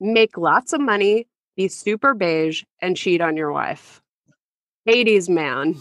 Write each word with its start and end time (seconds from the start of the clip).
make 0.00 0.38
lots 0.38 0.72
of 0.72 0.80
money, 0.80 1.26
be 1.56 1.68
super 1.68 2.14
beige, 2.14 2.64
and 2.80 2.96
cheat 2.96 3.20
on 3.20 3.36
your 3.36 3.52
wife. 3.52 4.00
Hades 4.86 5.28
man. 5.28 5.76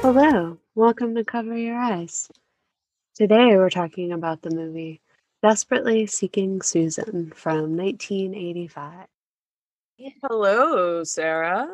Hello, 0.00 0.58
welcome 0.74 1.14
to 1.14 1.24
Cover 1.24 1.56
Your 1.56 1.78
Eyes. 1.78 2.28
Today 3.14 3.56
we're 3.56 3.70
talking 3.70 4.12
about 4.12 4.42
the 4.42 4.50
movie 4.50 5.00
Desperately 5.42 6.06
Seeking 6.06 6.62
Susan 6.62 7.32
from 7.34 7.76
1985. 7.76 9.06
Hello, 10.22 11.04
Sarah. 11.04 11.68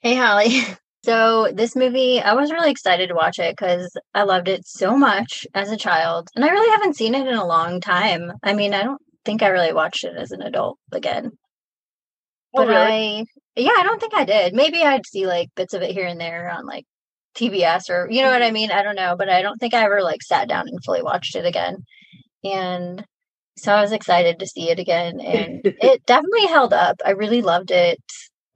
Hey, 0.00 0.14
Holly. 0.14 0.62
So, 1.04 1.50
this 1.52 1.76
movie, 1.76 2.20
I 2.20 2.32
was 2.34 2.50
really 2.50 2.70
excited 2.70 3.08
to 3.08 3.14
watch 3.14 3.38
it 3.38 3.54
because 3.56 3.94
I 4.14 4.22
loved 4.22 4.48
it 4.48 4.66
so 4.66 4.96
much 4.96 5.46
as 5.54 5.70
a 5.70 5.76
child. 5.76 6.28
And 6.34 6.44
I 6.44 6.48
really 6.48 6.70
haven't 6.70 6.96
seen 6.96 7.14
it 7.14 7.26
in 7.26 7.34
a 7.34 7.46
long 7.46 7.80
time. 7.80 8.32
I 8.42 8.54
mean, 8.54 8.72
I 8.74 8.82
don't 8.82 9.02
think 9.24 9.42
I 9.42 9.48
really 9.48 9.72
watched 9.72 10.04
it 10.04 10.16
as 10.16 10.30
an 10.32 10.42
adult 10.42 10.78
again. 10.92 11.32
Oh, 12.54 12.62
But 12.62 12.66
really? 12.66 12.94
I, 12.94 13.24
yeah, 13.56 13.72
I 13.78 13.82
don't 13.82 14.00
think 14.00 14.14
I 14.14 14.24
did. 14.24 14.54
Maybe 14.54 14.82
I'd 14.82 15.06
see 15.06 15.26
like 15.26 15.50
bits 15.54 15.74
of 15.74 15.82
it 15.82 15.90
here 15.92 16.06
and 16.06 16.20
there 16.20 16.50
on 16.50 16.66
like 16.66 16.86
TBS 17.34 17.90
or, 17.90 18.08
you 18.10 18.22
know 18.22 18.30
what 18.30 18.42
I 18.42 18.50
Mm-hmm. 18.50 18.52
mean? 18.52 18.70
I 18.70 18.82
don't 18.82 18.94
know. 18.96 19.16
But 19.16 19.28
I 19.28 19.42
don't 19.42 19.58
think 19.58 19.74
I 19.74 19.84
ever 19.84 20.02
like 20.02 20.22
sat 20.22 20.48
down 20.48 20.68
and 20.68 20.82
fully 20.84 21.02
watched 21.02 21.36
it 21.36 21.46
again. 21.46 21.84
And 22.44 23.04
so 23.58 23.72
I 23.74 23.82
was 23.82 23.92
excited 23.92 24.38
to 24.40 24.46
see 24.46 24.70
it 24.70 24.78
again. 24.80 25.20
And 25.20 25.62
it 25.80 26.04
definitely 26.06 26.46
held 26.48 26.72
up. 26.74 27.00
I 27.04 27.12
really 27.12 27.42
loved 27.42 27.70
it 27.72 28.00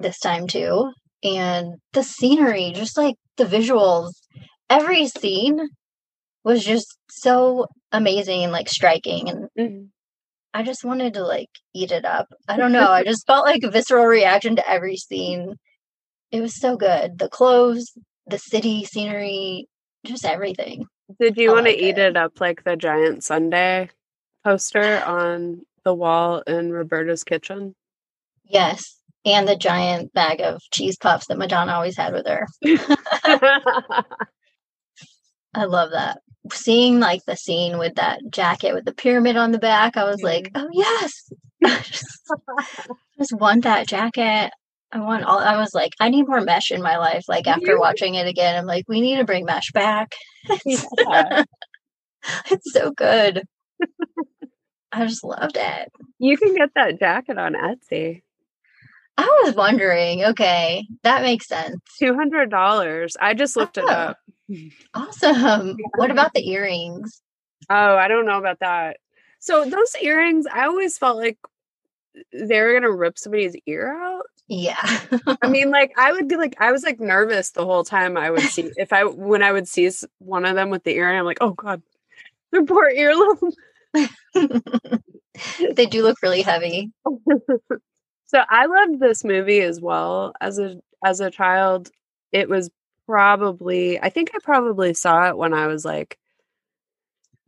this 0.01 0.19
time 0.21 0.49
too. 0.49 0.93
And 1.23 1.75
the 1.93 2.03
scenery, 2.03 2.73
just 2.75 2.97
like 2.97 3.17
the 3.37 3.45
visuals, 3.45 4.13
every 4.71 5.09
scene 5.09 5.69
was 6.45 6.65
just 6.65 6.97
so 7.11 7.67
amazing 7.93 8.45
and 8.45 8.53
like 8.53 8.69
striking. 8.69 9.29
And 9.29 9.49
Mhm. 9.59 9.89
I 10.55 10.63
just 10.63 10.85
wanted 10.85 11.15
to 11.15 11.25
like 11.25 11.51
eat 11.75 11.91
it 11.93 12.05
up. 12.05 12.29
I 12.49 12.57
don't 12.57 12.73
know. 12.73 12.91
I 12.91 13.05
just 13.05 13.27
felt 13.27 13.45
like 13.47 13.63
a 13.63 13.71
visceral 13.71 14.07
reaction 14.07 14.57
to 14.57 14.69
every 14.69 14.97
scene. 14.97 15.57
It 16.31 16.41
was 16.41 16.61
so 16.61 16.77
good. 16.77 17.19
The 17.19 17.29
clothes, 17.29 17.93
the 18.27 18.39
city 18.39 18.85
scenery, 18.85 19.67
just 20.05 20.25
everything. 20.25 20.87
Did 21.21 21.37
you 21.39 21.51
I 21.51 21.55
want 21.55 21.67
to 21.67 21.73
eat 21.77 21.99
it. 21.99 22.11
it 22.11 22.17
up 22.17 22.41
like 22.41 22.65
the 22.65 22.77
giant 22.77 23.25
sundae 23.25 23.89
poster 24.45 25.03
on 25.05 25.63
the 25.85 25.95
wall 25.95 26.41
in 26.47 26.71
Roberta's 26.73 27.25
kitchen? 27.25 27.75
Yes. 28.45 28.98
And 29.25 29.49
the 29.49 29.57
giant 29.57 30.13
bag 30.13 30.41
of 30.41 30.63
cheese 30.73 30.97
puffs 30.97 31.27
that 31.27 31.39
Madonna 31.39 31.73
always 31.73 31.97
had 31.97 32.13
with 32.13 32.27
her. 32.27 32.47
I 35.55 35.65
love 35.65 35.91
that. 35.91 36.21
Seeing 36.53 37.01
like 37.01 37.25
the 37.25 37.37
scene 37.37 37.79
with 37.79 37.97
that 37.97 38.21
jacket 38.31 38.75
with 38.75 38.85
the 38.85 38.95
pyramid 38.95 39.37
on 39.37 39.53
the 39.53 39.59
back, 39.59 39.97
I 39.97 40.05
was 40.05 40.23
like, 40.23 40.53
mm-hmm. 40.53 40.67
oh 40.67 40.71
yes. 40.73 41.31
I 41.65 41.81
just, 41.83 42.31
just 43.19 43.33
want 43.33 43.65
that 43.65 43.89
jacket. 43.89 44.53
I 44.91 45.01
want 45.01 45.25
all 45.25 45.39
I 45.39 45.59
was 45.59 45.75
like, 45.75 45.93
I 46.01 46.09
need 46.09 46.29
more 46.29 46.41
mesh 46.41 46.71
in 46.71 46.81
my 46.81 46.97
life. 46.97 47.25
Like 47.29 47.47
after 47.47 47.79
watching 47.79 48.15
it 48.15 48.27
again, 48.27 48.57
I'm 48.57 48.67
like, 48.67 48.85
we 48.89 49.01
need 49.01 49.17
to 49.17 49.25
bring 49.25 49.45
mesh 49.45 49.71
back. 49.73 50.13
Yeah. 50.65 51.45
it's 52.51 52.73
so 52.73 52.91
good. 52.91 53.43
I 54.91 55.07
just 55.07 55.25
loved 55.25 55.57
it. 55.57 55.93
You 56.19 56.37
can 56.39 56.55
get 56.55 56.71
that 56.75 56.99
jacket 56.99 57.39
on 57.39 57.55
Etsy. 57.55 58.23
I 59.19 59.43
was 59.45 59.55
wondering, 59.57 60.25
okay, 60.25 60.87
that 61.03 61.23
makes 61.23 61.47
sense. 61.49 61.77
$200. 62.01 63.17
I 63.21 63.35
just 63.35 63.57
looked 63.57 63.77
it 63.79 63.85
Oh. 63.87 63.93
up. 63.93 64.19
Awesome. 64.95 65.77
What 65.97 66.11
about 66.11 66.33
the 66.33 66.49
earrings? 66.49 67.21
Oh, 67.69 67.97
I 67.97 68.09
don't 68.09 68.25
know 68.25 68.39
about 68.39 68.61
that. 68.61 68.97
So 69.41 69.67
those 69.69 69.95
earrings, 70.01 70.47
I 70.51 70.65
always 70.65 70.97
felt 70.97 71.19
like 71.19 71.37
they 72.33 72.61
were 72.63 72.73
gonna 72.73 72.91
rip 72.91 73.19
somebody's 73.19 73.55
ear 73.67 73.95
out. 74.03 74.25
Yeah. 74.49 74.79
I 75.43 75.49
mean, 75.51 75.71
like 75.71 75.93
I 75.99 76.13
would 76.13 76.29
be 76.29 76.37
like, 76.37 76.57
I 76.61 76.73
was 76.73 76.83
like 76.83 76.99
nervous 76.99 77.51
the 77.51 77.67
whole 77.67 77.85
time 77.85 78.17
I 78.17 78.31
would 78.31 78.41
see 78.41 78.71
if 78.77 78.91
I 78.93 79.05
when 79.05 79.43
I 79.43 79.53
would 79.53 79.69
see 79.69 79.91
one 80.19 80.47
of 80.47 80.55
them 80.55 80.71
with 80.71 80.83
the 80.85 80.95
earring, 80.97 81.19
I'm 81.19 81.27
like, 81.27 81.39
oh 81.43 81.53
god, 81.53 81.83
their 82.51 82.65
poor 82.65 82.91
earlobe. 82.91 83.53
they 85.75 85.85
do 85.87 86.03
look 86.03 86.17
really 86.23 86.41
heavy. 86.43 86.91
So 88.29 88.43
I 88.51 88.67
loved 88.67 89.01
this 89.01 89.25
movie 89.25 89.61
as 89.63 89.81
well 89.81 90.35
as 90.43 90.59
a 90.61 90.81
as 91.05 91.21
a 91.21 91.31
child. 91.33 91.91
It 92.33 92.49
was 92.51 92.71
probably 93.07 94.01
I 94.01 94.11
think 94.11 94.33
I 94.35 94.39
probably 94.45 94.95
saw 94.95 95.29
it 95.31 95.39
when 95.39 95.55
I 95.55 95.69
was 95.69 95.85
like 95.87 96.19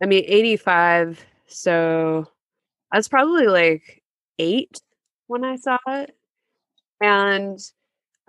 I 0.01 0.05
mean 0.07 0.23
85 0.27 1.23
so 1.47 2.25
I 2.91 2.97
was 2.97 3.09
probably 3.09 3.47
like 3.47 4.03
8 4.39 4.81
when 5.27 5.43
I 5.45 5.57
saw 5.57 5.79
it 5.87 6.15
and 7.01 7.59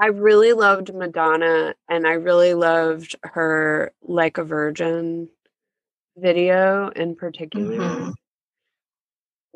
I 0.00 0.08
really 0.08 0.52
loved 0.54 0.94
Madonna 0.94 1.74
and 1.88 2.06
I 2.06 2.14
really 2.14 2.54
loved 2.54 3.16
her 3.24 3.92
like 4.02 4.38
a 4.38 4.44
virgin 4.44 5.28
video 6.16 6.90
in 6.90 7.16
particular. 7.16 8.06
Mhm. 8.08 8.14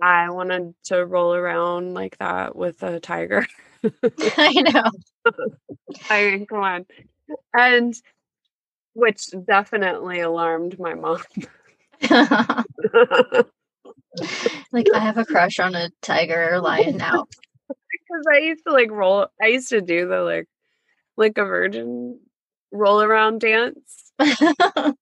I 0.03 0.31
wanted 0.31 0.75
to 0.85 1.05
roll 1.07 1.35
around 1.35 1.95
like 1.95 2.19
that 2.19 2.55
with 2.55 2.83
a 2.83 3.01
tiger. 3.01 3.47
I 4.37 4.53
know. 4.53 4.91
I 6.11 6.31
mean, 6.31 6.47
come 6.47 6.61
on. 6.61 6.87
And 7.55 7.95
which 8.95 9.29
definitely 9.47 10.21
alarmed 10.21 10.79
my 10.79 10.95
mom. 10.95 11.19
like 14.73 14.87
I 14.95 14.99
have 14.99 15.19
a 15.19 15.25
crush 15.25 15.59
on 15.59 15.75
a 15.75 15.91
tiger 16.03 16.55
or 16.55 16.61
lion 16.61 16.97
now. 16.97 17.27
Because 17.69 18.25
I 18.33 18.39
used 18.39 18.65
to 18.67 18.73
like 18.73 18.91
roll, 18.91 19.29
I 19.43 19.49
used 19.49 19.71
to 19.71 19.81
do 19.81 20.07
the 20.09 20.21
like, 20.21 20.47
like 21.17 21.39
a 21.39 21.45
virgin 21.45 22.21
roll 22.73 23.01
around 23.03 23.41
dance. 23.41 24.13
And 24.19 24.97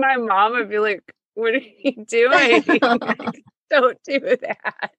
my 0.00 0.16
mom 0.16 0.52
would 0.52 0.70
be 0.70 0.78
like, 0.78 1.02
What 1.36 1.54
are 1.54 1.58
you 1.58 2.04
doing? 2.08 2.64
Don't 3.70 3.98
do 4.04 4.20
that. 4.20 4.90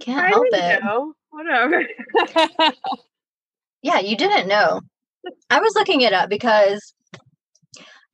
Can't 0.00 0.24
I 0.24 0.28
help 0.28 0.46
it. 0.50 0.82
know. 0.82 1.14
Whatever. 1.30 1.86
Yeah, 3.82 4.00
you 4.00 4.16
didn't 4.16 4.48
know. 4.48 4.80
I 5.50 5.60
was 5.60 5.74
looking 5.74 6.02
it 6.02 6.12
up 6.12 6.28
because 6.28 6.94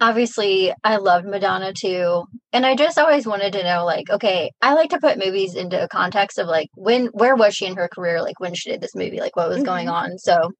obviously 0.01 0.73
I 0.85 0.97
loved 0.97 1.27
Madonna 1.27 1.73
too. 1.73 2.25
And 2.53 2.65
I 2.65 2.77
just 2.77 2.99
always 2.99 3.27
wanted 3.27 3.53
to 3.55 3.65
know 3.65 3.85
like, 3.85 4.09
okay, 4.11 4.53
I 4.63 4.75
like 4.75 4.91
to 4.91 5.01
put 5.01 5.19
movies 5.19 5.55
into 5.57 5.83
a 5.83 5.89
context 5.89 6.39
of 6.39 6.47
like 6.47 6.69
when 6.77 7.07
where 7.07 7.35
was 7.37 7.55
she 7.55 7.67
in 7.67 7.77
her 7.77 7.89
career? 7.89 8.23
Like 8.23 8.39
when 8.39 8.55
she 8.55 8.71
did 8.71 8.81
this 8.81 8.95
movie, 8.95 9.21
like 9.21 9.35
what 9.37 9.49
was 9.49 9.63
going 9.63 9.89
Mhm. 9.89 9.93
on. 9.93 10.19
So 10.19 10.53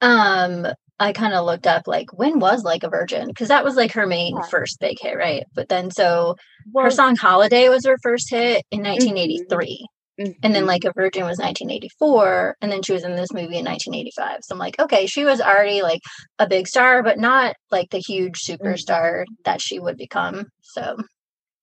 um 0.00 0.66
I 1.00 1.12
kind 1.14 1.32
of 1.32 1.46
looked 1.46 1.66
up 1.66 1.88
like 1.88 2.12
when 2.12 2.38
was 2.38 2.62
like 2.62 2.84
a 2.84 2.90
virgin? 2.90 3.26
Because 3.28 3.48
that 3.48 3.64
was 3.64 3.74
like 3.74 3.92
her 3.92 4.06
main 4.06 4.36
Yeah. 4.36 4.42
first 4.42 4.78
big 4.80 4.98
hit, 5.00 5.16
right? 5.16 5.44
But 5.54 5.70
then 5.70 5.90
so 5.90 6.36
well, 6.72 6.84
her 6.84 6.90
song 6.90 7.16
Holiday 7.16 7.68
was 7.70 7.86
her 7.86 7.96
first 8.02 8.30
hit 8.30 8.64
in 8.70 8.82
1983. 8.82 9.86
And 10.20 10.54
then 10.54 10.64
mhm. 10.64 10.66
like 10.66 10.84
a 10.84 10.92
virgin 10.92 11.22
was 11.22 11.38
1984 11.38 12.56
and 12.60 12.70
then 12.70 12.82
she 12.82 12.92
was 12.92 13.04
in 13.04 13.16
this 13.16 13.32
movie 13.32 13.56
in 13.56 13.64
1985 13.64 14.40
so 14.42 14.54
i'm 14.54 14.58
like 14.58 14.78
okay 14.78 15.06
she 15.06 15.24
was 15.24 15.40
already 15.40 15.80
like 15.80 16.02
a 16.38 16.46
big 16.46 16.68
star 16.68 17.02
but 17.02 17.18
not 17.18 17.56
like 17.70 17.88
the 17.88 18.00
huge 18.00 18.40
superstar 18.40 19.24
that 19.46 19.62
she 19.62 19.78
would 19.78 19.96
become 19.96 20.46
so 20.60 20.98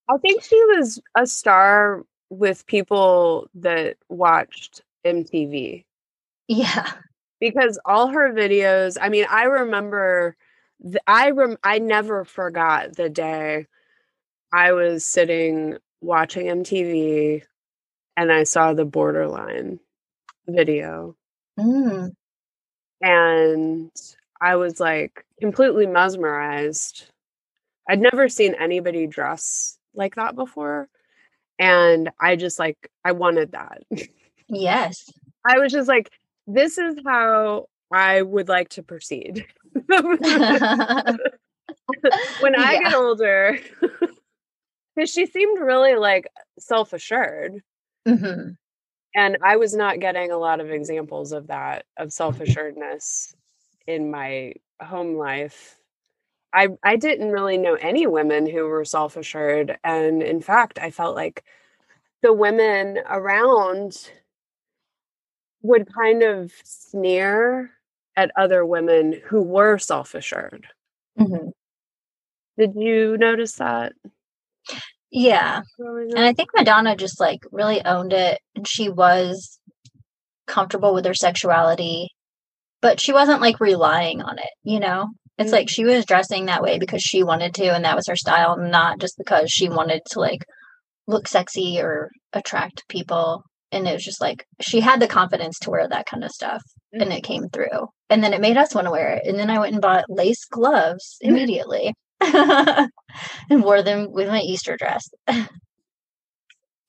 I 0.10 0.18
think 0.18 0.44
she 0.44 0.56
was 0.56 1.00
a 1.16 1.28
star 1.28 2.02
with 2.32 2.66
people 2.66 3.48
that 3.54 3.98
watched 4.10 4.82
MTV 5.06 5.86
yeah 6.48 6.94
because 7.40 7.80
all 7.86 8.08
her 8.08 8.34
videos, 8.34 8.98
I 9.00 9.10
mean, 9.10 9.26
I 9.30 9.44
remember 9.44 10.36
th- 10.82 10.98
I 11.08 11.32
rem- 11.32 11.58
I 11.64 11.80
never 11.80 12.24
forgot 12.26 12.96
the 12.96 13.10
day 13.10 13.68
I 14.54 14.74
was 14.74 15.06
sitting 15.06 15.78
watching 16.02 16.48
MTV 16.48 17.44
and 18.16 18.32
I 18.32 18.44
saw 18.44 18.74
the 18.74 18.86
borderline 18.86 19.80
video 20.48 21.16
mm, 21.60 22.12
and 23.02 23.92
I 24.42 24.56
was 24.56 24.80
like 24.80 25.26
completely 25.40 25.86
mesmerized. 25.86 27.12
I'd 27.90 28.02
never 28.02 28.30
seen 28.30 28.54
anybody 28.56 29.08
dress 29.08 29.78
like 29.94 30.16
that 30.16 30.36
before. 30.36 30.90
And 31.60 32.12
I 32.20 32.36
just 32.36 32.60
like, 32.60 32.92
I 33.04 33.14
wanted 33.14 33.54
that. 33.54 33.82
yes 34.50 35.10
I 35.48 35.60
was 35.60 35.72
just 35.72 35.88
like, 35.88 36.12
this 36.48 36.78
is 36.78 36.96
how 37.06 37.68
I 37.92 38.22
would 38.22 38.50
like 38.50 38.70
to 38.70 38.84
proceed. 38.84 39.46
when 42.38 42.56
I 42.56 42.74
Yeah. 42.74 42.78
get 42.78 42.94
older, 42.94 43.58
because 44.96 45.12
she 45.12 45.26
seemed 45.26 45.60
really 45.60 45.96
like 45.96 46.28
self 46.60 46.94
assured. 46.94 47.62
hmm 48.06 48.50
and 49.16 49.38
I 49.42 49.56
was 49.58 49.74
not 49.74 50.00
getting 50.00 50.32
a 50.32 50.38
lot 50.38 50.60
of 50.60 50.70
examples 50.72 51.32
of 51.32 51.48
that 51.48 51.86
of 51.98 52.12
self 52.12 52.40
assuredness 52.40 53.36
in 53.88 54.12
my 54.12 54.54
home 54.82 55.16
life. 55.18 55.78
I 56.54 56.70
I 56.84 56.96
didn't 56.98 57.32
really 57.32 57.58
know 57.58 57.76
any 57.76 58.08
women 58.08 58.48
who 58.48 58.66
were 58.66 58.86
self 58.86 59.18
assured, 59.18 59.78
and 59.84 60.22
in 60.24 60.42
fact, 60.42 60.80
I 60.80 60.92
felt 60.92 61.16
like 61.16 61.44
the 62.24 62.34
women 62.34 63.00
around 63.10 64.12
would 65.68 65.94
kind 65.94 66.24
of 66.24 66.52
sneer 66.64 67.72
at 68.16 68.32
other 68.36 68.66
women 68.66 69.22
who 69.28 69.42
were 69.42 69.78
self 69.78 70.16
assured. 70.16 70.68
Mm-hmm. 71.20 71.50
Did 72.58 72.74
you 72.76 73.18
notice 73.18 73.56
that? 73.56 73.94
Yeah. 75.12 75.62
And 75.78 76.20
I 76.20 76.34
think 76.34 76.50
Madonna 76.56 76.96
just 76.96 77.20
like 77.20 77.42
really 77.52 77.84
owned 77.86 78.14
it 78.14 78.40
and 78.56 78.68
she 78.68 78.90
was 78.90 79.60
comfortable 80.48 80.94
with 80.94 81.06
her 81.06 81.14
sexuality, 81.14 82.10
but 82.82 83.00
she 83.00 83.14
wasn't 83.14 83.42
like 83.42 83.60
relying 83.60 84.22
on 84.22 84.40
it, 84.40 84.50
you 84.64 84.80
know? 84.80 85.10
It's 85.38 85.48
mm-hmm. 85.48 85.56
like 85.56 85.70
she 85.70 85.86
was 85.86 86.06
dressing 86.06 86.46
that 86.46 86.64
way 86.64 86.80
because 86.80 87.04
she 87.04 87.24
wanted 87.24 87.54
to 87.56 87.74
and 87.74 87.86
that 87.86 87.96
was 87.96 88.08
her 88.08 88.16
style, 88.16 88.58
not 88.58 89.00
just 89.00 89.18
because 89.18 89.52
she 89.52 89.70
wanted 89.70 90.02
to 90.12 90.20
like 90.20 90.44
look 91.08 91.28
sexy 91.28 91.80
or 91.80 92.10
attract 92.34 92.88
people. 92.90 93.44
And 93.72 93.88
it 93.88 93.94
was 93.94 94.04
just 94.04 94.22
like 94.22 94.46
she 94.62 94.80
had 94.80 95.00
the 95.00 95.08
confidence 95.08 95.60
to 95.60 95.70
wear 95.70 95.88
that 95.88 96.06
kind 96.06 96.24
of 96.24 96.32
stuff 96.32 96.62
mm-hmm. 96.94 97.02
and 97.02 97.14
it 97.14 97.24
came 97.24 97.50
through. 97.50 97.90
And 98.10 98.24
then 98.24 98.34
it 98.34 98.42
made 98.42 98.58
us 98.58 98.74
want 98.74 98.86
to 98.86 98.92
wear 98.92 99.10
it. 99.16 99.28
And 99.28 99.38
then 99.38 99.50
I 99.50 99.60
went 99.60 99.74
and 99.74 99.82
bought 99.82 100.06
lace 100.10 100.46
gloves 100.46 101.18
immediately. 101.22 101.94
and 102.22 102.90
wore 103.50 103.84
them 103.84 104.12
with 104.12 104.28
my 104.28 104.40
Easter 104.40 104.76
dress. 104.76 105.08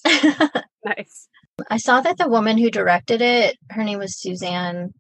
nice. 0.07 1.29
I 1.71 1.77
saw 1.77 2.01
that 2.01 2.19
the 2.19 2.29
woman 2.29 2.57
who 2.57 2.71
directed 2.71 3.21
it, 3.21 3.57
her 3.71 3.85
name 3.85 3.99
was 3.99 4.19
Suzanne, 4.19 4.95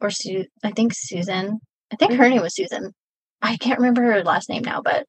or 0.00 0.10
Su- 0.10 0.46
I 0.64 0.70
think 0.72 0.92
Susan. 0.94 1.60
I 1.92 1.96
think 1.96 2.12
her 2.12 2.24
mm-hmm. 2.24 2.34
name 2.34 2.42
was 2.42 2.54
Susan. 2.54 2.94
I 3.40 3.56
can't 3.56 3.78
remember 3.78 4.02
her 4.02 4.24
last 4.24 4.48
name 4.48 4.62
now, 4.62 4.82
but 4.82 5.06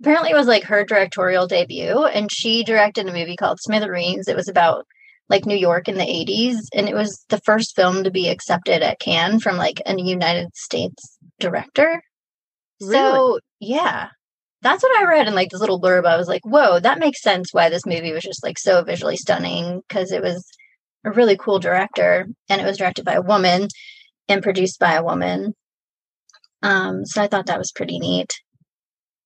apparently 0.00 0.30
it 0.30 0.36
was 0.36 0.46
like 0.46 0.64
her 0.64 0.84
directorial 0.84 1.46
debut, 1.46 2.04
and 2.04 2.30
she 2.30 2.62
directed 2.62 3.08
a 3.08 3.12
movie 3.12 3.36
called 3.36 3.58
Smithereens. 3.60 4.28
It 4.28 4.36
was 4.36 4.48
about 4.48 4.86
like 5.28 5.46
New 5.46 5.56
York 5.56 5.88
in 5.88 5.96
the 5.96 6.04
80s, 6.04 6.58
and 6.74 6.88
it 6.88 6.94
was 6.94 7.24
the 7.28 7.40
first 7.44 7.74
film 7.74 8.04
to 8.04 8.10
be 8.10 8.28
accepted 8.28 8.82
at 8.82 9.00
Cannes 9.00 9.40
from 9.40 9.56
like 9.56 9.80
a 9.86 10.00
United 10.00 10.54
States 10.54 11.18
director. 11.38 12.02
Really? 12.80 12.92
So 12.92 13.38
yeah, 13.60 14.08
that's 14.62 14.82
what 14.82 14.98
I 14.98 15.08
read 15.08 15.28
in 15.28 15.34
like 15.34 15.50
this 15.50 15.60
little 15.60 15.80
blurb. 15.80 16.06
I 16.06 16.16
was 16.16 16.28
like, 16.28 16.44
whoa, 16.44 16.80
that 16.80 16.98
makes 16.98 17.22
sense 17.22 17.52
why 17.52 17.68
this 17.68 17.86
movie 17.86 18.12
was 18.12 18.22
just 18.22 18.44
like 18.44 18.58
so 18.58 18.82
visually 18.82 19.16
stunning 19.16 19.82
because 19.88 20.12
it 20.12 20.22
was 20.22 20.46
a 21.04 21.10
really 21.10 21.36
cool 21.36 21.58
director 21.58 22.26
and 22.48 22.60
it 22.60 22.64
was 22.64 22.78
directed 22.78 23.04
by 23.04 23.14
a 23.14 23.22
woman 23.22 23.68
and 24.28 24.42
produced 24.42 24.78
by 24.78 24.94
a 24.94 25.04
woman. 25.04 25.54
Um, 26.62 27.04
so 27.04 27.22
I 27.22 27.26
thought 27.26 27.46
that 27.46 27.58
was 27.58 27.72
pretty 27.72 27.98
neat. 27.98 28.30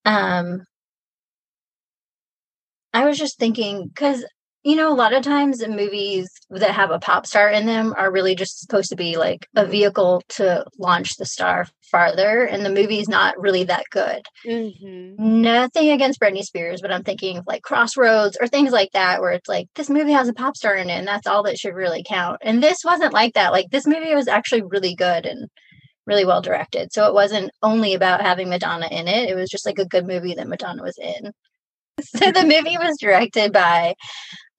Um, 0.06 0.62
I 2.94 3.04
was 3.04 3.18
just 3.18 3.38
thinking 3.38 3.88
because 3.88 4.24
you 4.66 4.74
know, 4.74 4.92
a 4.92 4.94
lot 4.94 5.12
of 5.12 5.22
times 5.22 5.64
movies 5.64 6.28
that 6.50 6.72
have 6.72 6.90
a 6.90 6.98
pop 6.98 7.24
star 7.24 7.48
in 7.48 7.66
them 7.66 7.94
are 7.96 8.10
really 8.10 8.34
just 8.34 8.58
supposed 8.58 8.90
to 8.90 8.96
be 8.96 9.16
like 9.16 9.46
a 9.54 9.64
vehicle 9.64 10.24
to 10.28 10.64
launch 10.76 11.14
the 11.14 11.24
star 11.24 11.68
farther, 11.88 12.42
and 12.42 12.66
the 12.66 12.72
movie's 12.72 13.08
not 13.08 13.38
really 13.38 13.62
that 13.62 13.84
good. 13.92 14.26
Mm-hmm. 14.44 15.40
Nothing 15.40 15.90
against 15.90 16.20
Britney 16.20 16.42
Spears, 16.42 16.80
but 16.82 16.90
I'm 16.90 17.04
thinking 17.04 17.36
of 17.36 17.46
like 17.46 17.62
Crossroads 17.62 18.36
or 18.40 18.48
things 18.48 18.72
like 18.72 18.90
that, 18.90 19.20
where 19.20 19.30
it's 19.30 19.48
like 19.48 19.68
this 19.76 19.88
movie 19.88 20.10
has 20.10 20.28
a 20.28 20.34
pop 20.34 20.56
star 20.56 20.74
in 20.74 20.90
it, 20.90 20.98
and 20.98 21.06
that's 21.06 21.28
all 21.28 21.44
that 21.44 21.58
should 21.58 21.74
really 21.76 22.02
count. 22.04 22.38
And 22.42 22.60
this 22.60 22.78
wasn't 22.84 23.12
like 23.12 23.34
that. 23.34 23.52
Like 23.52 23.70
this 23.70 23.86
movie 23.86 24.16
was 24.16 24.26
actually 24.26 24.62
really 24.62 24.96
good 24.96 25.26
and 25.26 25.48
really 26.08 26.24
well 26.24 26.42
directed. 26.42 26.92
So 26.92 27.06
it 27.06 27.14
wasn't 27.14 27.52
only 27.62 27.94
about 27.94 28.20
having 28.20 28.48
Madonna 28.48 28.88
in 28.90 29.06
it, 29.06 29.30
it 29.30 29.36
was 29.36 29.48
just 29.48 29.64
like 29.64 29.78
a 29.78 29.86
good 29.86 30.08
movie 30.08 30.34
that 30.34 30.48
Madonna 30.48 30.82
was 30.82 30.98
in. 30.98 31.30
So 32.02 32.30
the 32.30 32.42
movie 32.42 32.76
was 32.76 32.98
directed 33.00 33.54
by 33.54 33.94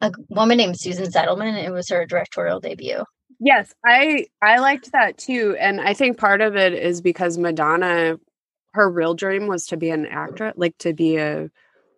a 0.02 0.12
woman 0.30 0.58
named 0.58 0.80
Susan 0.80 1.06
Seidelman. 1.06 1.62
It 1.64 1.72
was 1.72 1.90
her 1.90 2.06
directorial 2.06 2.60
debut. 2.60 3.04
Yes, 3.40 3.74
I 3.86 4.26
I 4.42 4.58
liked 4.60 4.92
that 4.94 5.18
too, 5.18 5.56
and 5.60 5.80
I 5.80 5.94
think 5.94 6.18
part 6.18 6.42
of 6.42 6.56
it 6.56 6.74
is 6.74 7.02
because 7.02 7.38
Madonna, 7.38 8.20
her 8.74 8.90
real 8.90 9.14
dream 9.14 9.48
was 9.48 9.68
to 9.68 9.78
be 9.78 9.90
an 9.90 10.08
actress, 10.08 10.54
like 10.58 10.78
to 10.80 10.94
be 10.94 11.18
a 11.18 11.50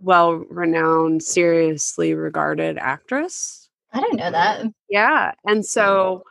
well-renowned, 0.02 1.24
seriously 1.24 2.14
regarded 2.14 2.78
actress. 2.78 3.70
I 3.94 4.02
didn't 4.02 4.18
know 4.18 4.32
that. 4.32 4.66
Yeah, 4.90 5.32
and 5.46 5.66
so 5.66 6.24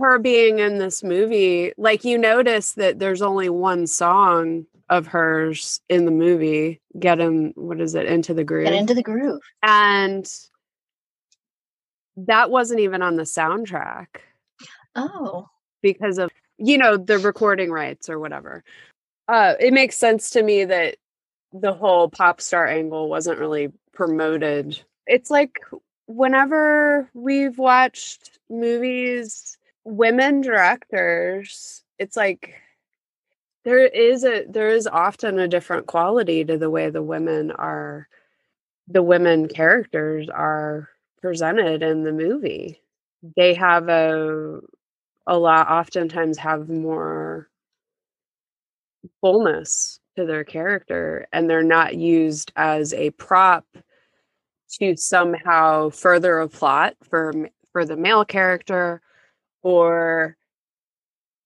her 0.00 0.18
being 0.18 0.58
in 0.58 0.78
this 0.78 1.02
movie, 1.02 1.72
like 1.76 2.04
you 2.04 2.18
notice 2.18 2.72
that 2.74 2.98
there's 2.98 3.22
only 3.22 3.48
one 3.48 3.86
song 3.86 4.66
of 4.88 5.06
hers 5.06 5.80
in 5.88 6.04
the 6.04 6.10
movie 6.10 6.80
get 6.98 7.18
him 7.18 7.52
what 7.56 7.80
is 7.80 7.94
it 7.94 8.06
into 8.06 8.32
the 8.34 8.44
groove. 8.44 8.64
get 8.64 8.74
into 8.74 8.94
the 8.94 9.02
groove. 9.02 9.42
And 9.62 10.30
that 12.16 12.50
wasn't 12.50 12.80
even 12.80 13.02
on 13.02 13.16
the 13.16 13.24
soundtrack. 13.24 14.06
Oh. 14.94 15.48
Because 15.82 16.18
of 16.18 16.30
you 16.58 16.78
know 16.78 16.96
the 16.96 17.18
recording 17.18 17.70
rights 17.70 18.08
or 18.08 18.18
whatever. 18.18 18.62
Uh 19.28 19.54
it 19.58 19.72
makes 19.72 19.96
sense 19.96 20.30
to 20.30 20.42
me 20.42 20.64
that 20.64 20.96
the 21.52 21.72
whole 21.72 22.08
pop 22.08 22.40
star 22.40 22.66
angle 22.66 23.08
wasn't 23.08 23.38
really 23.38 23.72
promoted. 23.92 24.80
It's 25.06 25.30
like 25.30 25.60
whenever 26.06 27.10
we've 27.14 27.58
watched 27.58 28.38
movies 28.48 29.58
women 29.84 30.40
directors 30.40 31.82
it's 31.98 32.16
like 32.16 32.54
there 33.66 33.84
is 33.84 34.24
a 34.24 34.44
there 34.48 34.68
is 34.68 34.86
often 34.86 35.40
a 35.40 35.48
different 35.48 35.88
quality 35.88 36.44
to 36.44 36.56
the 36.56 36.70
way 36.70 36.88
the 36.88 37.02
women 37.02 37.50
are 37.50 38.06
the 38.86 39.02
women 39.02 39.48
characters 39.48 40.28
are 40.28 40.88
presented 41.20 41.82
in 41.82 42.04
the 42.04 42.12
movie. 42.12 42.80
They 43.36 43.54
have 43.54 43.88
a 43.88 44.60
a 45.26 45.36
lot 45.36 45.68
oftentimes 45.68 46.38
have 46.38 46.68
more 46.68 47.48
fullness 49.20 49.98
to 50.14 50.24
their 50.24 50.44
character 50.44 51.26
and 51.32 51.50
they're 51.50 51.64
not 51.64 51.96
used 51.96 52.52
as 52.54 52.94
a 52.94 53.10
prop 53.10 53.66
to 54.78 54.96
somehow 54.96 55.90
further 55.90 56.38
a 56.38 56.48
plot 56.48 56.94
for 57.10 57.34
for 57.72 57.84
the 57.84 57.96
male 57.96 58.24
character 58.24 59.00
or 59.64 60.36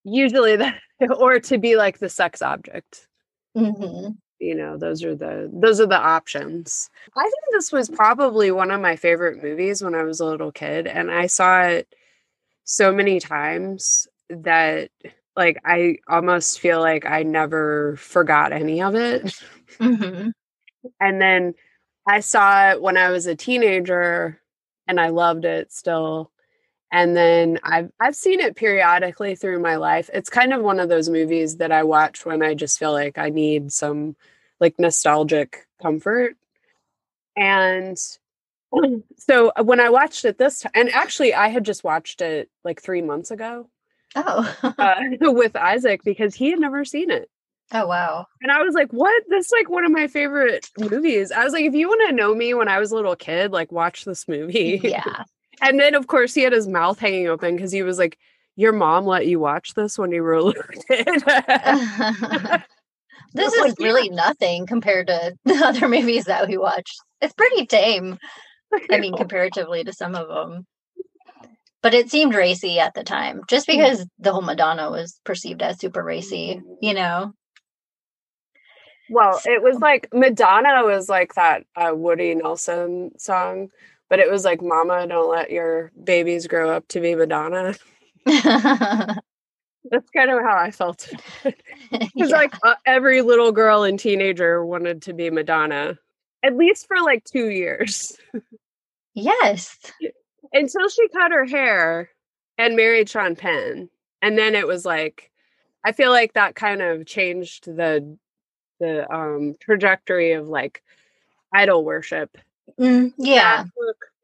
usually 0.05 0.57
that 0.57 0.79
or 1.19 1.39
to 1.41 1.59
be 1.59 1.77
like 1.77 1.99
the 1.99 2.09
sex 2.09 2.43
object 2.43 3.07
mm-hmm. 3.57 4.13
you 4.39 4.55
know 4.55 4.77
those 4.77 5.03
are 5.03 5.15
the 5.15 5.51
those 5.53 5.81
are 5.81 5.87
the 5.87 5.99
options 5.99 6.91
i 7.17 7.23
think 7.23 7.45
this 7.53 7.73
was 7.73 7.89
probably 7.89 8.51
one 8.51 8.71
of 8.71 8.81
my 8.81 8.97
favorite 8.97 9.43
movies 9.43 9.83
when 9.83 9.95
i 9.95 10.03
was 10.03 10.21
a 10.21 10.27
little 10.27 10.53
kid 10.53 10.87
and 10.87 11.11
i 11.11 11.27
saw 11.27 11.63
it 11.63 11.89
so 12.65 12.93
many 12.93 13.19
times 13.19 14.07
that 14.29 14.91
like 15.37 15.59
i 15.65 15.97
almost 16.09 16.61
feel 16.61 16.81
like 16.81 17.07
i 17.07 17.23
never 17.23 17.97
forgot 17.97 18.53
any 18.53 18.83
of 18.83 18.95
it 18.95 19.43
mm-hmm. 19.79 20.29
and 21.01 21.21
then 21.21 21.55
i 22.07 22.21
saw 22.21 22.71
it 22.71 22.83
when 22.83 22.97
i 22.97 23.09
was 23.11 23.27
a 23.27 23.35
teenager 23.35 24.41
and 24.87 25.01
i 25.01 25.09
loved 25.09 25.45
it 25.45 25.73
still 25.73 26.31
and 26.93 27.17
then 27.17 27.59
I've 27.63 27.91
I've 28.01 28.17
seen 28.17 28.41
it 28.41 28.57
periodically 28.57 29.37
through 29.37 29.61
my 29.61 29.77
life. 29.77 30.11
It's 30.13 30.31
kind 30.31 30.53
of 30.53 30.63
one 30.63 30.81
of 30.81 30.89
those 30.89 31.09
movies 31.09 31.59
that 31.59 31.73
I 31.73 31.85
watch 31.85 32.27
when 32.27 32.43
I 32.43 32.55
just 32.55 32.79
feel 32.79 32.93
like 32.93 33.19
I 33.19 33.31
need 33.31 33.73
some 33.73 34.17
like 34.59 34.79
nostalgic 34.79 35.67
comfort. 35.81 36.37
And 37.37 37.97
so 39.19 39.53
uh, 39.57 39.63
when 39.63 39.81
I 39.81 39.91
watched 39.91 40.25
it 40.25 40.39
this 40.39 40.61
time, 40.61 40.73
and 40.75 40.91
actually 40.91 41.33
I 41.33 41.49
had 41.49 41.65
just 41.65 41.85
watched 41.85 42.21
it 42.21 42.51
like 42.65 42.83
three 42.83 43.03
months 43.03 43.31
ago. 43.31 43.69
Oh, 44.17 44.57
uh, 44.63 44.95
with 45.21 45.55
Isaac 45.55 46.03
because 46.05 46.35
he 46.35 46.51
had 46.51 46.59
never 46.59 46.85
seen 46.85 47.11
it. 47.11 47.31
Oh 47.73 47.87
wow! 47.87 48.27
And 48.43 48.51
I 48.51 48.65
was 48.65 48.75
like, 48.75 48.91
"What? 48.91 49.23
That's 49.29 49.53
like 49.53 49.71
one 49.71 49.85
of 49.85 49.93
my 49.93 50.09
favorite 50.09 50.69
movies." 50.77 51.31
I 51.31 51.45
was 51.45 51.53
like, 51.53 51.65
"If 51.65 51.75
you 51.75 51.87
want 51.87 52.09
to 52.09 52.17
know 52.17 52.35
me 52.35 52.53
when 52.53 52.67
I 52.67 52.81
was 52.81 52.91
a 52.91 52.97
little 52.97 53.15
kid, 53.15 53.53
like 53.53 53.71
watch 53.71 54.05
this 54.05 54.27
movie." 54.27 54.81
Yeah. 54.83 55.23
And 55.61 55.79
then, 55.79 55.95
of 55.95 56.07
course, 56.07 56.35
he 56.35 56.43
had 56.43 56.53
his 56.53 56.69
mouth 56.69 56.99
hanging 56.99 57.29
open 57.29 57.57
because 57.57 57.73
he 57.73 57.83
was 57.83 57.99
like, 57.99 58.19
Your 58.57 58.73
mom 58.73 59.07
let 59.07 59.27
you 59.27 59.39
watch 59.39 59.75
this 59.75 59.99
when 59.99 60.11
you 60.13 60.23
were 60.23 60.43
little 60.43 60.63
this 63.35 63.53
is 63.53 63.61
like, 63.61 63.79
really 63.79 64.09
yeah. 64.09 64.15
nothing 64.15 64.67
compared 64.67 65.07
to 65.09 65.37
the 65.45 65.55
other 65.55 65.89
movies 65.89 66.25
that 66.25 66.49
we 66.49 66.57
watched. 66.59 66.99
It's 67.21 67.35
pretty 67.35 67.67
tame. 67.67 68.19
I 68.91 68.99
mean, 68.99 69.17
comparatively 69.17 69.85
to 69.85 69.93
some 69.93 70.15
of 70.15 70.29
them. 70.29 70.67
But 71.83 71.95
it 71.95 72.11
seemed 72.11 72.35
racy 72.35 72.79
at 72.79 72.95
the 72.95 73.03
time, 73.03 73.43
just 73.49 73.67
mm. 73.67 73.73
because 73.73 74.07
the 74.19 74.33
whole 74.33 74.43
Madonna 74.43 74.91
was 74.91 75.19
perceived 75.25 75.63
as 75.63 75.79
super 75.79 76.03
racy, 76.03 76.61
you 76.81 76.95
know? 76.95 77.33
Well, 79.11 79.41
it 79.45 79.63
was 79.63 79.79
like 79.79 80.09
Madonna 80.13 80.85
was 80.85 81.09
like 81.09 81.35
that 81.35 81.65
uh, 81.75 81.93
Woody 81.95 82.35
Nelson 82.35 83.11
song 83.19 83.71
but 84.11 84.19
it 84.19 84.31
was 84.31 84.45
like, 84.45 84.61
Mama, 84.61 85.07
don't 85.07 85.31
let 85.31 85.51
your 85.51 85.93
babies 86.05 86.47
grow 86.47 86.71
up 86.71 86.87
to 86.89 87.01
be 87.01 87.15
Madonna. 87.15 87.75
That's 88.27 90.11
kind 90.15 90.31
of 90.31 90.43
how 90.43 90.57
I 90.59 90.71
felt. 90.71 91.09
Because 91.91 92.31
Yeah. 92.31 92.37
like 92.37 92.55
uh, 92.63 92.75
every 92.87 93.23
little 93.23 93.51
girl 93.51 93.83
and 93.83 93.99
teenager 93.99 94.65
wanted 94.65 95.03
to 95.03 95.13
be 95.15 95.31
Madonna, 95.31 95.99
at 96.43 96.57
least 96.57 96.87
for 96.87 97.01
like 97.01 97.25
two 97.25 97.49
years 97.49 98.17
yes. 99.15 99.77
until 100.53 100.89
she 100.89 101.09
cut 101.09 101.33
her 101.33 101.45
hair 101.47 102.11
and 102.59 102.77
married 102.77 103.09
Sean 103.09 103.35
Penn. 103.35 103.89
And 104.23 104.37
then 104.39 104.55
it 104.55 104.67
was 104.67 104.85
like, 104.85 105.31
I 105.85 105.93
feel 105.93 106.11
like 106.11 106.35
that 106.35 106.55
kind 106.55 106.83
of 106.83 107.07
changed 107.07 107.65
the 107.65 108.17
the 108.81 109.11
um 109.13 109.57
trajectory 109.61 110.33
of 110.33 110.49
like 110.49 110.83
idol 111.55 111.85
worship. 111.85 112.37
Mm, 112.79 113.13
yeah. 113.19 113.65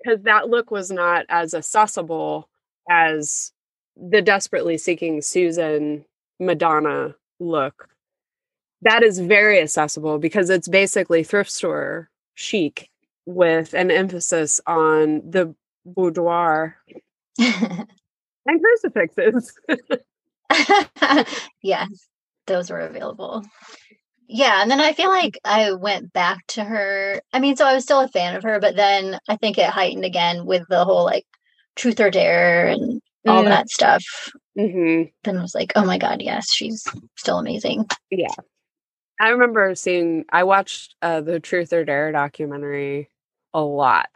because 0.03 0.23
that 0.25 0.49
look 0.49 0.71
was 0.71 0.91
not 0.91 1.27
as 1.29 1.55
accessible 1.55 2.49
as 2.91 3.53
the 3.97 4.23
desperately 4.23 4.79
seeking 4.79 5.23
Susan 5.23 6.05
Madonna 6.41 7.15
look. 7.41 7.89
That 8.83 9.03
is 9.03 9.19
very 9.19 9.61
accessible 9.61 10.19
because 10.19 10.51
it's 10.51 10.69
basically 10.69 11.25
thrift 11.25 11.51
store 11.51 12.11
chic 12.35 12.91
with 13.27 13.75
an 13.75 13.91
emphasis 13.91 14.61
on 14.67 15.23
the 15.29 15.55
boudoir 15.85 16.77
and 17.39 17.89
crucifixes. 18.47 19.55
yes, 21.63 21.89
those 22.47 22.71
were 22.71 22.81
available. 22.81 23.45
Yeah, 24.29 24.61
and 24.61 24.71
then 24.71 24.81
I 24.81 24.93
feel 24.93 25.09
like 25.09 25.39
I 25.45 25.73
went 25.73 26.13
back 26.13 26.39
to 26.49 26.65
her. 26.65 27.21
I 27.33 27.39
mean, 27.39 27.57
so 27.57 27.65
I 27.65 27.75
was 27.75 27.85
still 27.85 28.01
a 28.01 28.09
fan 28.09 28.35
of 28.35 28.43
her, 28.43 28.59
but 28.59 28.75
then 28.75 29.19
I 29.29 29.37
think 29.37 29.57
it 29.59 29.71
heightened 29.71 30.05
again 30.05 30.47
with 30.47 30.65
the 30.69 30.85
whole 30.85 31.05
like 31.05 31.25
truth 31.77 32.01
or 32.01 32.11
dare 32.11 32.67
and 32.67 33.01
all 33.27 33.43
Mm. 33.43 33.49
that 33.49 33.69
stuff. 33.71 34.03
hmm 34.57 35.05
Then 35.25 35.39
I 35.39 35.43
was 35.43 35.55
like, 35.55 35.73
oh 35.77 35.85
my 35.85 35.99
God, 35.99 36.23
yes, 36.23 36.53
she's 36.53 36.85
still 37.17 37.39
amazing. 37.39 37.87
Yeah. 38.11 38.29
I 39.21 39.31
remember 39.31 39.75
seeing, 39.75 40.25
I 40.31 40.45
watched 40.45 40.95
uh, 41.01 41.21
the 41.23 41.41
Truth 41.41 41.73
or 41.73 41.85
Dare 41.85 42.13
documentary 42.13 43.11
a 43.55 43.61
lot. 43.61 44.09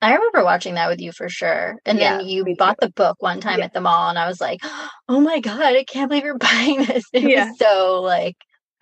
I 0.00 0.14
remember 0.14 0.42
watching 0.42 0.74
that 0.74 0.88
with 0.88 1.00
you 1.00 1.12
for 1.12 1.28
sure. 1.28 1.76
And 1.84 1.98
Yeah, 1.98 2.18
then 2.18 2.26
you 2.26 2.56
bought 2.56 2.78
the 2.80 2.90
book 2.90 3.16
one 3.20 3.40
time 3.40 3.58
Yeah. 3.58 3.66
at 3.66 3.74
the 3.74 3.80
mall, 3.80 4.08
and 4.08 4.18
I 4.18 4.26
was 4.26 4.40
like, 4.40 4.60
oh 5.08 5.20
my 5.20 5.40
God, 5.40 5.60
I 5.60 5.84
can't 5.84 6.08
believe 6.08 6.24
you're 6.24 6.38
buying 6.38 6.84
this. 6.84 7.04
It 7.12 7.24
Yeah. 7.24 7.50
was 7.50 7.58
so 7.58 8.00
like 8.02 8.36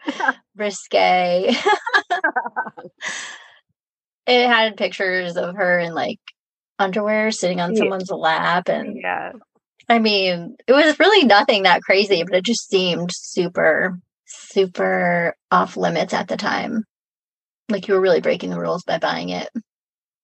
risque. 0.56 1.54
it 4.26 4.46
had 4.48 4.76
pictures 4.76 5.36
of 5.36 5.56
her 5.56 5.78
in 5.78 5.94
like 5.94 6.18
underwear 6.78 7.30
sitting 7.30 7.60
on 7.60 7.72
Yeah. 7.74 7.78
someone's 7.78 8.10
lap. 8.10 8.68
And 8.68 8.96
yeah. 9.00 9.32
I 9.88 9.98
mean, 9.98 10.56
it 10.66 10.72
was 10.72 10.98
really 10.98 11.24
nothing 11.26 11.64
that 11.64 11.82
crazy, 11.82 12.22
but 12.24 12.34
it 12.34 12.44
just 12.44 12.68
seemed 12.68 13.10
super, 13.12 13.98
super 14.26 15.34
off 15.50 15.76
limits 15.76 16.14
at 16.14 16.28
the 16.28 16.36
time. 16.36 16.84
Like 17.68 17.88
you 17.88 17.94
were 17.94 18.00
really 18.00 18.20
breaking 18.20 18.50
the 18.50 18.60
rules 18.60 18.82
by 18.84 18.98
buying 18.98 19.30
it. 19.30 19.48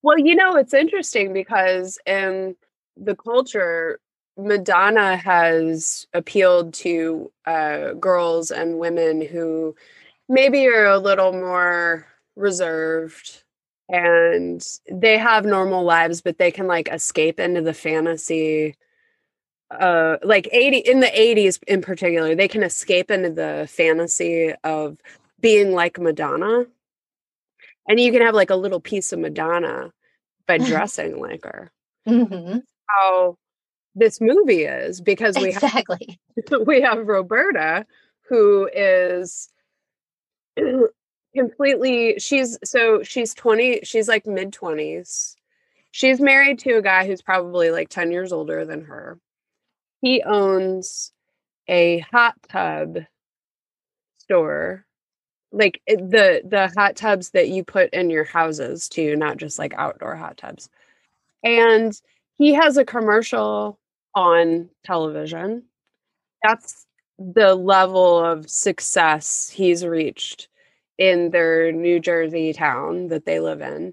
Well, 0.03 0.19
you 0.19 0.37
know, 0.37 0.57
it's 0.57 0.75
interesting 0.75 1.33
because 1.33 1.99
in 2.07 2.55
the 2.97 3.17
culture, 3.17 3.99
Madonna 4.37 5.17
has 5.17 6.07
appealed 6.13 6.75
to 6.75 7.33
uh, 7.47 7.93
girls 7.93 8.51
and 8.51 8.79
women 8.79 9.21
who 9.25 9.75
maybe 10.29 10.67
are 10.67 10.87
a 10.87 10.99
little 10.99 11.33
more 11.33 12.07
reserved 12.37 13.43
and 13.89 14.67
they 14.91 15.17
have 15.17 15.45
normal 15.45 15.85
lives, 15.85 16.21
but 16.21 16.39
they 16.39 16.51
can 16.51 16.67
like 16.67 16.89
escape 16.89 17.39
into 17.41 17.63
the 17.63 17.75
fantasy. 17.75 18.77
Uh, 19.71 20.17
like 20.23 20.49
80 20.53 20.79
in 20.79 21.01
the 21.01 21.07
80s 21.07 21.59
in 21.67 21.83
particular, 21.83 22.35
they 22.35 22.49
can 22.49 22.63
escape 22.63 23.11
into 23.11 23.31
the 23.31 23.67
fantasy 23.71 24.53
of 24.65 24.99
being 25.41 25.73
like 25.73 25.99
Madonna. 25.99 26.67
And 27.89 28.01
you 28.01 28.13
can 28.13 28.23
have 28.23 28.35
like 28.35 28.51
a 28.51 28.57
little 28.57 28.81
piece 28.81 29.13
of 29.13 29.19
Madonna 29.19 29.93
by 30.47 30.59
dressing 30.67 31.21
like 31.21 31.45
her. 31.45 31.71
hmm 32.07 32.59
How 32.89 33.37
this 33.97 34.21
movie 34.21 34.65
is 34.65 35.01
because 35.01 35.37
we 35.37 35.53
have 35.53 35.85
we 36.67 36.81
have 36.83 37.07
Roberta 37.07 37.85
who 38.29 38.69
is 38.73 39.49
completely 41.35 42.19
she's 42.19 42.59
so 42.65 43.03
she's 43.03 43.35
20 43.35 43.81
she's 43.83 44.09
like 44.09 44.27
mid 44.27 44.53
20s 44.53 45.37
she's 45.97 46.21
married 46.21 46.59
to 46.59 46.75
a 46.75 46.83
guy 46.83 47.07
who's 47.07 47.23
probably 47.23 47.71
like 47.71 47.89
10 47.89 48.13
years 48.13 48.31
older 48.31 48.67
than 48.67 48.85
her. 48.85 49.19
He 50.03 50.23
owns 50.23 51.11
a 51.69 52.01
hot 52.01 52.35
tub 52.51 52.99
store. 54.19 54.85
Like 55.53 55.81
the 55.87 56.43
the 56.45 56.71
hot 56.77 56.97
tubs 56.97 57.31
that 57.31 57.49
you 57.49 57.65
put 57.65 57.95
in 57.95 58.11
your 58.11 58.25
houses 58.25 58.91
too 58.91 59.17
not 59.17 59.39
just 59.39 59.59
like 59.59 59.73
outdoor 59.79 60.17
hot 60.17 60.37
tubs. 60.37 60.69
And 61.43 61.99
he 62.37 62.53
has 62.53 62.77
a 62.77 62.85
commercial 62.85 63.79
on 64.17 64.69
television 64.85 65.63
that's 66.43 66.87
the 67.19 67.55
level 67.55 68.25
of 68.25 68.49
success 68.51 69.49
he's 69.49 69.85
reached 69.85 70.49
in 70.99 71.31
their 71.31 71.73
New 71.73 72.01
Jersey 72.01 72.53
town 72.53 73.09
that 73.09 73.27
they 73.27 73.41
live 73.41 73.61
in. 73.61 73.93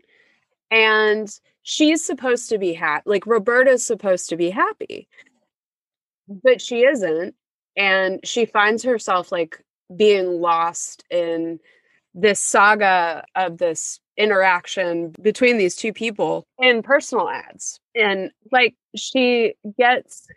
And 0.71 1.29
she's 1.63 2.05
supposed 2.05 2.49
to 2.49 2.57
be 2.57 2.73
happy. 2.73 3.03
Like 3.05 3.25
Roberta's 3.25 3.85
supposed 3.85 4.29
to 4.29 4.37
be 4.37 4.49
happy, 4.49 5.07
but 6.27 6.61
she 6.61 6.85
isn't. 6.85 7.35
And 7.75 8.19
she 8.23 8.45
finds 8.45 8.83
herself 8.83 9.31
like 9.31 9.63
being 9.95 10.41
lost 10.41 11.03
in 11.09 11.59
this 12.13 12.39
saga 12.39 13.25
of 13.35 13.57
this 13.57 13.99
interaction 14.17 15.13
between 15.21 15.57
these 15.57 15.75
two 15.75 15.93
people 15.93 16.45
in 16.59 16.83
personal 16.83 17.29
ads. 17.29 17.79
And 17.95 18.31
like 18.51 18.75
she 18.95 19.55
gets 19.77 20.27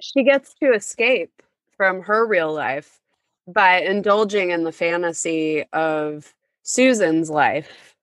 she 0.00 0.22
gets 0.24 0.54
to 0.62 0.72
escape 0.72 1.42
from 1.76 2.02
her 2.02 2.26
real 2.26 2.52
life 2.52 3.00
by 3.48 3.80
indulging 3.80 4.50
in 4.50 4.64
the 4.64 4.72
fantasy 4.72 5.64
of 5.72 6.34
Susan's 6.62 7.30
life, 7.30 7.94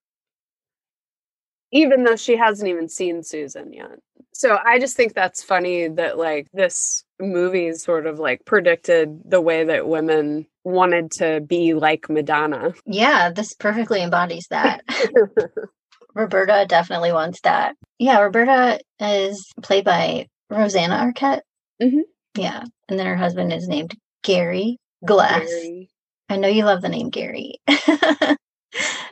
even 1.72 2.04
though 2.04 2.16
she 2.16 2.38
hasn't 2.38 2.70
even 2.70 2.88
seen 2.88 3.24
Susan 3.24 3.74
yet. 3.74 4.00
So 4.34 4.58
I 4.66 4.80
just 4.80 4.98
think 4.98 5.14
that's 5.14 5.44
funny 5.44 5.88
that 5.88 6.18
like 6.18 6.48
this 6.54 7.04
movie 7.20 7.72
sort 7.74 8.08
of 8.08 8.20
like 8.20 8.44
predicted 8.46 9.22
the 9.26 9.40
way 9.40 9.64
that 9.64 9.88
women 9.88 10.48
wanted 10.64 11.12
to 11.12 11.40
be 11.42 11.74
like 11.74 12.10
Madonna. 12.10 12.74
Yeah, 12.86 13.32
this 13.32 13.54
perfectly 13.54 14.02
embodies 14.02 14.48
that. 14.50 14.82
Roberta 16.16 16.66
definitely 16.68 17.12
wants 17.12 17.42
that. 17.42 17.76
Yeah, 18.00 18.20
Roberta 18.20 18.80
is 19.00 19.52
played 19.62 19.86
by 19.86 20.28
Rosanna 20.50 20.96
Arquette. 20.96 21.42
Mhm. 21.82 22.02
Yeah, 22.36 22.64
and 22.90 23.00
then 23.00 23.06
her 23.06 23.16
husband 23.16 23.54
is 23.54 23.68
named 23.68 23.96
Gary 24.24 24.78
Glass. 25.06 25.48
Gary, 25.48 25.90
I 26.30 26.38
know 26.38 26.48
you 26.48 26.66
love 26.66 26.82
the 26.82 26.90
name 26.90 27.10
Gary. 27.10 27.60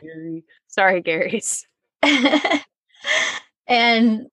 Gary. 0.02 0.44
Sorry, 0.68 1.00
Gary's. 1.00 1.66
and 3.66 4.26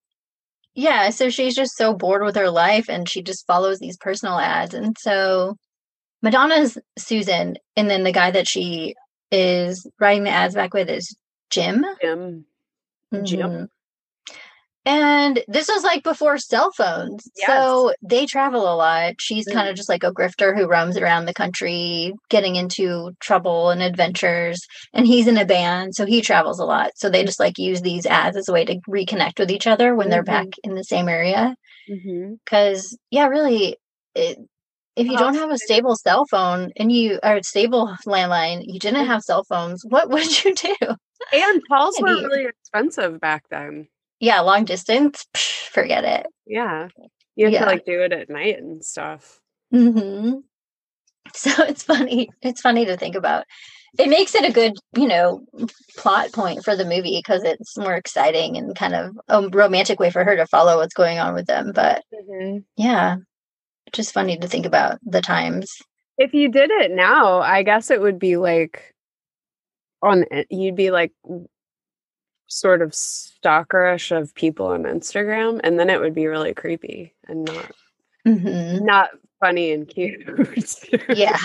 yeah, 0.80 1.10
so 1.10 1.30
she's 1.30 1.56
just 1.56 1.76
so 1.76 1.94
bored 1.94 2.24
with 2.24 2.38
her 2.38 2.50
life 2.50 2.90
and 2.90 3.08
she 3.08 3.22
just 3.22 3.46
follows 3.46 3.80
these 3.80 3.98
personal 3.98 4.40
ads. 4.40 4.74
And 4.74 4.98
so 4.98 5.58
Madonna's 6.22 6.78
Susan, 6.98 7.58
and 7.76 7.90
then 7.90 8.04
the 8.04 8.14
guy 8.14 8.32
that 8.32 8.48
she 8.48 8.96
is 9.30 9.86
writing 10.00 10.24
the 10.24 10.30
ads 10.30 10.56
back 10.56 10.74
with 10.74 10.90
is 10.90 11.16
Jim. 11.50 11.86
Jim. 12.02 12.46
Jim. 13.24 13.50
Mm-hmm. 13.50 13.64
And 14.90 15.44
this 15.48 15.68
was 15.68 15.84
like 15.84 16.04
before 16.04 16.40
cell 16.40 16.72
phones. 16.72 17.30
Yes. 17.38 17.46
So 17.48 17.94
they 18.02 18.26
travel 18.26 18.62
a 18.62 18.74
lot. 18.76 19.14
She's 19.20 19.48
Mm. 19.48 19.54
kind 19.54 19.70
of 19.70 19.76
just 19.76 19.88
like 19.88 20.04
a 20.04 20.12
grifter 20.12 20.58
who 20.58 20.68
roams 20.68 20.98
around 20.98 21.26
the 21.26 21.34
country 21.34 22.14
getting 22.30 22.56
into 22.56 23.12
trouble 23.20 23.70
and 23.70 23.84
adventures. 23.84 24.66
And 24.94 25.06
he's 25.06 25.28
in 25.28 25.38
a 25.38 25.46
band, 25.46 25.94
so 25.94 26.06
he 26.08 26.22
travels 26.22 26.60
a 26.60 26.66
lot. 26.66 26.92
So 26.96 27.08
they 27.10 27.24
just 27.24 27.40
like 27.40 27.60
use 27.60 27.82
these 27.82 28.08
ads 28.08 28.36
as 28.36 28.50
a 28.50 28.52
way 28.54 28.66
to 28.66 28.80
reconnect 28.90 29.38
with 29.38 29.52
each 29.52 29.68
other 29.68 29.94
when 29.96 30.10
they're 30.10 30.24
Mhm. 30.24 30.26
back 30.26 30.48
in 30.64 30.74
the 30.74 30.84
same 30.84 31.08
area. 31.08 31.56
Mm-hmm. 31.88 32.34
Because, 32.44 32.98
yeah, 33.12 33.28
really, 33.28 33.78
it, 34.16 34.40
if 34.96 35.06
you 35.06 35.14
Oh, 35.14 35.20
don't 35.20 35.36
have 35.36 35.52
a 35.52 35.58
stable 35.60 35.96
cell 35.98 36.26
phone 36.26 36.72
and 36.78 36.92
you 36.92 37.20
are 37.22 37.38
a 37.38 37.44
stable 37.44 37.96
landline, 38.08 38.64
you 38.66 38.80
Mm. 38.80 38.82
didn't 38.82 39.06
have 39.06 39.22
cell 39.22 39.44
phones, 39.44 39.84
what 39.88 40.10
would 40.10 40.24
you 40.44 40.56
do? 40.56 40.76
And 41.32 41.62
calls 41.68 41.96
were 42.02 42.08
really 42.08 42.46
expensive 42.46 43.20
back 43.20 43.44
then. 43.52 43.88
Yeah, 44.20 44.42
long 44.42 44.66
distance, 44.66 45.26
psh, 45.36 45.68
forget 45.70 46.04
it. 46.04 46.28
Yeah. 46.46 46.90
You 47.36 47.46
have 47.46 47.54
Yeah. 47.54 47.60
to 47.62 47.66
like 47.68 47.86
do 47.86 48.02
it 48.02 48.12
at 48.12 48.30
night 48.30 48.58
and 48.60 48.84
stuff. 48.84 49.40
hmm 49.72 50.32
So 51.34 51.52
it's 51.64 51.84
funny. 51.84 52.30
It's 52.42 52.62
funny 52.62 52.86
to 52.86 52.98
think 52.98 53.16
about. 53.16 53.46
it 53.98 54.10
makes 54.10 54.36
it 54.36 54.46
a 54.48 54.52
good, 54.54 54.74
you 54.96 55.08
know, 55.08 55.46
plot 55.98 56.32
point 56.32 56.64
for 56.64 56.76
the 56.76 56.86
movie 56.86 57.18
because 57.18 57.44
it's 57.44 57.78
more 57.78 57.96
exciting 57.96 58.58
and 58.58 58.76
kind 58.76 58.94
of 58.96 59.18
a 59.28 59.48
romantic 59.50 60.00
way 60.00 60.10
for 60.12 60.24
her 60.24 60.36
to 60.36 60.46
follow 60.48 60.78
what's 60.78 60.94
going 60.94 61.20
on 61.20 61.34
with 61.34 61.46
them. 61.48 61.72
But 61.74 62.04
Mhm. 62.14 62.64
yeah, 62.78 63.18
just 63.94 64.14
funny 64.14 64.38
to 64.38 64.48
think 64.48 64.66
about 64.66 65.00
the 65.04 65.22
times. 65.22 65.78
If 66.18 66.34
you 66.34 66.50
did 66.50 66.72
it 66.72 66.92
now, 66.92 67.40
I 67.40 67.64
guess 67.64 67.90
it 67.92 68.02
would 68.02 68.20
be 68.20 68.38
like 68.38 68.94
on 70.02 70.26
you'd 70.50 70.76
be 70.76 70.92
like 70.92 71.12
sort 72.50 72.82
of 72.82 72.92
stalkerish 72.92 74.12
of 74.16 74.36
people 74.36 74.68
on 74.68 74.84
Instagram, 74.84 75.62
and 75.64 75.80
then 75.80 75.90
it 75.90 76.02
would 76.02 76.14
be 76.16 76.28
really 76.28 76.54
creepy 76.54 77.14
and 77.28 77.46
not 77.46 77.72
hmm 78.26 78.86
not 78.86 79.12
funny 79.40 79.72
and 79.72 79.88
cute. 79.88 80.28
Yeah. 81.16 81.38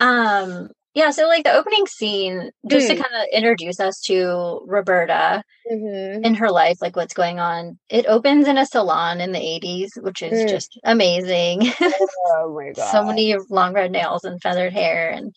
Um, 0.00 0.70
yeah, 0.94 1.10
so 1.10 1.26
like 1.28 1.44
the 1.44 1.54
opening 1.54 1.86
scene, 1.86 2.50
just 2.66 2.88
to 2.88 2.94
Mm. 2.96 2.98
kind 3.02 3.14
of 3.16 3.28
introduce 3.32 3.80
us 3.80 4.00
to 4.06 4.62
Roberta 4.66 5.42
Mhm. 5.70 6.24
in 6.24 6.34
her 6.36 6.50
life, 6.50 6.78
like 6.80 6.96
what's 6.96 7.14
going 7.14 7.38
on. 7.38 7.78
It 7.90 8.06
opens 8.06 8.48
in 8.48 8.58
a 8.58 8.66
salon 8.66 9.20
in 9.20 9.32
the 9.32 9.40
80s, 9.40 9.92
which 10.00 10.22
is 10.22 10.44
Mm. 10.44 10.48
just 10.48 10.78
amazing. 10.84 11.62
Oh 12.30 12.54
my 12.54 12.72
god! 12.72 12.90
so 12.92 13.04
many 13.04 13.36
long 13.50 13.74
red 13.74 13.90
nails 13.92 14.24
and 14.24 14.40
feathered 14.42 14.72
hair 14.72 15.10
and 15.10 15.34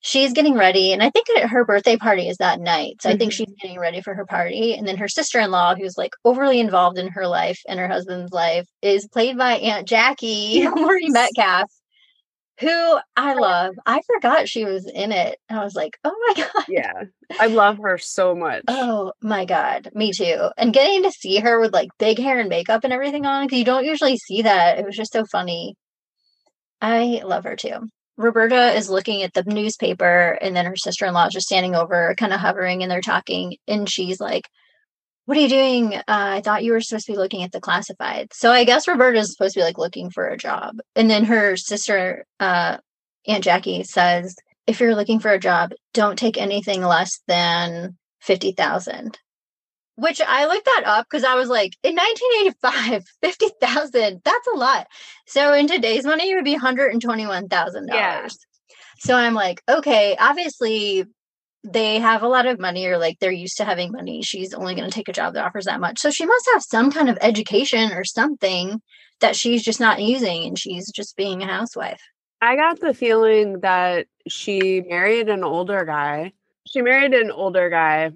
she's 0.00 0.32
getting 0.32 0.54
ready 0.54 0.92
and 0.92 1.02
i 1.02 1.10
think 1.10 1.26
her 1.42 1.64
birthday 1.64 1.96
party 1.96 2.28
is 2.28 2.38
that 2.38 2.60
night 2.60 2.96
so 3.00 3.10
i 3.10 3.16
think 3.16 3.32
she's 3.32 3.46
mm-hmm. 3.46 3.66
getting 3.66 3.78
ready 3.78 4.00
for 4.00 4.14
her 4.14 4.26
party 4.26 4.74
and 4.74 4.86
then 4.86 4.96
her 4.96 5.08
sister-in-law 5.08 5.74
who's 5.74 5.98
like 5.98 6.12
overly 6.24 6.58
involved 6.58 6.98
in 6.98 7.08
her 7.08 7.26
life 7.26 7.60
and 7.68 7.78
her 7.78 7.88
husband's 7.88 8.32
life 8.32 8.66
is 8.82 9.06
played 9.08 9.36
by 9.36 9.52
aunt 9.54 9.86
jackie 9.86 10.66
Yes. 10.76 11.12
metcalf 11.12 11.70
who 12.60 12.98
i 13.16 13.34
oh, 13.34 13.40
love 13.40 13.74
i 13.86 14.00
forgot 14.06 14.48
she 14.48 14.64
was 14.64 14.86
in 14.86 15.12
it 15.12 15.38
i 15.50 15.62
was 15.62 15.74
like 15.74 15.98
oh 16.04 16.14
my 16.28 16.44
god 16.54 16.64
Yeah, 16.68 17.04
I 17.38 17.46
love 17.46 17.78
her 17.78 17.98
so 17.98 18.34
much. 18.34 18.62
Oh 18.68 19.12
my 19.22 19.44
god, 19.44 19.90
me 19.94 20.12
too. 20.12 20.50
And 20.56 20.72
getting 20.72 21.02
to 21.02 21.12
see 21.12 21.38
her 21.38 21.60
with 21.60 21.72
like 21.72 21.88
big 21.98 22.18
hair 22.18 22.38
and 22.38 22.48
makeup 22.48 22.84
and 22.84 22.92
everything 22.92 23.26
on, 23.26 23.46
because 23.46 23.58
you 23.58 23.64
don't 23.64 23.84
usually 23.84 24.16
see 24.16 24.42
that. 24.42 24.78
It 24.78 24.84
was 24.84 24.96
just 24.96 25.12
so 25.12 25.24
funny. 25.24 25.76
I 26.80 27.22
love 27.24 27.44
her 27.44 27.56
too. 27.56 27.88
Roberta 28.20 28.72
is 28.74 28.90
looking 28.90 29.22
at 29.22 29.32
the 29.32 29.42
newspaper, 29.44 30.38
and 30.42 30.54
then 30.54 30.66
her 30.66 30.76
sister 30.76 31.06
in 31.06 31.14
law 31.14 31.26
is 31.26 31.32
just 31.32 31.46
standing 31.46 31.74
over, 31.74 32.14
kind 32.18 32.34
of 32.34 32.40
hovering, 32.40 32.82
and 32.82 32.90
they're 32.90 33.00
talking. 33.00 33.56
And 33.66 33.88
she's 33.88 34.20
like, 34.20 34.48
What 35.24 35.38
are 35.38 35.40
you 35.40 35.48
doing? 35.48 35.94
Uh, 35.94 36.02
I 36.06 36.42
thought 36.42 36.62
you 36.62 36.72
were 36.72 36.82
supposed 36.82 37.06
to 37.06 37.12
be 37.12 37.18
looking 37.18 37.42
at 37.42 37.52
the 37.52 37.60
classified. 37.60 38.28
So 38.34 38.52
I 38.52 38.64
guess 38.64 38.86
Roberta 38.86 39.18
is 39.18 39.32
supposed 39.32 39.54
to 39.54 39.60
be 39.60 39.64
like 39.64 39.78
looking 39.78 40.10
for 40.10 40.28
a 40.28 40.36
job. 40.36 40.76
And 40.94 41.10
then 41.10 41.24
her 41.24 41.56
sister, 41.56 42.26
uh, 42.38 42.76
Aunt 43.26 43.44
Jackie, 43.44 43.84
says, 43.84 44.36
If 44.66 44.80
you're 44.80 44.94
looking 44.94 45.18
for 45.18 45.30
a 45.30 45.40
job, 45.40 45.72
don't 45.94 46.18
take 46.18 46.36
anything 46.36 46.82
less 46.82 47.20
than 47.26 47.96
50,000. 48.20 49.18
Which 49.96 50.20
I 50.26 50.46
looked 50.46 50.64
that 50.64 50.84
up 50.86 51.06
because 51.10 51.24
I 51.24 51.34
was 51.34 51.48
like, 51.48 51.76
in 51.82 51.94
1985, 51.94 53.04
50,000, 53.22 54.22
that's 54.24 54.46
a 54.54 54.56
lot. 54.56 54.86
So 55.26 55.52
in 55.52 55.66
today's 55.66 56.06
money, 56.06 56.30
it 56.30 56.34
would 56.36 56.44
be 56.44 56.56
$121,000. 56.56 57.86
Yeah. 57.88 58.28
So 59.00 59.14
I'm 59.14 59.34
like, 59.34 59.62
okay, 59.68 60.16
obviously 60.18 61.04
they 61.64 61.98
have 61.98 62.22
a 62.22 62.28
lot 62.28 62.46
of 62.46 62.58
money 62.58 62.86
or 62.86 62.98
like 62.98 63.18
they're 63.18 63.30
used 63.30 63.58
to 63.58 63.64
having 63.64 63.92
money. 63.92 64.22
She's 64.22 64.54
only 64.54 64.74
going 64.74 64.88
to 64.88 64.94
take 64.94 65.08
a 65.08 65.12
job 65.12 65.34
that 65.34 65.44
offers 65.44 65.66
that 65.66 65.80
much. 65.80 65.98
So 65.98 66.10
she 66.10 66.24
must 66.24 66.48
have 66.52 66.62
some 66.62 66.90
kind 66.90 67.10
of 67.10 67.18
education 67.20 67.92
or 67.92 68.04
something 68.04 68.80
that 69.20 69.36
she's 69.36 69.62
just 69.62 69.80
not 69.80 70.02
using 70.02 70.44
and 70.44 70.58
she's 70.58 70.90
just 70.90 71.16
being 71.16 71.42
a 71.42 71.46
housewife. 71.46 72.00
I 72.40 72.56
got 72.56 72.80
the 72.80 72.94
feeling 72.94 73.60
that 73.60 74.06
she 74.28 74.80
married 74.80 75.28
an 75.28 75.44
older 75.44 75.84
guy. 75.84 76.32
She 76.66 76.80
married 76.80 77.12
an 77.12 77.30
older 77.30 77.68
guy. 77.68 78.12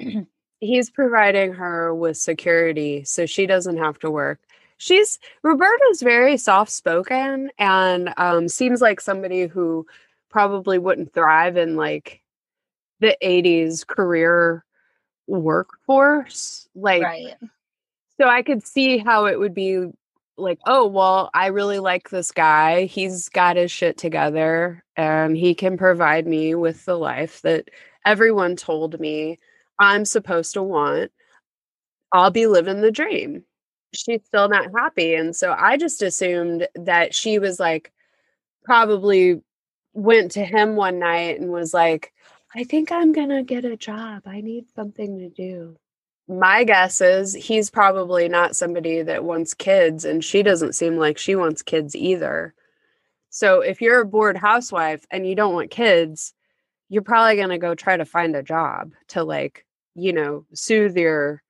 He's 0.60 0.90
providing 0.90 1.52
her 1.54 1.94
with 1.94 2.16
security 2.16 3.04
so 3.04 3.26
she 3.26 3.46
doesn't 3.46 3.76
have 3.78 3.98
to 4.00 4.10
work. 4.10 4.40
She's 4.78 5.18
Roberta's 5.42 6.02
very 6.02 6.36
soft 6.36 6.70
spoken 6.70 7.50
and 7.58 8.12
um, 8.16 8.48
seems 8.48 8.80
like 8.80 9.00
somebody 9.00 9.46
who 9.46 9.86
probably 10.30 10.78
wouldn't 10.78 11.12
thrive 11.12 11.56
in 11.56 11.76
like 11.76 12.22
the 13.00 13.16
80s 13.22 13.86
career 13.86 14.64
workforce. 15.26 16.68
Like, 16.74 17.02
Right. 17.02 17.34
so 18.20 18.28
I 18.28 18.42
could 18.42 18.66
see 18.66 18.98
how 18.98 19.26
it 19.26 19.38
would 19.38 19.54
be 19.54 19.86
like, 20.36 20.58
oh, 20.66 20.86
well, 20.86 21.30
I 21.34 21.46
really 21.46 21.80
like 21.80 22.10
this 22.10 22.30
guy. 22.30 22.84
He's 22.84 23.28
got 23.28 23.56
his 23.56 23.70
shit 23.70 23.98
together 23.98 24.84
and 24.96 25.36
he 25.36 25.54
can 25.54 25.76
provide 25.76 26.26
me 26.26 26.54
with 26.54 26.84
the 26.84 26.96
life 26.96 27.42
that 27.42 27.68
everyone 28.04 28.54
told 28.56 28.98
me 29.00 29.38
I'm 29.78 30.04
supposed 30.04 30.54
to 30.54 30.62
want. 30.62 31.12
I'll 32.12 32.30
be 32.30 32.46
living 32.46 32.80
the 32.80 32.90
dream. 32.90 33.44
She's 33.94 34.24
still 34.24 34.48
not 34.48 34.70
happy. 34.76 35.14
And 35.14 35.34
so 35.34 35.54
I 35.56 35.76
just 35.76 36.02
assumed 36.02 36.68
that 36.74 37.14
she 37.14 37.38
was 37.38 37.58
like, 37.58 37.92
probably 38.64 39.40
went 39.94 40.32
to 40.32 40.44
him 40.44 40.76
one 40.76 40.98
night 40.98 41.40
and 41.40 41.50
was 41.50 41.72
like, 41.72 42.12
I 42.54 42.64
think 42.64 42.92
I'm 42.92 43.12
going 43.12 43.30
to 43.30 43.42
get 43.42 43.64
a 43.64 43.76
job. 43.76 44.22
I 44.26 44.40
need 44.40 44.66
something 44.74 45.18
to 45.18 45.28
do 45.28 45.76
my 46.28 46.62
guess 46.62 47.00
is 47.00 47.34
he's 47.34 47.70
probably 47.70 48.28
not 48.28 48.54
somebody 48.54 49.00
that 49.00 49.24
wants 49.24 49.54
kids 49.54 50.04
and 50.04 50.22
she 50.22 50.42
doesn't 50.42 50.74
seem 50.74 50.98
like 50.98 51.16
she 51.16 51.34
wants 51.34 51.62
kids 51.62 51.96
either 51.96 52.54
so 53.30 53.60
if 53.60 53.80
you're 53.80 54.02
a 54.02 54.06
bored 54.06 54.36
housewife 54.36 55.06
and 55.10 55.26
you 55.26 55.34
don't 55.34 55.54
want 55.54 55.70
kids 55.70 56.34
you're 56.90 57.02
probably 57.02 57.36
going 57.36 57.48
to 57.48 57.58
go 57.58 57.74
try 57.74 57.96
to 57.96 58.04
find 58.04 58.36
a 58.36 58.42
job 58.42 58.92
to 59.08 59.24
like 59.24 59.64
you 59.98 60.12
know 60.12 60.44
soothe 60.54 60.96
your 60.96 61.42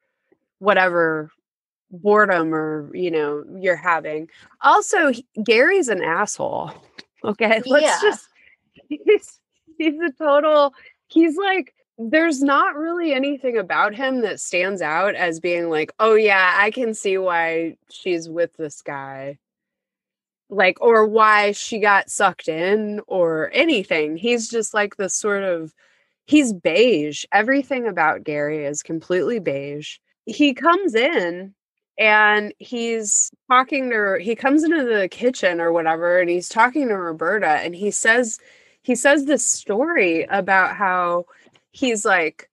whatever 0.59 1.31
boredom 1.91 2.55
or 2.55 2.91
you 2.95 3.11
know 3.11 3.45
you're 3.59 3.77
having 3.77 4.29
also 4.63 5.13
he- 5.13 5.27
gary's 5.45 5.89
an 5.89 6.03
asshole 6.03 6.71
okay 7.25 7.63
let's 7.67 7.85
Yeah. 7.85 7.99
just 8.03 8.29
he's, 8.89 9.41
he's 9.79 10.01
a 10.01 10.11
total 10.13 10.75
he's 11.09 11.37
like 11.37 11.75
there's 11.99 12.43
not 12.43 12.77
really 12.77 13.13
anything 13.13 13.59
about 13.59 13.95
him 13.95 14.21
that 14.21 14.39
stands 14.41 14.81
out 14.81 15.17
as 15.17 15.41
being 15.41 15.69
like, 15.69 15.93
oh 15.99 16.15
yeah, 16.15 16.55
I 16.57 16.71
can 16.71 16.95
see 16.95 17.19
why 17.19 17.77
she's 17.91 18.29
with 18.29 18.57
this 18.57 18.83
guy. 18.83 19.39
Like, 20.49 20.81
or 20.81 21.07
why 21.07 21.51
she 21.53 21.81
got 21.81 22.09
sucked 22.09 22.47
in 22.47 23.01
or 23.09 23.51
anything. 23.53 24.17
He's 24.17 24.49
just 24.49 24.73
like 24.75 24.97
the 24.97 25.11
sort 25.11 25.43
of 25.43 25.75
he's 26.29 26.53
beige. 26.53 27.25
Everything 27.33 27.89
about 27.89 28.23
Gary 28.23 28.65
is 28.65 28.83
completely 28.83 29.41
beige. 29.41 29.97
He 30.27 30.55
comes 30.55 30.95
in 30.95 31.55
and 31.99 32.55
he's 32.59 33.31
talking 33.51 33.91
to 33.91 34.19
he 34.21 34.37
comes 34.37 34.63
into 34.63 34.85
the 34.85 35.09
kitchen 35.09 35.61
or 35.61 35.73
whatever, 35.73 36.21
and 36.21 36.31
he's 36.31 36.49
talking 36.49 36.89
to 36.89 36.97
Roberta 36.97 37.49
and 37.49 37.75
he 37.75 37.91
says 37.91 38.39
he 38.83 38.95
says 38.95 39.25
this 39.25 39.45
story 39.45 40.25
about 40.31 40.77
how 40.77 41.25
he's 41.73 42.05
like, 42.05 42.49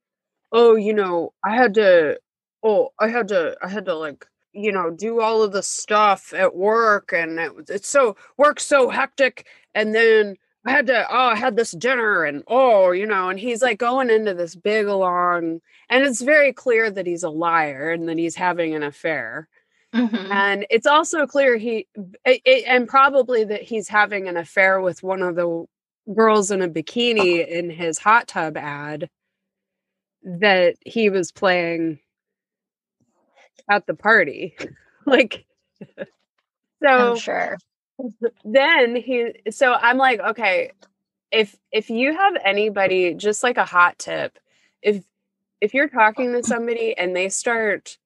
oh, 0.51 0.75
you 0.75 0.93
know, 0.93 1.33
I 1.45 1.55
had 1.55 1.73
to, 1.75 2.17
oh, 2.63 2.89
I 2.99 3.09
had 3.09 3.27
to, 3.29 3.55
I 3.61 3.67
had 3.69 3.85
to 3.85 3.95
like, 3.95 4.25
you 4.53 4.71
know, 4.71 4.89
do 4.91 5.21
all 5.21 5.43
of 5.43 5.51
the 5.51 5.63
stuff 5.63 6.33
at 6.33 6.55
work, 6.55 7.11
and 7.13 7.39
it, 7.39 7.51
it's 7.69 7.89
so 7.89 8.15
work 8.38 8.59
so 8.59 8.89
hectic, 8.89 9.47
and 9.73 9.93
then 9.93 10.38
I 10.65 10.71
had 10.71 10.88
to, 10.88 11.06
oh, 11.10 11.28
I 11.30 11.36
had 11.36 11.56
this 11.56 11.71
dinner, 11.71 12.23
and 12.23 12.43
oh, 12.47 12.91
you 12.91 13.06
know, 13.06 13.30
and 13.30 13.39
he's 13.39 13.62
like 13.62 13.78
going 13.78 14.10
into 14.10 14.34
this 14.34 14.56
big 14.56 14.88
long, 14.88 15.62
and 15.89 16.04
it's 16.04 16.21
very 16.21 16.54
clear 16.54 16.89
that 16.89 17.06
he's 17.06 17.23
a 17.23 17.30
liar 17.30 17.91
and 17.91 18.10
that 18.10 18.17
he's 18.17 18.36
having 18.36 18.73
an 18.73 18.82
affair. 18.84 19.47
Mhm. 19.93 20.30
And 20.32 20.65
it's 20.71 20.88
also 20.88 21.28
clear 21.28 21.58
he, 21.58 21.88
it, 22.25 22.41
it- 22.45 22.65
and 22.67 22.88
probably 22.88 23.43
that 23.45 23.62
he's 23.62 23.88
having 23.88 24.28
an 24.28 24.38
affair 24.38 24.82
with 24.82 25.04
one 25.04 25.21
of 25.21 25.36
the 25.36 25.65
girls 26.15 26.51
in 26.51 26.62
a 26.62 26.67
bikini 26.69 27.47
in 27.47 27.69
his 27.69 27.99
hot 27.99 28.28
tub 28.28 28.58
ad 28.58 29.10
that 30.23 30.75
he 30.86 31.10
was 31.10 31.32
playing 31.32 31.99
at 33.69 33.86
the 33.88 33.93
party. 33.93 34.56
like, 35.06 35.45
so 36.82 36.88
I'm 36.89 37.15
sure. 37.15 37.58
Then 38.43 38.95
he 38.95 39.34
so 39.49 39.73
i'm 39.73 39.97
like 39.97 40.19
okay 40.19 40.71
if 41.31 41.55
if 41.71 41.89
you 41.89 42.13
have 42.13 42.34
anybody 42.43 43.13
just 43.13 43.43
like 43.43 43.58
a 43.58 43.65
hot 43.65 43.97
tip 43.99 44.38
if 44.81 45.03
if 45.62 45.73
you're 45.73 45.89
talking 45.89 46.34
to 46.34 46.43
somebody 46.43 46.97
and 46.97 47.15
they 47.15 47.29
start 47.29 47.97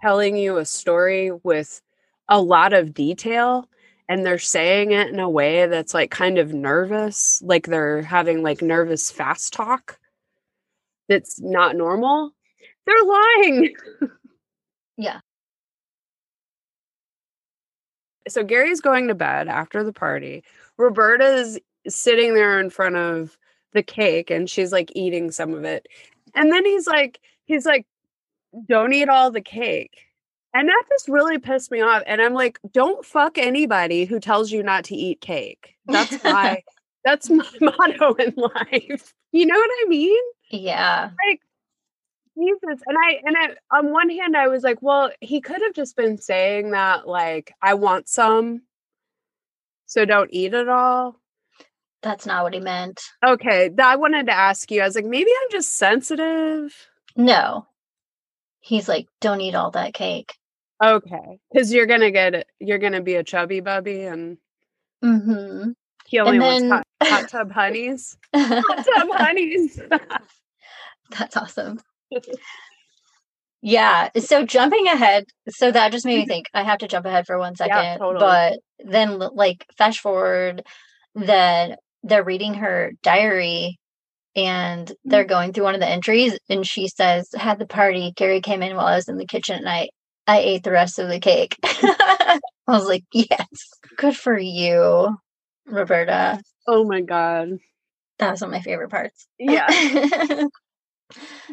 telling 0.00 0.36
you 0.36 0.58
a 0.58 0.64
story 0.64 1.30
with 1.44 1.80
a 2.28 2.40
lot 2.40 2.72
of 2.72 2.94
detail 2.94 3.68
and 4.08 4.24
they're 4.24 4.38
saying 4.38 4.92
it 4.92 5.08
in 5.08 5.20
a 5.20 5.30
way 5.30 5.66
that's 5.66 5.94
like 5.94 6.10
kind 6.10 6.38
of 6.38 6.52
nervous 6.52 7.42
like 7.44 7.66
they're 7.66 8.02
having 8.02 8.42
like 8.42 8.62
nervous 8.62 9.10
fast 9.10 9.52
talk 9.52 9.98
that's 11.08 11.40
not 11.40 11.76
normal 11.76 12.32
they're 12.86 13.04
lying 13.04 13.74
Yeah. 14.98 15.20
So 18.28 18.44
Gary's 18.44 18.80
going 18.80 19.08
to 19.08 19.14
bed 19.14 19.48
after 19.48 19.82
the 19.82 19.92
party. 19.92 20.44
Roberta's 20.76 21.58
sitting 21.86 22.34
there 22.34 22.60
in 22.60 22.70
front 22.70 22.96
of 22.96 23.36
the 23.72 23.82
cake 23.82 24.30
and 24.30 24.48
she's 24.48 24.72
like 24.72 24.92
eating 24.94 25.30
some 25.30 25.54
of 25.54 25.64
it. 25.64 25.86
And 26.34 26.52
then 26.52 26.64
he's 26.64 26.86
like, 26.86 27.20
he's 27.44 27.66
like, 27.66 27.86
don't 28.66 28.92
eat 28.92 29.08
all 29.08 29.30
the 29.30 29.40
cake. 29.40 30.06
And 30.54 30.68
that 30.68 30.82
just 30.88 31.08
really 31.08 31.38
pissed 31.38 31.70
me 31.70 31.80
off. 31.80 32.02
And 32.06 32.22
I'm 32.22 32.34
like, 32.34 32.58
don't 32.72 33.04
fuck 33.04 33.38
anybody 33.38 34.04
who 34.04 34.18
tells 34.18 34.50
you 34.50 34.62
not 34.62 34.84
to 34.84 34.96
eat 34.96 35.20
cake. 35.20 35.74
That's 35.86 36.22
my 36.24 36.62
that's 37.04 37.30
my 37.30 37.48
motto 37.60 38.14
in 38.14 38.34
life. 38.36 39.14
You 39.32 39.46
know 39.46 39.54
what 39.54 39.70
I 39.84 39.88
mean? 39.88 40.22
Yeah. 40.50 41.10
Like 41.28 41.40
Jesus. 42.38 42.82
And 42.86 42.96
I 42.96 43.20
and 43.24 43.36
I 43.36 43.76
on 43.78 43.90
one 43.92 44.10
hand 44.10 44.36
I 44.36 44.48
was 44.48 44.62
like, 44.62 44.80
well, 44.80 45.10
he 45.20 45.40
could 45.40 45.60
have 45.62 45.74
just 45.74 45.96
been 45.96 46.18
saying 46.18 46.70
that 46.72 47.08
like 47.08 47.52
I 47.62 47.74
want 47.74 48.08
some. 48.08 48.62
So 49.86 50.04
don't 50.04 50.30
eat 50.32 50.54
it 50.54 50.68
all. 50.68 51.16
That's 52.02 52.26
not 52.26 52.44
what 52.44 52.54
he 52.54 52.60
meant. 52.60 53.02
Okay. 53.26 53.70
I 53.82 53.96
wanted 53.96 54.26
to 54.26 54.32
ask 54.32 54.70
you. 54.70 54.82
I 54.82 54.86
was 54.86 54.94
like, 54.94 55.04
maybe 55.04 55.30
I'm 55.42 55.50
just 55.50 55.76
sensitive. 55.76 56.72
No. 57.16 57.66
He's 58.60 58.88
like, 58.88 59.08
don't 59.20 59.40
eat 59.40 59.54
all 59.54 59.70
that 59.72 59.94
cake. 59.94 60.34
Okay. 60.82 61.40
Because 61.52 61.72
you're 61.72 61.86
gonna 61.86 62.10
get. 62.12 62.46
You're 62.60 62.78
gonna 62.78 63.02
be 63.02 63.14
a 63.16 63.24
chubby 63.24 63.60
bubby 63.60 64.02
and 64.02 64.38
Mm-hmm. 65.04 65.70
he 66.06 66.18
only 66.18 66.38
And 66.38 66.40
wants 66.40 66.68
hot, 66.68 66.86
hot 67.02 67.28
tub 67.28 67.52
honeys. 67.52 68.16
Hot 68.34 68.84
tub 68.84 69.08
honeys. 69.12 69.80
That's 71.10 71.36
awesome. 71.36 71.78
Yeah. 73.60 74.10
So 74.18 74.44
jumping 74.44 74.86
ahead, 74.86 75.24
so 75.48 75.70
that 75.70 75.92
just 75.92 76.04
made 76.04 76.16
me 76.16 76.22
mm-hmm. 76.22 76.28
think 76.28 76.46
I 76.54 76.62
have 76.62 76.78
to 76.78 76.88
jump 76.88 77.06
ahead 77.06 77.26
for 77.26 77.38
one 77.38 77.56
second. 77.56 77.98
totally. 77.98 78.20
But 78.20 78.58
then, 78.78 79.18
like, 79.18 79.66
flash 79.76 79.98
forward, 79.98 80.62
then 81.14 81.76
they're 82.02 82.24
reading 82.24 82.54
her 82.54 82.92
diary 83.02 83.78
and 84.36 84.90
they're 85.04 85.22
mm-hmm. 85.22 85.28
going 85.28 85.52
through 85.52 85.64
one 85.64 85.74
of 85.74 85.80
the 85.80 85.88
entries. 85.88 86.38
And 86.48 86.66
she 86.66 86.88
says, 86.88 87.30
Had 87.36 87.58
the 87.58 87.66
party. 87.66 88.12
Gary 88.14 88.40
came 88.40 88.62
in 88.62 88.76
while 88.76 88.86
I 88.86 88.96
was 88.96 89.08
in 89.08 89.18
the 89.18 89.26
kitchen 89.26 89.56
and 89.56 89.68
I, 89.68 89.88
I 90.26 90.38
ate 90.38 90.62
the 90.62 90.70
rest 90.70 90.98
of 90.98 91.08
the 91.08 91.18
cake. 91.18 91.56
I 91.64 92.38
was 92.68 92.86
like, 92.86 93.04
Yes, 93.12 93.48
good 93.96 94.16
for 94.16 94.38
you, 94.38 95.16
Roberta. 95.66 96.40
oh 96.66 96.84
my 96.84 97.00
god. 97.00 97.58
That 98.18 98.32
was 98.32 98.40
one 98.40 98.50
of 98.50 98.52
my 98.52 98.62
favorite 98.62 98.90
parts. 98.90 99.26
Yeah. 99.38 99.66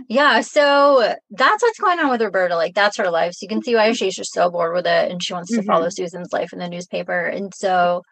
yeah, 0.08 0.42
so 0.42 1.16
that's 1.32 1.64
what's 1.64 1.80
going 1.80 2.00
on 2.00 2.10
with 2.10 2.22
Roberta. 2.22 2.56
Like 2.56 2.76
that's 2.76 2.98
her 2.98 3.10
life. 3.10 3.34
So 3.34 3.44
you 3.44 3.48
can 3.50 3.64
see 3.64 3.76
why 3.76 3.92
she's 3.94 4.16
just 4.16 4.34
so 4.34 4.50
bored 4.50 4.74
with 4.74 4.86
it 4.86 5.12
and 5.12 5.24
she 5.24 5.34
wants 5.34 5.52
to 5.52 5.62
Mhm. 5.62 5.66
follow 5.66 5.90
Susan's 5.90 6.34
life 6.34 6.54
in 6.54 6.60
the 6.60 6.68
newspaper. 6.70 7.26
And 7.26 7.54
so 7.54 8.04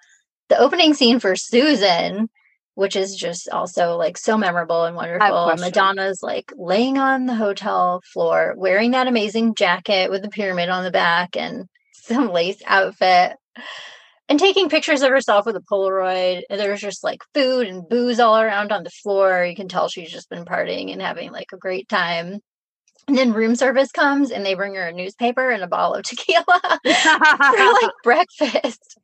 the 0.49 0.57
opening 0.57 0.93
scene 0.93 1.19
for 1.19 1.35
Susan, 1.35 2.29
which 2.75 2.95
is 2.95 3.15
just 3.15 3.49
also 3.49 3.97
like 3.97 4.17
so 4.17 4.37
memorable 4.37 4.85
and 4.85 4.95
wonderful. 4.95 5.27
Madonna's 5.61 6.19
like 6.23 6.51
laying 6.55 6.97
on 6.97 7.25
the 7.25 7.35
hotel 7.35 8.01
floor, 8.13 8.53
wearing 8.57 8.91
that 8.91 9.07
amazing 9.07 9.55
jacket 9.55 10.09
with 10.09 10.21
the 10.21 10.29
pyramid 10.29 10.69
on 10.69 10.83
the 10.83 10.91
back 10.91 11.35
and 11.37 11.65
some 11.93 12.31
lace 12.31 12.61
outfit 12.65 13.37
and 14.29 14.39
taking 14.39 14.69
pictures 14.69 15.01
of 15.01 15.09
herself 15.09 15.45
with 15.45 15.55
a 15.55 15.61
Polaroid. 15.61 16.43
There's 16.49 16.81
just 16.81 17.03
like 17.03 17.21
food 17.33 17.67
and 17.67 17.87
booze 17.87 18.19
all 18.19 18.37
around 18.39 18.71
on 18.71 18.83
the 18.83 18.89
floor. 18.89 19.45
You 19.45 19.55
can 19.55 19.67
tell 19.67 19.89
she's 19.89 20.11
just 20.11 20.29
been 20.29 20.45
partying 20.45 20.91
and 20.91 21.01
having 21.01 21.31
like 21.31 21.51
a 21.53 21.57
great 21.57 21.87
time. 21.89 22.39
And 23.07 23.17
then 23.17 23.33
room 23.33 23.55
service 23.55 23.91
comes 23.91 24.31
and 24.31 24.45
they 24.45 24.53
bring 24.53 24.75
her 24.75 24.87
a 24.87 24.93
newspaper 24.93 25.49
and 25.49 25.61
a 25.61 25.67
bottle 25.67 25.95
of 25.95 26.03
tequila 26.05 26.79
for 26.81 27.73
like 27.73 27.91
breakfast. 28.03 28.97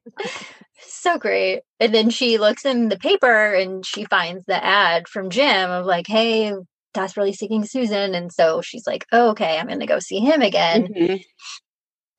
so 0.80 1.18
great. 1.18 1.62
And 1.82 1.94
then 1.94 2.10
she 2.10 2.38
looks 2.38 2.66
in 2.66 2.88
the 2.88 2.98
paper 2.98 3.54
and 3.54 3.86
she 3.86 4.06
finds 4.06 4.46
the 4.46 4.64
ad 4.64 5.10
from 5.10 5.30
Jim 5.30 5.70
of 5.70 5.86
like, 5.86 6.08
hey, 6.08 6.54
desperately 6.94 7.34
seeking 7.34 7.66
Susan. 7.66 8.16
And 8.16 8.32
so 8.32 8.62
she's 8.62 8.88
like, 8.88 9.06
oh, 9.12 9.32
okay, 9.32 9.58
I'm 9.58 9.68
going 9.68 9.82
to 9.82 9.86
go 9.86 10.00
see 10.00 10.20
him 10.20 10.42
again. 10.42 10.88
Mhm. 10.88 11.24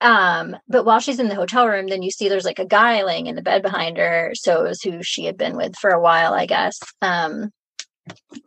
Um, 0.01 0.57
but 0.69 0.85
while 0.85 1.01
she's 1.01 1.19
in 1.21 1.29
the 1.29 1.35
hotel 1.35 1.67
room, 1.69 1.87
then 1.89 2.03
you 2.03 2.11
see 2.11 2.29
there's 2.29 2.45
like 2.45 2.59
a 2.59 2.67
guy 2.67 3.03
laying 3.03 3.27
in 3.27 3.37
the 3.37 3.43
bed 3.43 3.63
behind 3.63 3.99
her. 3.99 4.33
So 4.35 4.65
it 4.65 4.69
was 4.69 4.83
who 4.83 5.03
she 5.03 5.25
had 5.25 5.37
been 5.37 5.57
with 5.57 5.77
for 5.77 5.91
a 5.91 6.01
while, 6.01 6.33
I 6.33 6.47
guess. 6.47 6.79
Um, 7.03 7.51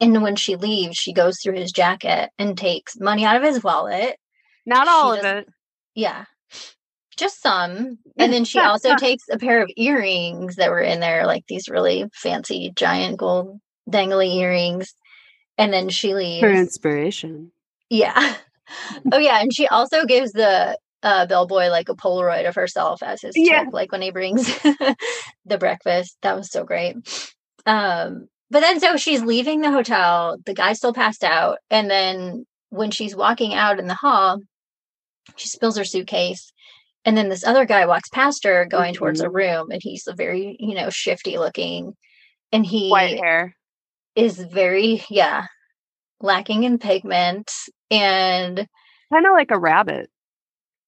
and 0.01 0.21
when 0.23 0.35
she 0.35 0.55
leaves, 0.55 0.97
she 0.97 1.13
goes 1.13 1.37
through 1.41 1.53
his 1.55 1.71
jacket 1.71 2.31
and 2.39 2.57
takes 2.57 2.99
money 2.99 3.23
out 3.25 3.35
of 3.37 3.43
his 3.43 3.63
wallet. 3.63 4.15
Not 4.65 4.87
She 4.87 4.91
all 4.91 5.13
of 5.13 5.21
doesn't- 5.21 5.37
it. 5.39 5.47
Yeah. 5.95 6.25
Just 7.15 7.41
some. 7.43 7.99
And 8.17 8.33
then 8.33 8.43
she 8.45 8.59
also 8.59 8.95
takes 8.97 9.23
a 9.31 9.37
pair 9.37 9.61
of 9.61 9.69
earrings 9.77 10.55
that 10.55 10.71
were 10.71 10.81
in 10.81 10.99
there, 10.99 11.27
like 11.27 11.43
these 11.47 11.69
really 11.69 12.05
fancy 12.13 12.71
giant 12.75 13.17
gold 13.17 13.59
dangly 13.87 14.35
earrings. 14.37 14.93
And 15.59 15.71
then 15.71 15.89
she 15.89 16.15
leaves. 16.15 16.39
For 16.41 16.51
inspiration. 16.51 17.51
Yeah. 17.89 18.35
Oh 19.11 19.19
yeah, 19.19 19.39
and 19.41 19.53
she 19.53 19.67
also 19.67 20.05
gives 20.05 20.31
the 20.31 20.75
uh, 21.03 21.25
bellboy 21.27 21.67
like 21.67 21.89
a 21.89 21.95
Polaroid 21.95 22.47
of 22.47 22.55
herself 22.55 23.03
as 23.03 23.21
his 23.21 23.35
Yeah. 23.37 23.65
tip, 23.65 23.73
like 23.73 23.91
when 23.91 24.01
he 24.01 24.11
brings 24.11 24.45
the 25.45 25.57
breakfast. 25.59 26.17
That 26.23 26.35
was 26.35 26.49
so 26.51 26.63
great. 26.63 26.95
Um, 27.65 28.27
but 28.49 28.61
then 28.61 28.79
so 28.79 28.97
she's 28.97 29.21
leaving 29.21 29.61
the 29.61 29.71
hotel. 29.71 30.37
The 30.45 30.53
guy 30.53 30.73
still 30.73 30.93
passed 30.93 31.23
out, 31.23 31.57
and 31.69 31.89
then 31.89 32.45
when 32.69 32.89
she's 32.91 33.15
walking 33.15 33.53
out 33.53 33.79
in 33.79 33.87
the 33.87 33.93
hall, 33.93 34.39
she 35.35 35.47
spills 35.47 35.77
her 35.77 35.83
suitcase. 35.85 36.51
And 37.05 37.17
then 37.17 37.27
this 37.29 37.43
other 37.45 37.65
guy 37.65 37.85
walks 37.85 38.07
past 38.09 38.45
her 38.45 38.65
going 38.65 38.93
towards 38.93 39.19
a 39.19 39.27
Mhm. 39.27 39.33
room, 39.33 39.71
and 39.71 39.81
he's 39.83 40.07
a 40.07 40.13
very, 40.13 40.55
you 40.59 40.73
know, 40.73 40.89
shifty 40.89 41.37
looking. 41.37 41.93
And 42.53 42.65
he 42.65 42.89
White 42.89 43.17
hair. 43.19 43.55
is 44.15 44.37
very, 44.39 45.03
yeah, 45.09 45.47
lacking 46.21 46.63
in 46.63 46.77
pigment. 46.79 47.51
And 47.91 48.67
Kind 49.11 49.25
of 49.25 49.33
like 49.33 49.51
a 49.51 49.59
rabbit. 49.59 50.09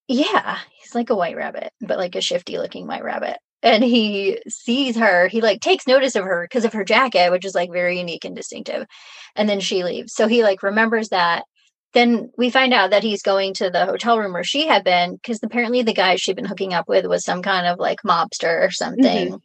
Yeah, 0.08 0.60
he's 0.82 0.94
like 0.94 1.10
a 1.10 1.16
white 1.16 1.36
rabbit, 1.36 1.72
but 1.82 1.98
like 1.98 2.16
a 2.16 2.22
shifty 2.22 2.58
looking 2.58 2.88
white 2.88 3.04
rabbit. 3.04 3.38
And 3.64 3.84
he 3.84 4.40
sees 4.48 4.96
her, 4.98 5.28
he 5.28 5.42
like 5.42 5.60
takes 5.62 5.88
notice 5.88 6.16
of 6.16 6.24
her 6.26 6.44
because 6.44 6.66
of 6.66 6.74
her 6.74 6.84
jacket, 6.84 7.32
which 7.32 7.46
is 7.46 7.56
like 7.56 7.72
very 7.72 7.98
unique 7.98 8.24
and 8.26 8.36
distinctive. 8.36 8.86
And 9.36 9.50
then 9.50 9.60
she 9.60 9.84
leaves. 9.84 10.14
So 10.14 10.28
he 10.28 10.44
like 10.44 10.62
remembers 10.62 11.10
that. 11.10 11.46
Then 11.94 12.30
we 12.38 12.50
find 12.52 12.74
out 12.74 12.92
that 12.92 13.04
he's 13.04 13.24
going 13.24 13.54
to 13.56 13.70
the 13.72 13.86
hotel 13.86 14.20
room 14.20 14.34
where 14.34 14.44
she 14.44 14.68
had 14.68 14.84
been 14.84 15.16
because 15.16 15.40
apparently 15.42 15.82
the 15.82 15.94
guy 15.94 16.18
she'd 16.18 16.36
been 16.36 16.46
hooking 16.46 16.74
up 16.74 16.88
with 16.88 17.06
was 17.08 17.24
some 17.26 17.42
kind 17.42 17.66
of 17.66 17.80
like 17.80 18.00
mobster 18.06 18.68
or 18.68 18.70
something. 18.70 19.40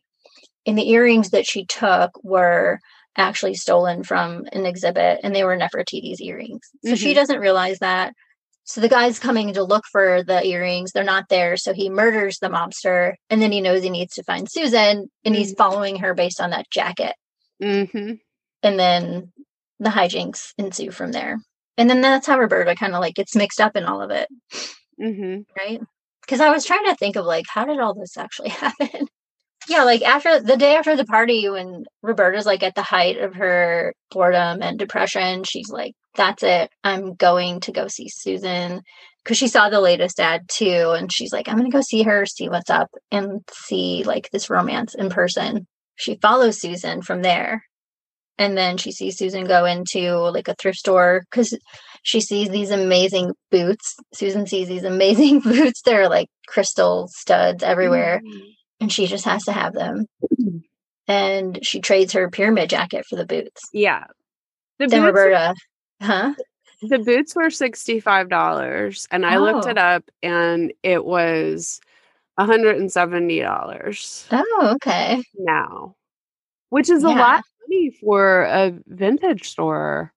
And 0.66 0.76
the 0.76 0.90
earrings 0.90 1.30
that 1.30 1.46
she 1.46 1.64
took 1.64 2.10
were 2.22 2.80
actually 3.16 3.54
stolen 3.54 4.02
from 4.02 4.44
an 4.52 4.66
exhibit 4.66 5.20
and 5.22 5.34
they 5.34 5.44
were 5.44 5.56
Nefertiti's 5.56 6.20
earrings. 6.20 6.60
So 6.84 6.96
she 6.96 7.12
Mhm. 7.12 7.14
doesn't 7.14 7.40
realize 7.40 7.78
that. 7.78 8.12
So 8.70 8.80
the 8.80 8.88
guy's 8.88 9.18
coming 9.18 9.52
to 9.54 9.64
look 9.64 9.82
for 9.90 10.22
the 10.22 10.46
earrings. 10.46 10.92
They're 10.92 11.02
not 11.02 11.28
there. 11.28 11.56
So 11.56 11.72
he 11.74 11.90
murders 11.90 12.38
the 12.38 12.46
mobster. 12.46 13.14
And 13.28 13.42
then 13.42 13.50
he 13.50 13.60
knows 13.60 13.82
he 13.82 13.90
needs 13.90 14.14
to 14.14 14.22
find 14.22 14.48
Susan 14.48 15.10
and 15.24 15.34
he's 15.34 15.52
Mhm. 15.52 15.56
following 15.56 15.96
her 15.96 16.14
based 16.14 16.40
on 16.40 16.50
that 16.50 16.70
jacket. 16.70 17.16
Mm-hmm. 17.60 18.12
And 18.62 18.78
then 18.78 19.32
the 19.80 19.90
hijinks 19.90 20.52
ensue 20.56 20.92
from 20.92 21.10
there. 21.10 21.38
And 21.76 21.90
then 21.90 22.00
that's 22.00 22.28
how 22.28 22.38
Roberta 22.38 22.76
kind 22.76 22.94
of 22.94 23.00
like 23.00 23.16
gets 23.16 23.34
mixed 23.34 23.60
up 23.60 23.74
in 23.74 23.84
all 23.86 24.02
of 24.02 24.12
it, 24.12 24.28
Mm-hmm. 25.02 25.40
right? 25.58 25.80
Because 26.20 26.40
I 26.40 26.50
was 26.50 26.64
trying 26.64 26.84
to 26.84 26.94
think 26.94 27.16
of 27.16 27.24
like, 27.24 27.46
how 27.48 27.64
did 27.64 27.80
all 27.80 27.94
this 27.94 28.16
actually 28.16 28.50
happen? 28.64 29.08
Yeah, 29.70 29.84
like 29.84 30.02
after 30.02 30.40
the 30.40 30.56
day 30.56 30.74
after 30.74 30.96
the 30.96 31.04
party, 31.04 31.48
when 31.48 31.84
Roberta's 32.02 32.44
like 32.44 32.64
at 32.64 32.74
the 32.74 32.82
height 32.82 33.18
of 33.18 33.36
her 33.36 33.94
boredom 34.10 34.62
and 34.62 34.76
depression, 34.76 35.44
she's 35.44 35.70
like, 35.70 35.94
that's 36.16 36.42
it. 36.42 36.72
I'm 36.82 37.14
going 37.14 37.60
to 37.60 37.72
go 37.72 37.86
see 37.86 38.08
Susan 38.08 38.82
because 39.22 39.38
she 39.38 39.46
saw 39.46 39.70
the 39.70 39.80
latest 39.80 40.18
ad 40.18 40.48
too. 40.48 40.90
And 40.98 41.12
she's 41.12 41.32
like, 41.32 41.48
I'm 41.48 41.56
going 41.56 41.70
to 41.70 41.76
go 41.76 41.82
see 41.82 42.02
her, 42.02 42.26
see 42.26 42.48
what's 42.48 42.68
up, 42.68 42.90
and 43.12 43.42
see 43.52 44.02
like 44.02 44.28
this 44.32 44.50
romance 44.50 44.96
in 44.96 45.08
person. 45.08 45.68
She 45.94 46.18
follows 46.20 46.60
Susan 46.60 47.00
from 47.00 47.22
there. 47.22 47.62
And 48.38 48.58
then 48.58 48.76
she 48.76 48.90
sees 48.90 49.18
Susan 49.18 49.44
go 49.44 49.66
into 49.66 50.14
like 50.30 50.48
a 50.48 50.56
thrift 50.56 50.78
store 50.78 51.22
because 51.30 51.56
she 52.02 52.20
sees 52.20 52.48
these 52.48 52.72
amazing 52.72 53.34
boots. 53.52 53.94
Susan 54.14 54.48
sees 54.48 54.66
these 54.66 54.82
amazing 54.82 55.40
boots. 55.44 55.82
They're 55.82 56.08
like 56.08 56.26
crystal 56.48 57.06
studs 57.06 57.62
everywhere 57.62 58.20
mm-hmm. 58.26 58.40
And 58.80 58.92
she 58.92 59.06
just 59.06 59.24
has 59.24 59.44
to 59.44 59.52
have 59.52 59.72
them. 59.74 60.06
And 61.08 61.58
she 61.64 61.80
trades 61.80 62.12
her 62.12 62.30
pyramid 62.30 62.70
jacket 62.70 63.04
for 63.06 63.16
the 63.16 63.26
boots. 63.26 63.62
Yeah. 63.72 64.04
The 64.78 64.86
Then 64.86 65.02
boots, 65.02 65.06
Roberta, 65.16 65.54
huh? 66.00 66.34
the 66.82 66.98
boots 67.00 67.34
were 67.34 67.48
$65 67.48 69.06
and 69.10 69.26
I 69.26 69.36
looked 69.38 69.66
Oh. 69.66 69.70
it 69.70 69.78
up 69.78 70.04
and 70.22 70.72
it 70.82 71.04
was 71.04 71.80
$170 72.38 74.26
Oh, 74.32 74.72
okay. 74.76 75.22
now, 75.38 75.94
which 76.70 76.88
is 76.88 77.04
a 77.04 77.08
Yeah. 77.08 77.18
lot 77.18 77.38
of 77.40 77.44
money 77.68 77.90
for 78.00 78.42
a 78.44 78.72
vintage 78.86 79.48
store. 79.50 80.12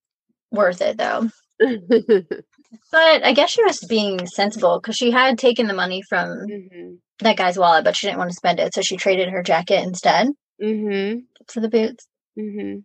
Worth 0.51 0.81
it 0.81 0.97
though. 0.97 1.29
But 2.91 3.23
I 3.23 3.33
guess 3.33 3.51
she 3.51 3.63
was 3.63 3.79
being 3.81 4.25
sensible 4.25 4.79
because 4.79 4.95
she 4.95 5.11
had 5.11 5.37
taken 5.37 5.67
the 5.67 5.75
money 5.75 6.01
from 6.09 6.47
Mhm. 6.47 6.97
That 7.23 7.37
guy's 7.37 7.57
wallet, 7.57 7.83
but 7.83 7.95
she 7.95 8.07
didn't 8.07 8.19
want 8.19 8.31
to 8.31 8.35
spend 8.35 8.59
it. 8.59 8.73
So 8.73 8.81
she 8.81 8.97
traded 8.97 9.29
her 9.29 9.43
jacket 9.43 9.83
instead 9.83 10.27
Mhm. 10.61 11.23
for 11.47 11.59
the 11.59 11.69
boots. 11.69 12.07
Mhm. 12.37 12.83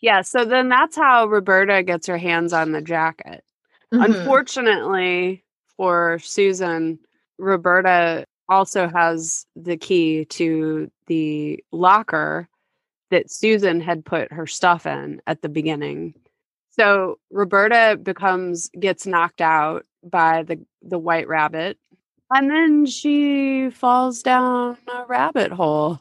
Yeah, 0.00 0.22
so 0.22 0.44
then 0.44 0.68
that's 0.68 0.96
how 0.96 1.26
Roberta 1.26 1.82
gets 1.82 2.06
her 2.06 2.18
hands 2.18 2.52
on 2.52 2.72
the 2.72 2.80
jacket. 2.82 3.44
Mhm. 3.92 4.04
Unfortunately 4.06 5.44
for 5.76 6.18
Susan, 6.20 6.98
Roberta 7.38 8.24
also 8.48 8.88
has 8.88 9.46
the 9.56 9.76
key 9.76 10.24
to 10.26 10.90
the 11.06 11.62
locker 11.72 12.48
that 13.10 13.30
Susan 13.30 13.80
had 13.80 14.04
put 14.04 14.32
her 14.32 14.46
stuff 14.46 14.86
in 14.86 15.20
at 15.26 15.42
the 15.42 15.48
beginning. 15.48 16.14
So 16.70 17.18
Roberta 17.30 17.98
becomes 18.00 18.68
gets 18.78 19.06
knocked 19.06 19.40
out 19.40 19.84
by 20.02 20.44
the 20.44 20.64
the 20.82 20.98
white 20.98 21.28
rabbit 21.28 21.78
and 22.32 22.50
then 22.50 22.86
she 22.86 23.70
falls 23.70 24.22
down 24.22 24.76
a 24.92 25.04
rabbit 25.06 25.52
hole 25.52 26.00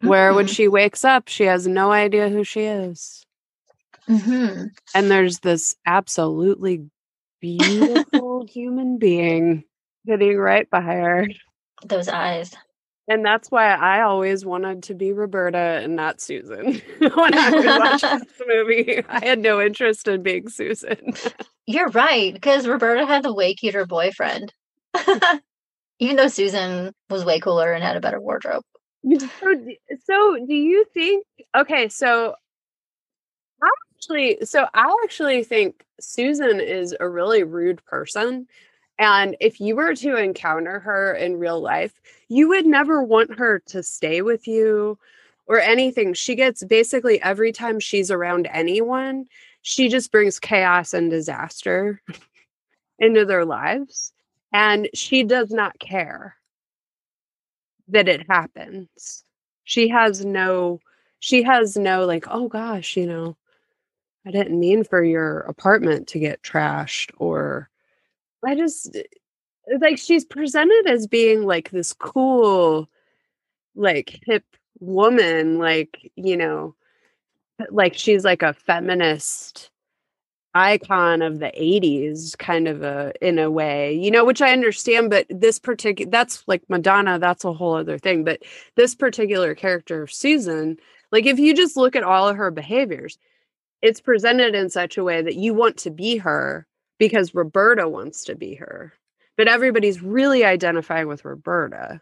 where 0.00 0.34
when 0.34 0.46
Mhm. 0.46 0.54
she 0.54 0.68
wakes 0.68 1.04
up 1.04 1.28
she 1.28 1.44
has 1.44 1.66
no 1.66 1.92
idea 1.92 2.28
who 2.28 2.44
she 2.44 2.62
is. 2.62 3.24
Mhm. 4.08 4.70
And 4.94 5.10
there's 5.10 5.40
this 5.40 5.74
absolutely 5.86 6.88
beautiful 7.40 8.46
human 8.46 8.98
being 8.98 9.64
sitting 10.06 10.36
right 10.38 10.68
by 10.70 10.80
her. 10.80 11.28
Those 11.84 12.08
eyes. 12.08 12.54
And 13.08 13.24
that's 13.24 13.50
why 13.52 13.72
I 13.72 14.02
always 14.02 14.44
wanted 14.44 14.82
to 14.84 14.94
be 14.94 15.12
Roberta 15.12 15.58
and 15.82 15.94
not 15.94 16.20
Susan. 16.20 16.80
when 16.98 17.38
I 17.38 17.50
was 17.50 17.64
watching 17.64 18.18
this 18.38 18.42
movie, 18.46 19.04
I 19.08 19.24
had 19.24 19.38
no 19.38 19.60
interest 19.60 20.08
in 20.08 20.22
being 20.22 20.48
Susan. 20.48 21.14
You're 21.66 21.88
right, 21.90 22.34
because 22.34 22.66
Roberta 22.66 23.06
had 23.06 23.22
the 23.22 23.32
way 23.34 23.54
cuter 23.54 23.86
boyfriend. 23.86 24.52
Even 25.98 26.16
though 26.16 26.28
Susan 26.28 26.92
was 27.08 27.24
way 27.24 27.40
cooler 27.40 27.72
and 27.72 27.82
had 27.82 27.96
a 27.96 28.00
better 28.00 28.20
wardrobe. 28.20 28.62
so, 29.18 29.54
so 30.04 30.46
do 30.46 30.54
you 30.54 30.84
think? 30.92 31.24
Okay, 31.56 31.88
so 31.88 32.34
I 33.62 33.68
actually, 33.94 34.38
so 34.44 34.66
I 34.74 34.94
actually 35.04 35.42
think 35.44 35.84
Susan 36.00 36.60
is 36.60 36.94
a 37.00 37.08
really 37.08 37.44
rude 37.44 37.84
person. 37.86 38.46
And 38.98 39.36
if 39.40 39.60
you 39.60 39.76
were 39.76 39.94
to 39.94 40.16
encounter 40.16 40.80
her 40.80 41.14
in 41.14 41.38
real 41.38 41.60
life, 41.60 42.00
you 42.28 42.48
would 42.48 42.66
never 42.66 43.02
want 43.02 43.38
her 43.38 43.60
to 43.66 43.82
stay 43.82 44.22
with 44.22 44.46
you 44.48 44.98
or 45.46 45.60
anything. 45.60 46.14
She 46.14 46.34
gets 46.34 46.64
basically 46.64 47.20
every 47.22 47.52
time 47.52 47.78
she's 47.78 48.10
around 48.10 48.48
anyone, 48.50 49.26
she 49.62 49.88
just 49.88 50.12
brings 50.12 50.38
chaos 50.38 50.94
and 50.94 51.10
disaster 51.10 52.00
into 52.98 53.24
their 53.24 53.44
lives. 53.44 54.12
And 54.56 54.88
she 54.94 55.22
does 55.22 55.50
not 55.50 55.78
care 55.78 56.34
that 57.88 58.08
it 58.08 58.24
happens. 58.26 59.22
She 59.64 59.86
has 59.88 60.24
no, 60.24 60.80
she 61.18 61.42
has 61.42 61.76
no, 61.76 62.06
like, 62.06 62.24
oh 62.30 62.48
gosh, 62.48 62.96
you 62.96 63.06
know, 63.06 63.36
I 64.26 64.30
didn't 64.30 64.58
mean 64.58 64.82
for 64.82 65.04
your 65.04 65.40
apartment 65.40 66.08
to 66.08 66.18
get 66.18 66.42
trashed 66.42 67.10
or 67.18 67.68
I 68.42 68.54
just 68.54 68.96
eh, 68.96 69.02
like 69.78 69.98
she's 69.98 70.24
presented 70.24 70.86
as 70.86 71.06
being 71.06 71.44
like 71.44 71.70
this 71.70 71.92
cool 71.92 72.88
like 73.74 74.20
hip 74.24 74.44
woman 74.80 75.58
like 75.58 76.10
you 76.16 76.36
know 76.36 76.74
like 77.70 77.94
she's 77.94 78.24
like 78.24 78.42
a 78.42 78.54
feminist 78.54 79.70
icon 80.56 81.22
of 81.22 81.38
the 81.38 81.52
80s 81.58 82.36
kind 82.38 82.66
of 82.66 82.82
a 82.82 83.12
in 83.20 83.38
a 83.38 83.50
way 83.50 83.92
you 83.92 84.10
know 84.10 84.24
which 84.24 84.40
i 84.40 84.52
understand 84.52 85.10
but 85.10 85.26
this 85.28 85.58
particular 85.58 86.10
that's 86.10 86.42
like 86.46 86.62
madonna 86.68 87.18
that's 87.18 87.44
a 87.44 87.52
whole 87.52 87.74
other 87.74 87.98
thing 87.98 88.24
but 88.24 88.42
this 88.74 88.94
particular 88.94 89.54
character 89.54 90.06
susan 90.06 90.76
like 91.12 91.26
if 91.26 91.38
you 91.38 91.54
just 91.54 91.76
look 91.76 91.94
at 91.94 92.02
all 92.02 92.28
of 92.28 92.36
her 92.36 92.50
behaviors 92.50 93.18
it's 93.82 94.00
presented 94.00 94.54
in 94.54 94.70
such 94.70 94.96
a 94.96 95.04
way 95.04 95.20
that 95.20 95.36
you 95.36 95.52
want 95.52 95.76
to 95.76 95.90
be 95.90 96.16
her 96.16 96.66
because 96.98 97.34
roberta 97.34 97.88
wants 97.88 98.24
to 98.24 98.34
be 98.34 98.54
her 98.54 98.94
but 99.36 99.48
everybody's 99.48 100.02
really 100.02 100.44
identifying 100.44 101.06
with 101.06 101.24
roberta 101.24 102.00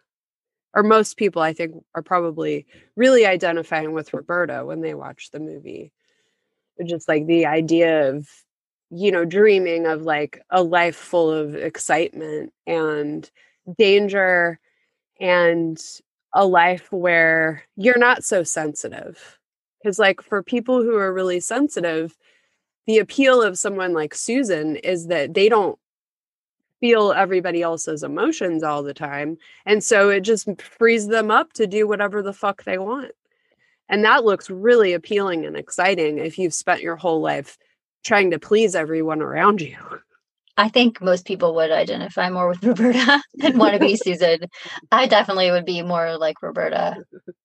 or 0.74 0.82
most 0.82 1.16
people 1.16 1.42
i 1.42 1.52
think 1.52 1.74
are 1.94 2.02
probably 2.02 2.66
really 2.94 3.26
identifying 3.26 3.92
with 3.92 4.14
roberta 4.14 4.64
when 4.64 4.80
they 4.80 4.94
watch 4.94 5.30
the 5.30 5.40
movie. 5.40 5.92
Just 6.84 7.06
like 7.06 7.26
the 7.26 7.46
idea 7.46 8.10
of 8.10 8.28
you 8.94 9.10
know 9.10 9.24
dreaming 9.24 9.86
of 9.86 10.02
like 10.02 10.40
a 10.50 10.62
life 10.62 10.96
full 10.96 11.30
of 11.30 11.54
excitement 11.56 12.52
and 12.66 13.28
danger 13.76 14.60
and 15.20 15.80
a 16.32 16.46
life 16.46 16.92
where 16.92 17.64
you're 17.76 17.98
not 17.98 18.24
so 18.24 18.42
sensitive. 18.42 19.38
Because 19.82 19.98
like 19.98 20.22
for 20.22 20.42
people 20.42 20.82
who 20.82 20.96
are 20.96 21.12
really 21.12 21.40
sensitive 21.40 22.16
the 22.86 22.98
appeal 22.98 23.40
of 23.40 23.58
someone 23.58 23.94
like 23.94 24.14
susan 24.14 24.76
is 24.76 25.06
that 25.06 25.32
they 25.32 25.48
don't 25.48 25.78
feel 26.80 27.12
everybody 27.12 27.62
else's 27.62 28.02
emotions 28.02 28.62
all 28.62 28.82
the 28.82 28.92
time 28.92 29.38
and 29.64 29.82
so 29.82 30.10
it 30.10 30.20
just 30.20 30.46
frees 30.60 31.08
them 31.08 31.30
up 31.30 31.50
to 31.54 31.66
do 31.66 31.88
whatever 31.88 32.22
the 32.22 32.32
fuck 32.32 32.62
they 32.64 32.78
want. 32.78 33.12
And 33.88 34.04
that 34.04 34.24
looks 34.24 34.50
really 34.50 34.92
appealing 34.92 35.44
and 35.44 35.56
exciting 35.56 36.18
if 36.18 36.38
you've 36.38 36.54
spent 36.54 36.82
your 36.82 36.96
whole 36.96 37.20
life 37.20 37.58
trying 38.04 38.30
to 38.30 38.38
please 38.38 38.74
everyone 38.74 39.22
around 39.22 39.60
you. 39.60 39.76
I 40.56 40.68
think 40.68 41.00
most 41.00 41.26
people 41.26 41.54
would 41.56 41.72
identify 41.72 42.30
more 42.30 42.48
with 42.48 42.62
Roberta 42.64 43.22
than 43.34 43.58
want 43.58 43.74
to 43.74 43.80
be 43.80 43.96
Susan. 43.96 44.40
I 44.92 45.06
definitely 45.06 45.50
would 45.50 45.64
be 45.64 45.82
more 45.82 46.16
like 46.16 46.42
Roberta, 46.42 46.96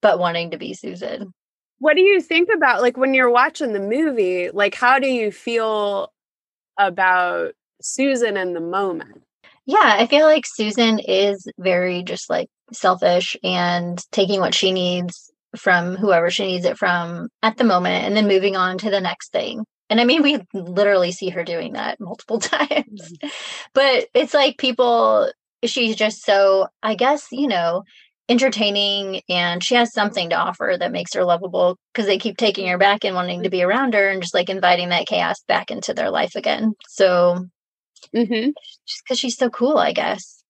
but 0.02 0.20
wanting 0.20 0.52
to 0.52 0.58
be 0.58 0.74
Susan. 0.74 1.34
What 1.80 1.96
do 1.96 2.02
you 2.02 2.22
think 2.22 2.50
about 2.54 2.82
like 2.82 2.98
when 2.98 3.14
you're 3.14 3.32
watching 3.32 3.74
the 3.74 3.80
movie? 3.80 4.52
Like, 4.52 4.76
how 4.76 5.00
do 5.00 5.08
you 5.08 5.32
feel 5.32 6.12
about 6.78 7.54
Susan 7.82 8.38
in 8.38 8.54
the 8.54 8.60
moment? 8.60 9.24
Yeah, 9.66 9.96
I 9.98 10.08
feel 10.08 10.26
like 10.26 10.46
Susan 10.46 11.00
is 11.00 11.48
very 11.58 12.04
just 12.04 12.30
like 12.30 12.50
selfish 12.74 13.38
and 13.44 14.00
taking 14.12 14.40
what 14.40 14.54
she 14.54 14.72
needs 14.72 15.32
from 15.58 15.96
whoever 15.96 16.30
she 16.30 16.46
needs 16.46 16.66
it 16.66 16.78
from 16.78 17.30
at 17.42 17.58
the 17.58 17.64
moment 17.64 18.06
and 18.06 18.16
then 18.16 18.28
moving 18.28 18.56
on 18.56 18.78
to 18.80 18.90
the 18.90 19.02
next 19.02 19.32
thing. 19.32 19.66
And 19.90 20.00
I 20.00 20.04
mean, 20.04 20.22
we 20.22 20.40
literally 20.54 21.12
see 21.12 21.30
her 21.30 21.44
doing 21.44 21.74
that 21.74 22.00
multiple 22.00 22.40
times. 22.40 23.14
But 23.74 24.08
it's 24.14 24.34
like 24.34 24.58
people, 24.58 25.32
she's 25.64 25.96
just 25.96 26.24
so, 26.24 26.68
I 26.84 26.96
guess, 26.96 27.28
you 27.32 27.48
know, 27.48 27.84
entertaining 28.30 29.22
and 29.28 29.64
she 29.64 29.74
has 29.74 29.92
something 29.92 30.30
to 30.30 30.36
offer 30.36 30.76
that 30.80 30.92
makes 30.92 31.14
her 31.16 31.26
lovable 31.26 31.78
because 31.92 32.06
they 32.06 32.20
keep 32.20 32.38
taking 32.38 32.68
her 32.68 32.78
back 32.78 33.04
and 33.04 33.16
wanting 33.16 33.42
to 33.44 33.50
be 33.50 33.64
around 33.64 33.96
her 33.96 34.08
and 34.10 34.22
just 34.22 34.36
like 34.36 34.50
inviting 34.50 34.90
that 34.90 35.08
chaos 35.08 35.42
back 35.48 35.72
into 35.72 35.96
their 35.96 36.12
life 36.12 36.36
again. 36.36 36.74
So 36.88 37.48
Mm-hmm. 38.16 38.52
just 38.88 39.04
because 39.04 39.20
she's 39.20 39.38
so 39.38 39.50
cool, 39.50 39.78
I 39.78 39.94
guess. 39.94 40.44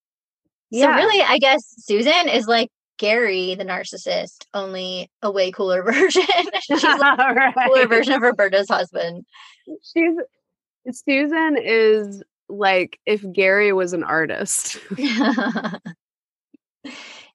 Yeah. 0.72 0.88
So 0.88 0.96
really, 0.96 1.22
I 1.22 1.38
guess 1.40 1.64
Susan 1.78 2.30
is 2.30 2.48
like 2.48 2.70
Gary, 3.00 3.56
the 3.56 3.66
narcissist, 3.66 4.46
only 4.54 5.10
a 5.24 5.32
way 5.32 5.50
cooler 5.52 5.82
version. 5.92 6.22
she's 6.62 6.84
like 6.84 7.18
a 7.20 7.54
cooler 7.66 7.88
version 7.88 8.14
of 8.14 8.22
Roberta's 8.22 8.70
husband. 8.70 9.26
She's 9.84 10.14
Susan 10.92 11.58
is 11.62 12.22
like 12.50 13.00
if 13.06 13.24
Gary 13.34 13.74
was 13.74 13.94
an 13.94 14.04
artist. 14.04 14.78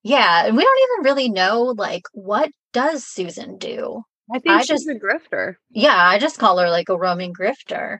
yeah, 0.03 0.47
and 0.47 0.57
we 0.57 0.63
don't 0.65 0.91
even 0.93 1.05
really 1.05 1.29
know 1.29 1.63
like 1.77 2.05
what 2.13 2.51
does 2.73 3.05
Susan 3.05 3.59
do. 3.59 4.03
I 4.35 4.39
think 4.39 4.55
I 4.55 4.61
she's 4.61 4.69
just- 4.69 4.89
a 4.89 4.95
grifter. 4.95 5.57
Yeah, 5.71 5.97
I 5.97 6.19
just 6.19 6.39
call 6.39 6.59
her 6.59 6.71
like 6.71 6.89
a 6.89 6.97
roaming 6.97 7.35
grifter 7.35 7.99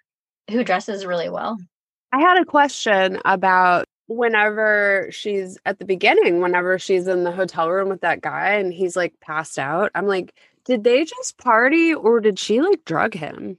who 0.51 0.65
dresses 0.65 1.07
really 1.07 1.29
well. 1.31 1.57
I 2.13 2.21
had 2.21 2.41
a 2.41 2.45
question 2.45 3.19
about 3.25 3.87
whenever 4.07 5.09
she's 5.11 5.59
at 5.65 5.79
the 5.79 5.85
beginning, 5.85 6.41
whenever 6.41 6.79
she's 6.79 7.07
in 7.09 7.25
the 7.25 7.33
hotel 7.33 7.71
room 7.71 7.89
with 7.89 8.03
that 8.03 8.21
guy 8.21 8.55
and 8.55 8.73
he's 8.73 8.97
like 8.97 9.19
passed 9.21 9.59
out. 9.59 9.91
I'm 9.95 10.07
like, 10.07 10.35
did 10.65 10.85
they 10.85 11.05
just 11.05 11.39
party 11.39 11.95
or 11.95 12.21
did 12.21 12.39
she 12.39 12.61
like 12.61 12.85
drug 12.85 13.15
him? 13.15 13.59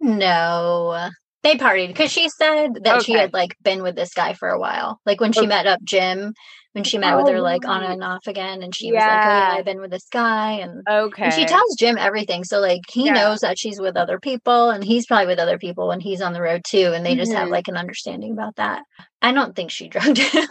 No, 0.00 1.08
they 1.42 1.56
partied 1.56 1.88
because 1.88 2.10
she 2.12 2.28
said 2.28 2.84
that 2.84 3.02
she 3.02 3.12
had 3.12 3.32
like 3.32 3.56
been 3.62 3.82
with 3.82 3.96
this 3.96 4.12
guy 4.12 4.34
for 4.34 4.48
a 4.48 4.58
while. 4.58 5.00
Like 5.06 5.20
when 5.20 5.32
she 5.32 5.46
Okay. 5.46 5.46
met 5.46 5.66
up 5.66 5.82
Jim, 5.82 6.34
when 6.74 6.84
she 6.84 6.98
met 6.98 7.16
with 7.16 7.28
Oh, 7.28 7.32
her 7.32 7.40
like 7.40 7.66
on 7.66 7.82
and 7.82 8.04
off 8.04 8.26
again, 8.26 8.62
and 8.62 8.74
she 8.76 8.92
was 8.92 9.06
like, 9.06 9.24
"Oh 9.24 9.30
yeah, 9.30 9.48
Yeah. 9.52 9.54
I've 9.58 9.64
been 9.64 9.80
with 9.80 9.90
this 9.92 10.06
guy," 10.12 10.52
and 10.60 10.86
Okay. 10.88 11.24
and 11.24 11.32
she 11.32 11.46
tells 11.46 11.76
Jim 11.76 11.96
everything. 11.98 12.44
So 12.44 12.60
like 12.60 12.82
he 12.90 13.06
Yeah. 13.06 13.14
knows 13.14 13.40
that 13.40 13.58
she's 13.58 13.80
with 13.80 13.96
other 13.96 14.20
people, 14.20 14.70
and 14.70 14.84
he's 14.84 15.06
probably 15.06 15.26
with 15.28 15.38
other 15.40 15.58
people 15.58 15.88
when 15.88 16.00
he's 16.00 16.20
on 16.20 16.32
the 16.34 16.42
road 16.42 16.62
too, 16.68 16.92
and 16.94 17.06
they 17.06 17.16
just 17.16 17.32
have 17.32 17.48
Mhm. 17.48 17.52
like 17.52 17.68
an 17.68 17.76
understanding 17.78 18.32
about 18.32 18.56
that. 18.56 18.82
I 19.22 19.32
don't 19.32 19.56
think 19.56 19.70
she 19.70 19.88
drugged 19.90 20.18
him. 20.18 20.48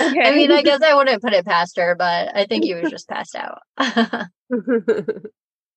I 0.00 0.32
mean, 0.32 0.50
I 0.52 0.62
guess 0.62 0.82
I 0.82 0.94
wouldn't 0.94 1.22
put 1.22 1.34
it 1.34 1.44
past 1.46 1.76
her, 1.78 1.94
but 1.96 2.34
I 2.36 2.46
think 2.46 2.64
he 2.64 2.74
was 2.74 2.90
just 2.90 3.08
passed 3.08 3.36
out. 3.36 3.58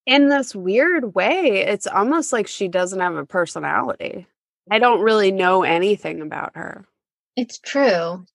in 0.05 0.29
this 0.29 0.55
weird 0.55 1.15
way, 1.15 1.65
it's 1.67 1.87
almost 1.87 2.31
like 2.31 2.47
she 2.47 2.67
doesn't 2.67 2.99
have 2.99 3.15
a 3.15 3.25
personality. 3.25 4.27
I 4.71 4.79
don't 4.79 5.01
really 5.01 5.31
know 5.31 5.63
anything 5.63 6.21
about 6.21 6.51
her. 6.55 6.85
It's 7.35 7.59
true. 7.59 8.25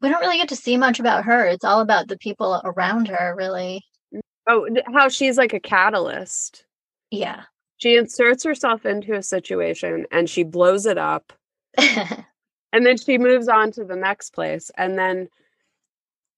We 0.00 0.08
don't 0.08 0.20
really 0.20 0.36
get 0.38 0.48
to 0.50 0.56
see 0.56 0.76
much 0.76 1.00
about 1.00 1.24
her. 1.24 1.46
It's 1.46 1.64
all 1.64 1.80
about 1.80 2.08
the 2.08 2.18
people 2.18 2.60
around 2.64 3.08
her, 3.08 3.34
really. 3.36 3.84
Mm. 4.14 4.20
Oh, 4.48 4.68
how 4.92 5.08
she's 5.08 5.38
like 5.38 5.54
a 5.54 5.60
catalyst. 5.60 6.64
Yeah. 7.10 7.44
She 7.78 7.96
inserts 7.96 8.44
herself 8.44 8.86
into 8.86 9.14
a 9.14 9.22
situation 9.22 10.06
and 10.10 10.28
she 10.28 10.44
blows 10.44 10.86
it 10.86 10.98
up. 10.98 11.32
and 11.78 12.86
then 12.86 12.96
she 12.96 13.18
moves 13.18 13.48
on 13.48 13.72
to 13.72 13.84
the 13.84 13.96
next 13.96 14.30
place. 14.30 14.70
And 14.76 14.98
then 14.98 15.28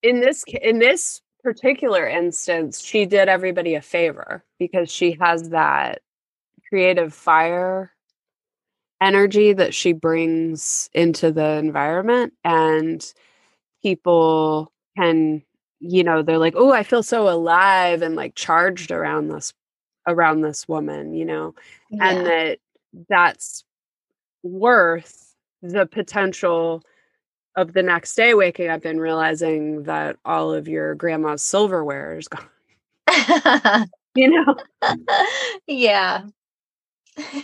in 0.03 0.21
this 0.21 0.45
in 0.63 0.79
this 0.79 1.21
particular 1.43 2.07
instance, 2.07 2.81
she 2.83 3.07
did 3.07 3.29
everybody 3.29 3.75
a 3.75 3.81
favor 3.81 4.45
because 4.59 4.91
she 4.91 5.17
has 5.21 5.51
that 5.51 6.03
creative 6.69 7.15
fire 7.15 7.93
energy 9.01 9.53
that 9.53 9.75
she 9.75 9.93
brings 9.93 10.91
into 10.93 11.31
the 11.31 11.53
environment 11.53 12.33
and 12.45 13.13
people 13.83 14.73
can 14.97 15.43
you 15.81 16.03
know 16.03 16.23
they're 16.23 16.39
like 16.39 16.55
oh 16.57 16.73
i 16.73 16.83
feel 16.83 17.03
so 17.03 17.29
alive 17.29 18.03
and 18.03 18.17
like 18.17 18.35
charged 18.35 18.91
around 18.91 19.29
this 19.29 19.53
around 20.07 20.41
this 20.41 20.67
woman 20.67 21.15
you 21.15 21.25
know 21.25 21.55
yeah. 21.91 22.09
and 22.09 22.27
that 22.27 22.59
that's 23.09 23.65
worth 24.43 25.35
the 25.63 25.87
potential 25.87 26.83
of 27.57 27.73
the 27.73 27.83
next 27.83 28.15
day 28.15 28.35
waking 28.35 28.69
up 28.69 28.85
and 28.85 29.01
realizing 29.01 29.83
that 29.83 30.17
all 30.25 30.53
of 30.53 30.69
your 30.69 30.95
grandma's 30.95 31.43
silverware 31.43 32.17
is 32.17 32.29
gone. 32.29 32.47
You 34.15 34.31
know? 34.31 34.57
Yeah. 35.69 36.23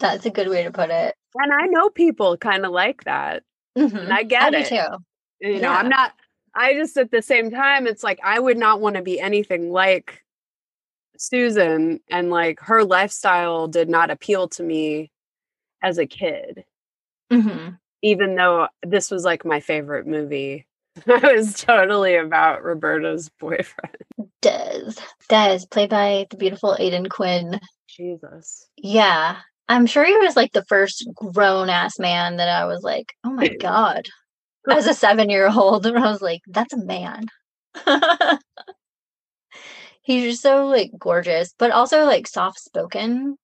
That's 0.00 0.26
a 0.26 0.30
good 0.30 0.48
way 0.48 0.64
to 0.64 0.70
put 0.70 0.90
it. 0.90 1.14
And 1.34 1.52
i 1.52 1.66
know 1.66 1.88
people 1.88 2.36
kind 2.36 2.66
of 2.66 2.72
like 2.72 3.04
that 3.04 3.42
mm-hmm. 3.76 3.96
and 3.96 4.12
i 4.12 4.22
get 4.22 4.54
I 4.54 4.58
it 4.58 4.68
too 4.68 4.96
you 5.40 5.60
know 5.60 5.70
i'm 5.70 5.88
not 5.88 6.12
i 6.54 6.74
just 6.74 6.96
at 6.96 7.10
the 7.10 7.22
same 7.22 7.50
time 7.50 7.86
it's 7.86 8.04
like 8.04 8.20
i 8.24 8.38
would 8.38 8.58
not 8.58 8.80
want 8.80 8.96
to 8.96 9.02
be 9.02 9.20
anything 9.20 9.70
like 9.70 10.22
susan 11.18 12.00
and 12.10 12.30
like 12.30 12.60
her 12.60 12.84
lifestyle 12.84 13.68
did 13.68 13.88
not 13.88 14.10
appeal 14.10 14.48
to 14.48 14.62
me 14.62 15.10
as 15.82 15.98
a 15.98 16.06
kid 16.06 16.64
mm-hmm 17.32 17.74
even 18.02 18.36
though 18.36 18.68
this 18.84 19.10
was 19.10 19.24
like 19.24 19.44
my 19.44 19.60
favorite 19.60 20.06
movie. 20.06 20.66
I 21.08 21.34
was 21.34 21.54
totally 21.54 22.16
about 22.16 22.64
Roberta's 22.64 23.28
boyfriend. 23.28 23.96
Des. 24.40 24.92
Des, 25.28 25.66
played 25.70 25.90
by 25.90 26.26
the 26.30 26.36
beautiful 26.36 26.76
Aidan 26.78 27.08
Quinn. 27.08 27.58
Jesus. 27.88 28.68
Yeah. 28.76 29.38
I'm 29.68 29.86
sure 29.86 30.04
he 30.04 30.16
was 30.16 30.36
like 30.36 30.52
the 30.52 30.64
first 30.64 31.08
grown 31.14 31.68
ass 31.68 31.98
man 31.98 32.36
that 32.36 32.48
I 32.48 32.66
was 32.66 32.82
like, 32.82 33.12
oh 33.24 33.30
my 33.30 33.48
God. 33.60 34.06
As 34.68 34.86
a 34.86 34.94
seven 34.94 35.30
year 35.30 35.48
old, 35.48 35.86
and 35.86 35.96
I 35.96 36.10
was 36.10 36.20
like, 36.20 36.40
that's 36.48 36.72
a 36.72 36.84
man. 36.84 37.26
He's 40.02 40.24
just 40.24 40.42
so 40.42 40.66
like 40.66 40.90
gorgeous, 40.98 41.54
but 41.58 41.70
also 41.70 42.04
like 42.04 42.26
soft 42.26 42.58
spoken, 42.60 43.36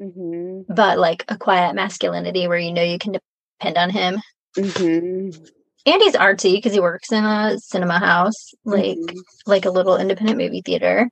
mm-hmm. 0.00 0.72
but 0.72 0.98
like 0.98 1.24
a 1.28 1.36
quiet 1.36 1.74
masculinity 1.74 2.48
where 2.48 2.58
you 2.58 2.72
know 2.72 2.82
you 2.82 2.98
can 2.98 3.12
depend 3.60 3.76
on 3.76 3.90
him. 3.90 4.20
Mm-hmm. 4.56 5.44
And 5.86 6.02
he's 6.02 6.14
artsy 6.14 6.54
because 6.54 6.72
he 6.72 6.80
works 6.80 7.12
in 7.12 7.24
a 7.24 7.58
cinema 7.60 8.00
house, 8.00 8.52
like 8.64 8.98
mm-hmm. 8.98 9.18
like 9.46 9.66
a 9.66 9.70
little 9.70 9.96
independent 9.96 10.38
movie 10.38 10.62
theater. 10.62 11.08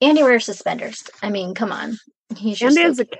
And 0.00 0.16
he 0.16 0.22
wears 0.22 0.44
suspenders. 0.44 1.02
I 1.22 1.30
mean, 1.30 1.54
come 1.54 1.72
on. 1.72 1.96
He's 2.36 2.58
just 2.58 2.76
and 2.76 2.96
so 2.96 3.02
is 3.02 3.08
a 3.08 3.16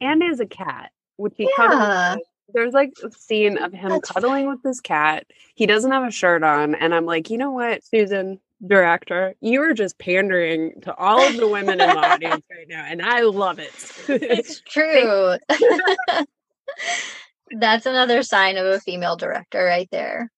and 0.00 0.22
is 0.22 0.40
a 0.40 0.46
cat, 0.46 0.90
which 1.16 1.34
he 1.36 1.50
yeah. 1.58 2.16
There's 2.54 2.74
like 2.74 2.92
a 3.02 3.10
scene 3.10 3.56
of 3.56 3.72
him 3.72 3.90
That's 3.90 4.10
cuddling 4.10 4.48
with 4.48 4.62
this 4.62 4.80
cat. 4.80 5.26
He 5.54 5.64
doesn't 5.66 5.90
have 5.90 6.06
a 6.06 6.10
shirt 6.10 6.42
on, 6.42 6.74
and 6.74 6.94
I'm 6.94 7.06
like, 7.06 7.30
you 7.30 7.38
know 7.38 7.50
what, 7.50 7.82
Susan, 7.84 8.40
director, 8.66 9.34
you 9.40 9.62
are 9.62 9.74
just 9.74 9.98
pandering 9.98 10.80
to 10.82 10.94
all 10.96 11.20
of 11.26 11.36
the 11.36 11.48
women 11.48 11.80
in 11.80 11.88
the 11.88 11.98
audience 11.98 12.44
right 12.50 12.68
now, 12.68 12.84
and 12.84 13.02
I 13.02 13.22
love 13.22 13.58
it. 13.58 13.72
It's 14.08 14.60
true. 14.68 15.36
That's 17.58 17.86
another 17.86 18.22
sign 18.22 18.56
of 18.56 18.66
a 18.66 18.80
female 18.80 19.16
director 19.16 19.64
right 19.64 19.88
there. 19.90 20.30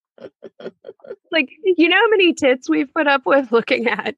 like, 1.31 1.51
you 1.65 1.89
know 1.89 1.97
how 1.97 2.11
many 2.11 2.35
tits 2.35 2.69
we've 2.69 2.93
put 2.93 3.07
up 3.07 3.23
with 3.25 3.53
looking 3.53 3.87
at? 3.89 4.17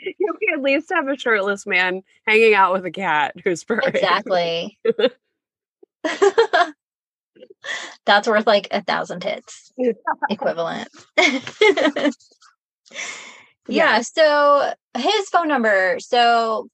you 0.18 0.34
can 0.40 0.54
at 0.54 0.62
least 0.62 0.90
have 0.92 1.08
a 1.08 1.16
shirtless 1.16 1.66
man 1.66 2.02
hanging 2.26 2.54
out 2.54 2.72
with 2.72 2.84
a 2.86 2.90
cat 2.90 3.34
who's 3.44 3.64
purring. 3.64 3.88
Exactly. 3.88 4.78
That's 8.06 8.28
worth 8.28 8.46
like 8.46 8.68
a 8.70 8.82
thousand 8.82 9.24
hits 9.24 9.72
equivalent. 10.30 10.88
yeah. 11.18 12.10
yeah. 13.68 14.00
So 14.00 14.72
his 14.96 15.28
phone 15.28 15.48
number. 15.48 15.98
So 16.00 16.68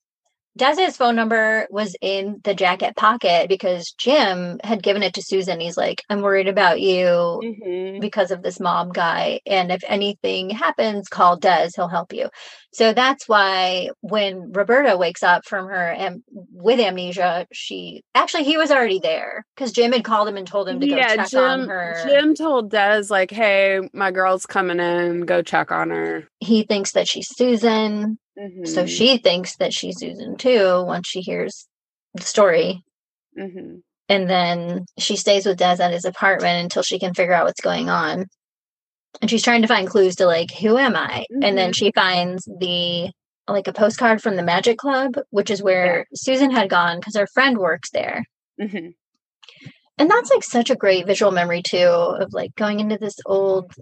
Des's 0.56 0.96
phone 0.96 1.16
number 1.16 1.66
was 1.70 1.96
in 2.00 2.40
the 2.44 2.54
jacket 2.54 2.94
pocket 2.96 3.48
because 3.48 3.92
Jim 3.98 4.60
had 4.62 4.82
given 4.82 5.02
it 5.02 5.14
to 5.14 5.22
Susan. 5.22 5.58
He's 5.58 5.76
like, 5.76 6.02
I'm 6.08 6.22
worried 6.22 6.46
about 6.46 6.80
you 6.80 7.40
mm-hmm. 7.42 8.00
because 8.00 8.30
of 8.30 8.42
this 8.42 8.60
mob 8.60 8.94
guy. 8.94 9.40
And 9.46 9.72
if 9.72 9.82
anything 9.88 10.50
happens, 10.50 11.08
call 11.08 11.36
Des, 11.36 11.70
he'll 11.74 11.88
help 11.88 12.12
you. 12.12 12.28
So 12.72 12.92
that's 12.92 13.28
why 13.28 13.90
when 14.00 14.52
Roberta 14.52 14.96
wakes 14.96 15.22
up 15.22 15.44
from 15.44 15.66
her 15.66 15.90
and 15.90 16.22
with 16.52 16.78
amnesia, 16.78 17.46
she 17.52 18.02
actually 18.14 18.44
he 18.44 18.56
was 18.56 18.70
already 18.70 19.00
there 19.00 19.44
because 19.54 19.72
Jim 19.72 19.92
had 19.92 20.04
called 20.04 20.28
him 20.28 20.36
and 20.36 20.46
told 20.46 20.68
him 20.68 20.80
to 20.80 20.86
go 20.86 20.96
check 20.96 21.30
Jim, 21.30 21.40
on 21.40 21.68
her. 21.68 22.02
Jim 22.06 22.34
told 22.34 22.70
Des, 22.70 23.04
like, 23.10 23.30
hey, 23.30 23.80
my 23.92 24.10
girl's 24.10 24.46
coming 24.46 24.80
in, 24.80 25.22
go 25.22 25.42
check 25.42 25.72
on 25.72 25.90
her. 25.90 26.28
He 26.38 26.62
thinks 26.62 26.92
that 26.92 27.08
she's 27.08 27.28
Susan. 27.28 28.18
Mm-hmm. 28.38 28.64
So 28.64 28.86
she 28.86 29.18
thinks 29.18 29.56
that 29.56 29.72
she's 29.72 29.98
Susan 29.98 30.36
too 30.36 30.82
once 30.84 31.08
she 31.08 31.20
hears 31.20 31.66
the 32.14 32.22
story. 32.22 32.82
Mm-hmm. 33.38 33.76
And 34.08 34.30
then 34.30 34.84
she 34.98 35.16
stays 35.16 35.46
with 35.46 35.58
Des 35.58 35.82
at 35.82 35.92
his 35.92 36.04
apartment 36.04 36.62
until 36.62 36.82
she 36.82 36.98
can 36.98 37.14
figure 37.14 37.32
out 37.32 37.46
what's 37.46 37.60
going 37.60 37.88
on. 37.88 38.26
And 39.20 39.30
she's 39.30 39.42
trying 39.42 39.62
to 39.62 39.68
find 39.68 39.88
clues 39.88 40.16
to 40.16 40.26
like, 40.26 40.50
who 40.50 40.76
am 40.76 40.96
I? 40.96 41.24
Mm-hmm. 41.32 41.42
And 41.42 41.58
then 41.58 41.70
mm-hmm. 41.70 41.72
she 41.72 41.92
finds 41.94 42.44
the 42.44 43.10
like 43.46 43.68
a 43.68 43.72
postcard 43.72 44.22
from 44.22 44.36
the 44.36 44.42
Magic 44.42 44.78
Club, 44.78 45.14
which 45.30 45.50
is 45.50 45.62
where 45.62 45.98
yeah. 45.98 46.04
Susan 46.14 46.50
had 46.50 46.70
gone 46.70 46.98
because 46.98 47.16
her 47.16 47.26
friend 47.26 47.58
works 47.58 47.90
there. 47.90 48.24
Mm-hmm. 48.60 48.88
And 49.98 50.10
that's 50.10 50.30
like 50.30 50.42
such 50.42 50.70
a 50.70 50.76
great 50.76 51.06
visual 51.06 51.30
memory 51.30 51.62
too 51.62 51.86
of 51.86 52.32
like 52.32 52.54
going 52.56 52.80
into 52.80 52.98
this 52.98 53.16
old 53.26 53.72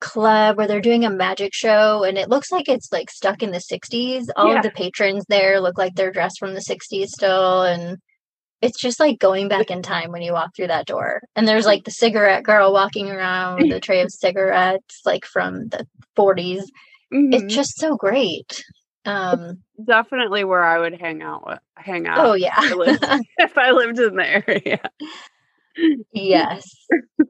club 0.00 0.56
where 0.56 0.66
they're 0.66 0.80
doing 0.80 1.04
a 1.04 1.10
magic 1.10 1.52
show 1.52 2.04
and 2.04 2.16
it 2.16 2.28
looks 2.28 2.52
like 2.52 2.68
it's 2.68 2.92
like 2.92 3.10
stuck 3.10 3.42
in 3.42 3.50
the 3.50 3.58
60s 3.58 4.26
all 4.36 4.52
yeah. 4.52 4.58
of 4.58 4.62
the 4.62 4.70
patrons 4.70 5.24
there 5.28 5.60
look 5.60 5.76
like 5.76 5.94
they're 5.94 6.12
dressed 6.12 6.38
from 6.38 6.54
the 6.54 6.60
60s 6.60 7.06
still 7.08 7.62
and 7.62 7.98
it's 8.60 8.80
just 8.80 9.00
like 9.00 9.18
going 9.18 9.48
back 9.48 9.70
in 9.70 9.82
time 9.82 10.10
when 10.10 10.22
you 10.22 10.32
walk 10.32 10.50
through 10.54 10.66
that 10.66 10.86
door. 10.86 11.20
And 11.36 11.46
there's 11.46 11.64
like 11.64 11.84
the 11.84 11.92
cigarette 11.92 12.42
girl 12.42 12.72
walking 12.72 13.08
around 13.08 13.62
with 13.62 13.72
a 13.72 13.78
tray 13.80 14.00
of 14.00 14.10
cigarettes 14.10 15.00
like 15.04 15.24
from 15.24 15.68
the 15.68 15.86
40s 16.16 16.62
mm-hmm. 17.12 17.32
it's 17.32 17.54
just 17.54 17.78
so 17.78 17.96
great. 17.96 18.64
Um 19.04 19.62
definitely 19.82 20.42
where 20.44 20.64
i 20.64 20.78
would 20.78 21.00
hang 21.00 21.22
out 21.22 21.46
with 21.46 21.60
hang 21.76 22.08
out 22.08 22.18
oh 22.18 22.34
yeah 22.34 22.54
if 22.58 22.72
I 22.72 22.74
lived, 22.74 23.04
if 23.38 23.58
I 23.58 23.70
lived 23.70 23.98
in 24.00 24.16
the 24.16 24.26
area 24.48 24.80
yes. 26.12 26.68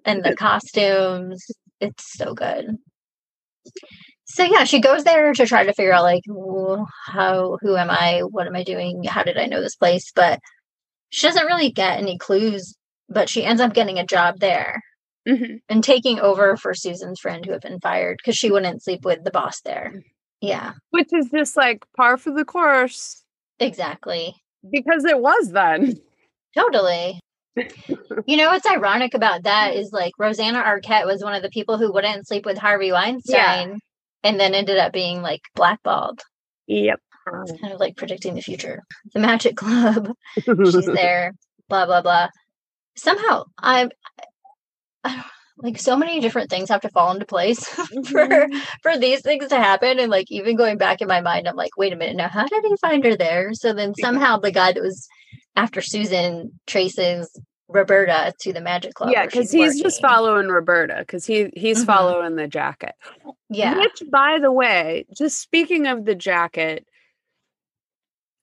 And 0.04 0.24
the 0.24 0.34
costumes 0.34 1.46
it's 1.80 2.16
so 2.16 2.34
good. 2.34 2.76
So 4.24 4.44
yeah, 4.44 4.64
she 4.64 4.80
goes 4.80 5.04
there 5.04 5.32
to 5.32 5.46
try 5.46 5.64
to 5.64 5.72
figure 5.72 5.92
out 5.92 6.02
like 6.02 6.22
how 7.06 7.58
who 7.60 7.76
am 7.76 7.90
I? 7.90 8.20
What 8.20 8.46
am 8.46 8.56
I 8.56 8.62
doing? 8.62 9.04
How 9.04 9.22
did 9.22 9.38
I 9.38 9.46
know 9.46 9.60
this 9.60 9.76
place? 9.76 10.12
But 10.14 10.40
she 11.10 11.26
doesn't 11.26 11.46
really 11.46 11.70
get 11.70 11.98
any 11.98 12.18
clues, 12.18 12.74
but 13.08 13.28
she 13.28 13.44
ends 13.44 13.60
up 13.60 13.72
getting 13.72 13.98
a 13.98 14.06
job 14.06 14.40
there. 14.40 14.82
Mm-hmm. 15.28 15.56
And 15.68 15.84
taking 15.84 16.20
over 16.20 16.56
for 16.56 16.72
Susan's 16.72 17.20
friend 17.20 17.44
who 17.44 17.52
had 17.52 17.60
been 17.60 17.80
fired 17.80 18.16
because 18.16 18.36
she 18.36 18.50
wouldn't 18.50 18.82
sleep 18.82 19.04
with 19.04 19.24
the 19.24 19.30
boss 19.30 19.60
there. 19.60 19.92
Mm. 19.94 20.02
Yeah. 20.40 20.72
Which 20.88 21.12
is 21.12 21.28
just 21.30 21.54
like 21.54 21.84
par 21.98 22.16
for 22.16 22.32
the 22.32 22.46
course. 22.46 23.24
Exactly. 23.60 24.34
Because 24.70 25.04
it 25.04 25.20
was 25.20 25.50
then. 25.52 25.96
Totally 26.56 27.20
you 28.26 28.36
know 28.36 28.48
what's 28.48 28.66
ironic 28.66 29.14
about 29.14 29.44
that 29.44 29.74
is 29.74 29.92
like 29.92 30.12
Rosanna 30.18 30.62
Arquette 30.62 31.06
was 31.06 31.22
one 31.22 31.34
of 31.34 31.42
the 31.42 31.50
people 31.50 31.78
who 31.78 31.92
wouldn't 31.92 32.26
sleep 32.26 32.44
with 32.44 32.58
Harvey 32.58 32.92
Weinstein 32.92 33.34
yeah. 33.34 33.76
and 34.22 34.40
then 34.40 34.54
ended 34.54 34.78
up 34.78 34.92
being 34.92 35.22
like 35.22 35.42
blackballed. 35.54 36.20
Yep. 36.66 37.00
It's 37.42 37.60
kind 37.60 37.74
of 37.74 37.80
like 37.80 37.96
predicting 37.96 38.34
the 38.34 38.40
future. 38.40 38.84
The 39.12 39.20
Magic 39.20 39.56
Club. 39.56 40.12
She's 40.34 40.86
there. 40.86 41.34
Blah 41.68 41.86
blah 41.86 42.02
blah. 42.02 42.28
Somehow 42.96 43.44
I, 43.58 43.90
I 45.04 45.24
like 45.58 45.78
so 45.78 45.96
many 45.96 46.20
different 46.20 46.50
things 46.50 46.68
have 46.68 46.80
to 46.82 46.90
fall 46.90 47.12
into 47.12 47.26
place 47.26 47.60
mm-hmm. 47.74 48.02
for 48.02 48.48
for 48.82 48.98
these 48.98 49.20
things 49.22 49.48
to 49.48 49.56
happen 49.56 49.98
and 49.98 50.10
like 50.10 50.30
even 50.30 50.56
going 50.56 50.78
back 50.78 51.00
in 51.00 51.08
my 51.08 51.20
mind 51.20 51.48
i'm 51.48 51.56
like 51.56 51.76
wait 51.76 51.92
a 51.92 51.96
minute 51.96 52.16
now 52.16 52.28
how 52.28 52.46
did 52.46 52.64
he 52.64 52.76
find 52.80 53.04
her 53.04 53.16
there 53.16 53.52
so 53.54 53.72
then 53.72 53.94
somehow 54.00 54.38
the 54.38 54.52
guy 54.52 54.72
that 54.72 54.82
was 54.82 55.08
after 55.56 55.80
susan 55.80 56.52
traces 56.66 57.38
roberta 57.68 58.32
to 58.40 58.52
the 58.52 58.60
magic 58.60 58.94
club 58.94 59.10
yeah 59.12 59.26
because 59.26 59.50
he's 59.50 59.68
working. 59.70 59.82
just 59.82 60.00
following 60.00 60.48
roberta 60.48 60.96
because 61.00 61.26
he 61.26 61.50
he's 61.54 61.78
mm-hmm. 61.78 61.86
following 61.86 62.36
the 62.36 62.48
jacket 62.48 62.94
yeah 63.50 63.76
which 63.78 64.02
by 64.10 64.38
the 64.40 64.50
way 64.50 65.04
just 65.14 65.38
speaking 65.40 65.86
of 65.86 66.04
the 66.04 66.14
jacket 66.14 66.86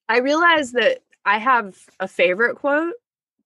I 0.07 0.19
realize 0.19 0.73
that 0.73 0.99
I 1.26 1.39
have 1.39 1.76
a 1.99 2.07
favorite 2.07 2.57
quote, 2.57 2.93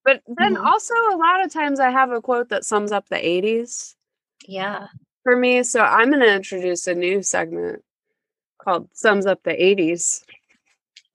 but 0.04 0.22
then 0.28 0.56
Mhm. 0.56 0.66
also 0.66 0.94
a 1.12 1.16
lot 1.18 1.44
of 1.44 1.52
times 1.52 1.80
I 1.80 1.90
have 1.90 2.12
a 2.12 2.22
quote 2.22 2.50
that 2.50 2.66
sums 2.66 2.92
up 2.92 3.08
the 3.08 3.26
80s 3.26 3.96
Yeah. 4.46 4.88
for 5.24 5.36
me. 5.36 5.64
So 5.64 5.82
I'm 5.82 6.10
going 6.10 6.22
to 6.22 6.34
introduce 6.34 6.88
a 6.88 6.94
new 6.96 7.24
segment 7.24 7.84
called 8.58 8.90
Sums 8.94 9.26
Up 9.26 9.42
the 9.44 9.62
80s. 9.62 10.26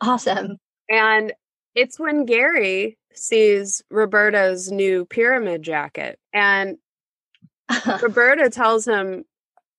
Awesome. 0.00 0.58
And 0.88 1.32
it's 1.74 1.98
when 1.98 2.24
Gary 2.24 2.96
sees 3.14 3.82
Roberta's 3.90 4.70
new 4.70 5.04
pyramid 5.06 5.62
jacket. 5.62 6.18
And 6.32 6.78
Roberta 8.02 8.50
tells 8.50 8.86
him, 8.86 9.24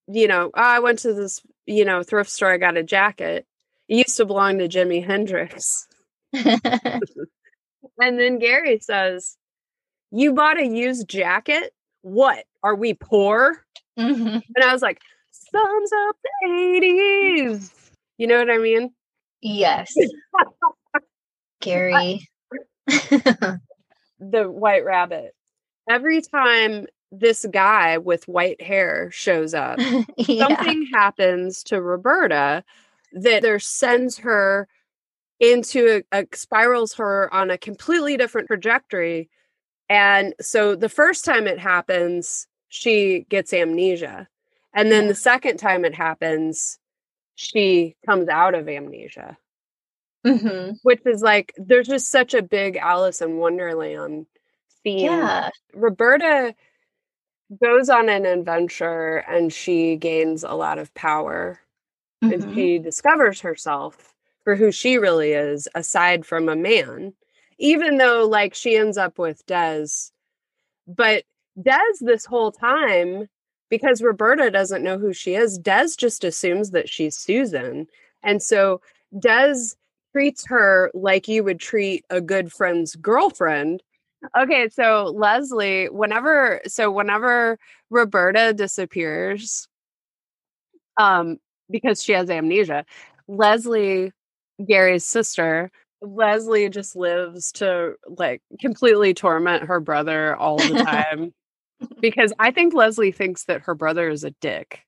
you 0.07 0.27
know, 0.27 0.51
"Oh, 0.53 0.61
I 0.61 0.79
went 0.79 0.99
to 0.99 1.13
this, 1.13 1.41
you 1.65 1.85
know, 1.85 2.03
thrift 2.03 2.29
store, 2.29 2.51
I 2.51 2.57
got 2.57 2.77
a 2.77 2.83
jacket. 2.83 3.45
It 3.87 3.95
used 3.97 4.17
to 4.17 4.25
belong 4.25 4.57
to 4.59 4.67
Jimi 4.67 5.05
Hendrix. 5.05 5.87
And 7.97 8.19
then 8.19 8.39
Gary 8.39 8.79
says, 8.79 9.37
You 10.11 10.33
bought 10.33 10.59
a 10.59 10.65
used 10.65 11.07
jacket? 11.07 11.73
What? 12.01 12.45
Are 12.63 12.75
we 12.75 12.93
poor? 12.93 13.63
Mhm. 13.97 14.41
And 14.55 14.63
I 14.63 14.73
was 14.73 14.81
like, 14.81 14.99
Sums 15.31 15.91
up 16.07 16.15
the 16.23 16.47
80s. 16.49 17.71
You 18.17 18.27
know 18.27 18.37
what 18.39 18.49
I 18.49 18.57
mean? 18.57 18.93
Yes. 19.41 19.93
Gary. 21.61 22.27
The 24.19 24.49
white 24.49 24.85
rabbit. 24.85 25.35
Every 25.89 26.21
time 26.21 26.87
this 27.11 27.45
guy 27.51 27.97
with 27.97 28.27
white 28.27 28.61
hair 28.61 29.09
shows 29.11 29.53
up, 29.53 29.77
yeah. 30.17 30.47
something 30.47 30.87
happens 30.93 31.63
to 31.63 31.81
Roberta 31.81 32.63
that 33.11 33.41
there 33.41 33.59
sends 33.59 34.17
her 34.19 34.67
into 35.39 36.01
a, 36.13 36.19
a 36.21 36.27
spirals 36.33 36.93
her 36.93 37.31
on 37.33 37.51
a 37.51 37.57
completely 37.57 38.15
different 38.17 38.47
trajectory. 38.47 39.29
And 39.89 40.33
so 40.39 40.75
the 40.75 40.89
first 40.89 41.25
time 41.25 41.45
it 41.45 41.59
happens, 41.59 42.47
she 42.69 43.25
gets 43.29 43.53
amnesia. 43.53 44.27
And 44.73 44.91
then 44.91 45.07
the 45.07 45.15
second 45.15 45.57
time 45.57 45.85
it 45.85 45.93
happens, 45.93 46.79
she 47.35 47.95
comes 48.05 48.29
out 48.29 48.55
of 48.55 48.67
amnesia, 48.67 49.37
hmm 50.25 50.71
which 50.83 51.01
is 51.05 51.21
like 51.21 51.53
there's 51.57 51.87
just 51.87 52.09
such 52.09 52.33
a 52.33 52.41
big 52.41 52.77
Alice 52.77 53.21
in 53.21 53.37
Wonderland 53.37 54.25
theme 54.83 55.03
Yeah. 55.05 55.49
Roberta 55.73 56.55
goes 57.61 57.89
on 57.89 58.09
an 58.09 58.25
adventure 58.25 59.17
and 59.27 59.53
she 59.53 59.95
gains 59.97 60.43
a 60.43 60.53
lot 60.53 60.79
of 60.79 60.93
power 60.95 61.59
and 62.21 62.43
Mhm. 62.43 62.53
she 62.55 62.79
discovers 62.79 63.41
herself 63.41 64.13
for 64.43 64.55
who 64.55 64.71
she 64.71 64.97
really 64.97 65.33
is 65.33 65.67
aside 65.75 66.25
from 66.25 66.49
a 66.49 66.55
man 66.55 67.13
even 67.59 67.97
though 67.97 68.25
like 68.27 68.53
she 68.55 68.75
ends 68.75 68.97
up 68.97 69.17
with 69.19 69.45
Des 69.45 69.87
but 70.87 71.23
Des 71.61 71.77
this 72.01 72.25
whole 72.25 72.51
time 72.51 73.29
because 73.69 74.01
Roberta 74.01 74.49
doesn't 74.51 74.83
know 74.83 74.97
who 74.97 75.13
she 75.13 75.35
is 75.35 75.57
Des 75.57 75.89
just 75.97 76.23
assumes 76.23 76.71
that 76.71 76.89
she's 76.89 77.15
Susan 77.17 77.87
and 78.23 78.41
so 78.41 78.81
Des 79.19 79.75
treats 80.15 80.45
her 80.47 80.91
like 80.93 81.27
you 81.27 81.43
would 81.43 81.59
treat 81.59 82.05
a 82.09 82.21
good 82.21 82.51
friend's 82.51 82.95
girlfriend 82.95 83.81
Okay, 84.37 84.69
so 84.69 85.13
Leslie, 85.15 85.87
whenever 85.89 86.61
so 86.67 86.91
whenever 86.91 87.57
Roberta 87.89 88.53
disappears, 88.53 89.67
um, 90.97 91.37
because 91.69 92.01
she 92.01 92.13
has 92.13 92.29
amnesia, 92.29 92.85
Leslie, 93.27 94.11
Gary's 94.65 95.05
sister, 95.05 95.71
Leslie 96.01 96.69
just 96.69 96.95
lives 96.95 97.51
to 97.53 97.95
like 98.07 98.41
completely 98.59 99.13
torment 99.13 99.63
her 99.63 99.79
brother 99.79 100.35
all 100.35 100.57
the 100.57 100.83
time. 100.85 101.33
because 101.99 102.31
I 102.39 102.51
think 102.51 102.73
Leslie 102.73 103.11
thinks 103.11 103.45
that 103.45 103.61
her 103.61 103.75
brother 103.75 104.09
is 104.09 104.23
a 104.23 104.31
dick. 104.41 104.81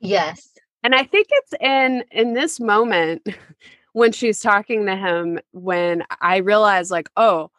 Yes. 0.00 0.48
And 0.82 0.94
I 0.94 1.04
think 1.04 1.28
it's 1.30 1.52
in 1.60 2.04
in 2.10 2.34
this 2.34 2.58
moment 2.58 3.26
when 3.92 4.12
she's 4.12 4.40
talking 4.40 4.86
to 4.86 4.96
him 4.96 5.40
when 5.52 6.04
I 6.20 6.38
realized, 6.38 6.90
like, 6.90 7.08
oh, 7.16 7.50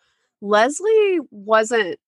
Leslie 0.41 1.19
wasn't 1.29 1.99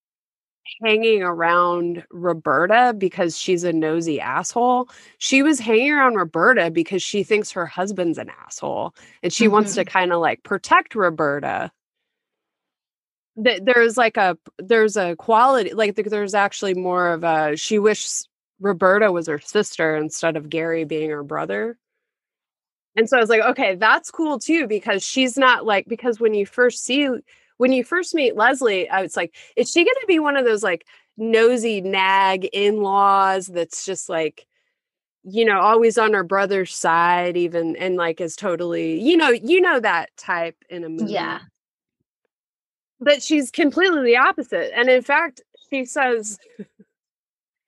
hanging 0.82 1.22
around 1.24 2.06
Roberta 2.12 2.94
because 2.98 3.38
she's 3.38 3.64
a 3.64 3.74
nosy 3.74 4.20
asshole. 4.20 4.90
She 5.18 5.44
was 5.44 5.60
hanging 5.60 5.92
around 5.92 6.16
Roberta 6.16 6.72
because 6.72 7.04
she 7.04 7.24
thinks 7.24 7.52
her 7.52 7.66
husband's 7.66 8.18
an 8.18 8.32
asshole 8.46 8.96
and 9.22 9.32
she 9.32 9.48
wants 9.48 9.76
to 9.76 9.82
mm-hmm. 9.82 9.92
kind 9.92 10.14
of 10.14 10.22
like 10.22 10.44
protect 10.44 10.96
Roberta. 10.96 11.72
That 13.36 13.66
There's 13.66 13.98
like 13.98 14.18
a 14.18 14.38
there's 14.60 14.96
a 14.96 15.16
quality 15.16 15.74
like 15.74 15.96
there's 15.96 16.36
actually 16.36 16.76
more 16.76 17.10
of 17.12 17.24
a 17.24 17.56
she 17.56 17.80
wishes 17.80 18.28
Roberta 18.60 19.12
was 19.12 19.28
her 19.28 19.40
sister 19.40 19.96
instead 19.96 20.38
of 20.38 20.50
Gary 20.50 20.86
being 20.86 21.10
her 21.10 21.24
brother. 21.24 21.78
And 22.96 23.10
so 23.10 23.18
I 23.18 23.20
was 23.20 23.30
like, 23.30 23.42
okay, 23.42 23.76
that's 23.76 24.12
cool 24.12 24.40
too 24.40 24.68
because 24.68 25.04
she's 25.04 25.38
not 25.38 25.66
like 25.66 25.88
because 25.88 26.20
when 26.20 26.34
you 26.34 26.46
first 26.46 26.84
see 26.84 27.10
when 27.58 27.72
you 27.72 27.84
first 27.84 28.14
meet 28.16 28.36
Leslie, 28.36 28.90
I 28.90 29.02
was 29.02 29.16
like, 29.16 29.36
is 29.56 29.72
she 29.72 29.84
going 29.84 29.96
to 30.02 30.08
be 30.08 30.20
one 30.20 30.36
of 30.38 30.46
those 30.46 30.64
like 30.64 30.86
nosy 31.18 31.82
nag 31.82 32.46
in-laws 32.46 33.48
that's 33.48 33.86
just 33.86 34.10
like 34.10 34.48
you 35.24 35.46
know 35.46 35.60
always 35.60 35.98
on 35.98 36.14
her 36.14 36.24
brother's 36.24 36.74
side 36.76 37.38
even 37.38 37.76
and 37.78 37.96
like 37.96 38.20
is 38.20 38.36
totally 38.36 39.00
you 39.00 39.16
know 39.16 39.30
you 39.30 39.62
know 39.62 39.80
that 39.80 40.10
type 40.18 40.58
in 40.70 40.84
a 40.84 40.90
movie 40.90 41.14
Yeah. 41.14 41.40
but 43.00 43.22
she's 43.22 43.52
completely 43.52 44.04
the 44.04 44.18
opposite 44.18 44.76
and 44.78 44.90
in 44.90 45.02
fact 45.02 45.42
she 45.70 45.86
says 45.86 46.40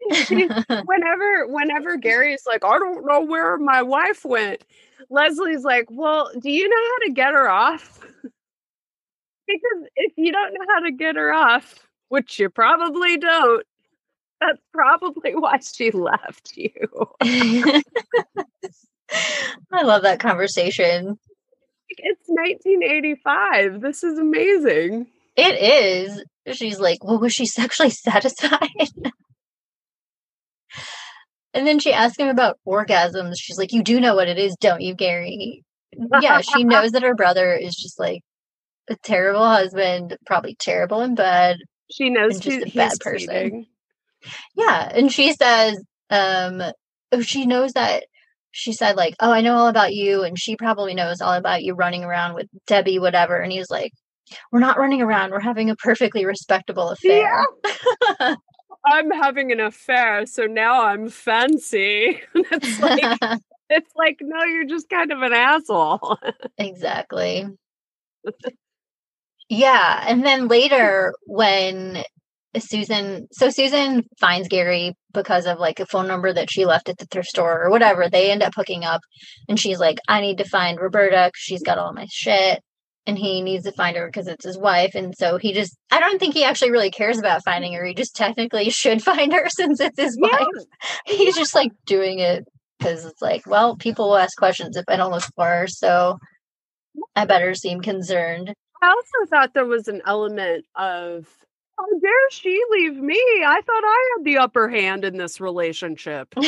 whenever 0.85 1.47
whenever 1.47 1.97
Gary's 1.97 2.43
like, 2.45 2.63
I 2.63 2.77
don't 2.77 3.05
know 3.05 3.21
where 3.21 3.57
my 3.57 3.81
wife 3.81 4.25
went, 4.25 4.63
Leslie's 5.09 5.63
like, 5.63 5.87
Well, 5.89 6.29
do 6.39 6.49
you 6.49 6.67
know 6.67 6.75
how 6.75 7.07
to 7.07 7.13
get 7.13 7.33
her 7.33 7.49
off? 7.49 7.99
because 9.47 9.89
if 9.95 10.13
you 10.17 10.31
don't 10.31 10.53
know 10.53 10.65
how 10.73 10.79
to 10.81 10.91
get 10.91 11.15
her 11.15 11.33
off, 11.33 11.87
which 12.09 12.39
you 12.39 12.49
probably 12.49 13.17
don't, 13.17 13.65
that's 14.39 14.61
probably 14.73 15.35
why 15.35 15.59
she 15.59 15.91
left 15.91 16.55
you. 16.55 16.71
I 19.71 19.83
love 19.83 20.03
that 20.03 20.19
conversation. 20.19 21.17
It's 21.89 22.27
1985. 22.27 23.81
This 23.81 24.03
is 24.03 24.17
amazing. 24.19 25.07
It 25.35 25.61
is. 25.61 26.23
She's 26.55 26.79
like, 26.79 27.03
well, 27.03 27.19
was 27.19 27.33
she 27.33 27.45
sexually 27.45 27.89
satisfied? 27.89 28.69
And 31.55 31.65
then 31.65 31.79
she 31.79 31.93
asks 31.93 32.17
him 32.17 32.27
about 32.27 32.59
orgasms. 32.67 33.35
She's 33.37 33.57
like, 33.57 33.71
you 33.71 33.81
do 33.81 34.01
know 34.01 34.13
what 34.13 34.27
it 34.27 34.37
is, 34.37 34.55
don't 34.59 34.81
you, 34.81 34.93
Gary? 34.93 35.63
Yeah, 36.21 36.41
she 36.41 36.63
knows 36.65 36.91
that 36.91 37.03
her 37.03 37.15
brother 37.15 37.53
is 37.53 37.75
just 37.75 37.97
like 37.97 38.21
a 38.89 38.95
terrible 39.03 39.47
husband, 39.47 40.17
probably 40.25 40.55
terrible 40.59 41.01
in 41.01 41.15
bed. 41.15 41.57
She 41.89 42.09
knows 42.09 42.39
just 42.39 42.67
a 42.67 42.71
bad 42.75 42.99
person. 42.99 43.27
cheating. 43.27 43.65
Yeah, 44.55 44.91
and 44.93 45.11
she 45.11 45.33
says, 45.33 45.81
um, 46.09 46.61
oh, 47.13 47.21
she 47.21 47.45
knows 47.45 47.71
that. 47.73 48.03
She 48.51 48.73
said, 48.73 48.97
like, 48.97 49.15
oh, 49.19 49.31
I 49.31 49.41
know 49.41 49.55
all 49.55 49.67
about 49.67 49.93
you, 49.93 50.23
and 50.23 50.37
she 50.37 50.55
probably 50.55 50.93
knows 50.93 51.21
all 51.21 51.33
about 51.33 51.63
you 51.63 51.73
running 51.73 52.03
around 52.03 52.35
with 52.35 52.47
Debbie, 52.67 52.99
whatever. 52.99 53.37
And 53.37 53.51
he's 53.51 53.69
like, 53.69 53.91
we're 54.51 54.59
not 54.59 54.77
running 54.77 55.01
around. 55.01 55.31
We're 55.31 55.39
having 55.39 55.69
a 55.69 55.75
perfectly 55.75 56.25
respectable 56.25 56.89
affair. 56.89 57.45
I'm 58.85 59.11
having 59.11 59.51
an 59.51 59.59
affair, 59.59 60.25
so 60.25 60.45
now 60.45 60.85
I'm 60.85 61.09
fancy. 61.09 62.21
it's 62.35 62.79
like 62.79 63.01
it's 63.69 63.91
like 63.95 64.17
no, 64.21 64.43
you're 64.43 64.65
just 64.65 64.89
kind 64.89 65.11
of 65.11 65.21
an 65.21 65.33
asshole. 65.33 66.17
exactly. 66.57 67.47
Yeah, 69.49 70.03
and 70.07 70.25
then 70.25 70.47
later 70.47 71.13
when 71.27 72.03
Susan, 72.57 73.27
so 73.31 73.49
Susan 73.49 74.03
finds 74.19 74.47
Gary 74.47 74.95
because 75.13 75.45
of 75.45 75.59
like 75.59 75.79
a 75.79 75.85
phone 75.85 76.07
number 76.07 76.33
that 76.33 76.49
she 76.49 76.65
left 76.65 76.89
at 76.89 76.97
the 76.97 77.05
thrift 77.05 77.27
store 77.29 77.63
or 77.63 77.69
whatever. 77.69 78.09
They 78.09 78.31
end 78.31 78.43
up 78.43 78.53
hooking 78.55 78.83
up, 78.85 79.01
and 79.49 79.59
she's 79.59 79.79
like, 79.79 79.99
"I 80.07 80.21
need 80.21 80.37
to 80.39 80.45
find 80.45 80.79
Roberta 80.79 81.27
because 81.27 81.41
she's 81.41 81.63
got 81.63 81.77
all 81.77 81.93
my 81.93 82.07
shit." 82.09 82.63
And 83.07 83.17
he 83.17 83.41
needs 83.41 83.65
to 83.65 83.71
find 83.71 83.95
her 83.97 84.07
because 84.07 84.27
it's 84.27 84.45
his 84.45 84.57
wife. 84.57 84.95
And 84.95 85.13
so 85.15 85.37
he 85.37 85.53
just, 85.53 85.77
I 85.91 85.99
don't 85.99 86.17
think 86.19 86.33
he 86.33 86.43
actually 86.43 86.71
really 86.71 86.89
cares 86.89 87.19
about 87.19 87.43
finding 87.45 87.73
her. 87.73 87.85
He 87.85 87.93
just 87.93 88.15
technically 88.15 88.69
should 88.71 89.03
find 89.03 89.31
her 89.33 89.47
since 89.49 89.79
it's 89.79 89.99
his 89.99 90.17
Yeah. 90.19 90.29
wife. 90.31 90.65
He's 91.05 91.35
just 91.35 91.53
like 91.53 91.71
doing 91.85 92.19
it 92.19 92.45
because 92.79 93.05
it's 93.05 93.21
like, 93.21 93.45
well, 93.45 93.75
people 93.75 94.09
will 94.09 94.17
ask 94.17 94.35
questions 94.37 94.75
if 94.75 94.85
I 94.87 94.95
don't 94.97 95.11
look 95.11 95.23
for 95.35 95.45
her. 95.45 95.67
So 95.67 96.17
I 97.15 97.25
better 97.25 97.53
seem 97.53 97.81
concerned. 97.81 98.53
I 98.81 98.87
also 98.87 99.29
thought 99.29 99.53
there 99.53 99.65
was 99.65 99.87
an 99.87 100.01
element 100.05 100.65
of 100.75 101.27
how 101.77 101.99
dare 101.99 102.29
she 102.31 102.59
leave 102.71 102.95
me? 102.95 103.19
I 103.45 103.61
thought 103.61 103.83
I 103.83 104.15
had 104.17 104.25
the 104.25 104.37
upper 104.37 104.69
hand 104.69 105.03
in 105.05 105.17
this 105.17 105.39
relationship. 105.39 106.33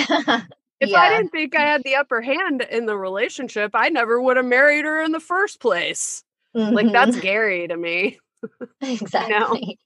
If 0.79 0.93
I 0.93 1.09
didn't 1.09 1.29
think 1.31 1.55
I 1.55 1.61
had 1.61 1.83
the 1.83 1.95
upper 1.95 2.21
hand 2.21 2.61
in 2.61 2.85
the 2.85 2.95
relationship, 2.95 3.71
I 3.73 3.89
never 3.89 4.21
would 4.21 4.37
have 4.37 4.45
married 4.45 4.85
her 4.85 5.01
in 5.01 5.11
the 5.11 5.19
first 5.19 5.59
place. 5.59 6.23
Like 6.57 6.91
that's. 6.91 7.11
Mm-hmm. 7.11 7.19
Gary 7.21 7.67
to 7.67 7.77
me. 7.77 8.17
exactly. 8.81 9.79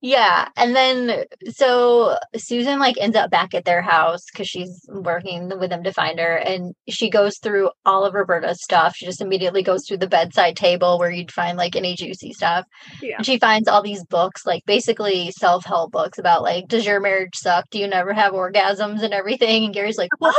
Yeah, 0.00 0.48
and 0.56 0.76
then 0.76 1.24
so 1.50 2.16
Susan 2.36 2.78
like 2.78 2.94
ends 3.00 3.16
up 3.16 3.28
back 3.30 3.54
at 3.54 3.64
their 3.64 3.82
house 3.82 4.20
because 4.32 4.46
she's 4.46 4.86
working 4.88 5.48
with 5.58 5.70
them 5.70 5.82
to 5.82 5.92
find 5.92 6.20
her, 6.20 6.36
and 6.36 6.74
she 6.88 7.10
goes 7.10 7.38
through 7.42 7.70
all 7.84 8.04
of 8.04 8.14
Roberta's 8.14 8.62
stuff. 8.62 8.94
She 8.94 9.04
just 9.04 9.20
immediately 9.20 9.64
goes 9.64 9.82
through 9.86 9.96
the 9.98 10.06
bedside 10.06 10.56
table 10.56 10.96
where 10.96 11.10
you'd 11.10 11.32
find 11.32 11.58
like 11.58 11.74
any 11.74 11.96
juicy 11.96 12.32
stuff, 12.32 12.66
Yeah. 13.00 13.16
and 13.16 13.26
she 13.26 13.38
finds 13.38 13.66
all 13.66 13.82
these 13.82 14.04
books, 14.04 14.46
like 14.46 14.62
basically 14.64 15.32
self-help 15.32 15.90
books 15.90 16.18
about 16.18 16.42
like, 16.42 16.68
does 16.68 16.86
your 16.86 17.00
marriage 17.00 17.34
suck? 17.34 17.64
Do 17.70 17.80
you 17.80 17.88
never 17.88 18.12
have 18.12 18.34
orgasms 18.34 19.02
and 19.02 19.12
everything? 19.12 19.64
And 19.64 19.74
Gary's 19.74 19.98
like, 19.98 20.10
what? 20.18 20.36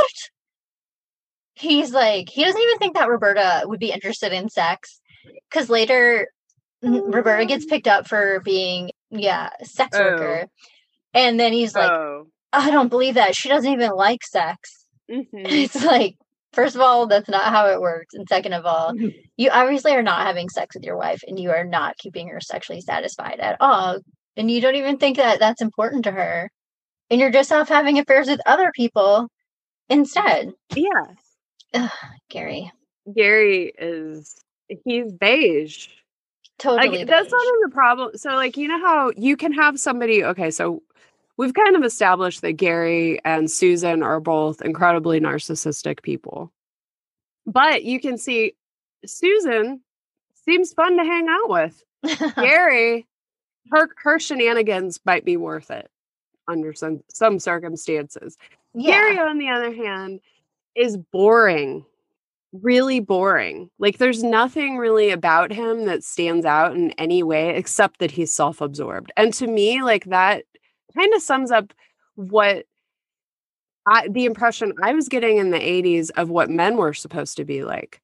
He's 1.54 1.92
like, 1.92 2.28
he 2.28 2.44
doesn't 2.44 2.60
even 2.60 2.78
think 2.78 2.94
that 2.96 3.08
Roberta 3.08 3.62
would 3.66 3.80
be 3.80 3.92
interested 3.92 4.32
in 4.32 4.48
sex, 4.48 5.00
because 5.50 5.70
later 5.70 6.28
Roberta 6.82 7.46
gets 7.46 7.64
picked 7.64 7.86
up 7.88 8.06
for 8.08 8.40
being, 8.40 8.90
yeah, 9.10 9.50
sex 9.62 9.96
Oh. 9.96 10.02
worker. 10.04 10.46
And 11.14 11.38
then 11.38 11.52
he's 11.52 11.74
like, 11.74 11.90
oh. 11.90 12.26
I 12.52 12.70
don't 12.70 12.88
believe 12.88 13.14
that. 13.14 13.34
She 13.36 13.48
doesn't 13.48 13.70
even 13.72 13.90
like 13.92 14.24
sex. 14.24 14.84
Mhm. 15.10 15.26
It's 15.32 15.84
like, 15.84 16.16
first 16.54 16.74
of 16.74 16.80
all, 16.80 17.06
that's 17.06 17.28
not 17.28 17.44
how 17.52 17.66
it 17.68 17.80
works. 17.80 18.14
And 18.14 18.26
second 18.28 18.54
of 18.54 18.64
all, 18.64 18.94
you 19.36 19.50
obviously 19.50 19.92
are 19.92 20.02
not 20.02 20.26
having 20.26 20.48
sex 20.48 20.74
with 20.74 20.82
your 20.84 20.96
wife 20.96 21.20
and 21.28 21.38
you 21.38 21.50
are 21.50 21.64
not 21.64 21.98
keeping 21.98 22.28
her 22.28 22.40
sexually 22.40 22.80
satisfied 22.80 23.38
at 23.38 23.56
all. 23.60 23.98
And 24.36 24.50
you 24.50 24.60
don't 24.62 24.76
even 24.76 24.96
think 24.96 25.18
that 25.18 25.38
that's 25.40 25.60
important 25.60 26.04
to 26.04 26.10
her. 26.10 26.50
And 27.10 27.20
you're 27.20 27.30
just 27.30 27.52
off 27.52 27.68
having 27.68 27.98
affairs 27.98 28.28
with 28.28 28.40
other 28.46 28.72
people 28.74 29.28
instead. 29.90 30.52
Yeah. 30.74 30.88
Ugh, 31.74 31.90
Gary, 32.30 32.72
Gary 33.14 33.72
is 33.78 34.36
he's 34.84 35.12
beige. 35.12 35.88
totally. 36.58 36.98
Like 36.98 37.06
that's 37.06 37.26
beige. 37.26 37.32
one 37.32 37.46
of 37.46 37.70
the 37.70 37.74
problems. 37.74 38.22
So 38.22 38.30
like 38.30 38.56
you 38.56 38.68
know 38.68 38.80
how 38.80 39.12
you 39.16 39.36
can 39.36 39.52
have 39.52 39.78
somebody 39.78 40.24
okay, 40.24 40.50
so 40.50 40.82
we've 41.36 41.54
kind 41.54 41.76
of 41.76 41.84
established 41.84 42.42
that 42.42 42.52
Gary 42.52 43.20
and 43.24 43.50
Susan 43.50 44.02
are 44.02 44.20
both 44.20 44.62
incredibly 44.62 45.20
narcissistic 45.20 46.02
people. 46.02 46.52
But 47.46 47.84
you 47.84 48.00
can 48.00 48.16
see 48.18 48.54
Susan 49.04 49.80
seems 50.44 50.72
fun 50.72 50.96
to 50.96 51.04
hang 51.04 51.26
out 51.28 51.48
with. 51.48 51.82
Gary, 52.36 53.06
her 53.70 53.88
her 54.02 54.18
shenanigans 54.18 55.00
might 55.04 55.24
be 55.24 55.36
worth 55.36 55.70
it 55.70 55.90
under 56.48 56.72
some 56.72 57.00
some 57.10 57.38
circumstances. 57.38 58.36
Gary, 58.80 59.18
on 59.18 59.38
the 59.38 59.48
other 59.48 59.72
hand, 59.72 60.20
is 60.76 60.96
boring. 60.96 61.84
Really 62.62 63.00
boring. 63.00 63.68
Like 63.78 63.98
there's 63.98 64.22
nothing 64.22 64.76
really 64.76 65.10
about 65.10 65.52
him 65.52 65.86
that 65.86 66.04
stands 66.04 66.46
out 66.46 66.74
in 66.74 66.92
any 66.92 67.22
way 67.22 67.56
except 67.56 67.98
that 67.98 68.12
he's 68.12 68.34
self-absorbed. 68.34 69.10
And 69.16 69.34
to 69.34 69.46
me, 69.46 69.82
like 69.82 70.04
that 70.04 70.44
kind 70.96 71.12
of 71.14 71.22
sums 71.22 71.50
up 71.50 71.72
what 72.14 72.66
I 73.88 74.08
the 74.08 74.24
impression 74.24 74.72
I 74.82 74.92
was 74.92 75.08
getting 75.08 75.38
in 75.38 75.50
the 75.50 75.58
80s 75.58 76.10
of 76.16 76.30
what 76.30 76.48
men 76.48 76.76
were 76.76 76.94
supposed 76.94 77.36
to 77.38 77.44
be 77.44 77.64
like. 77.64 78.00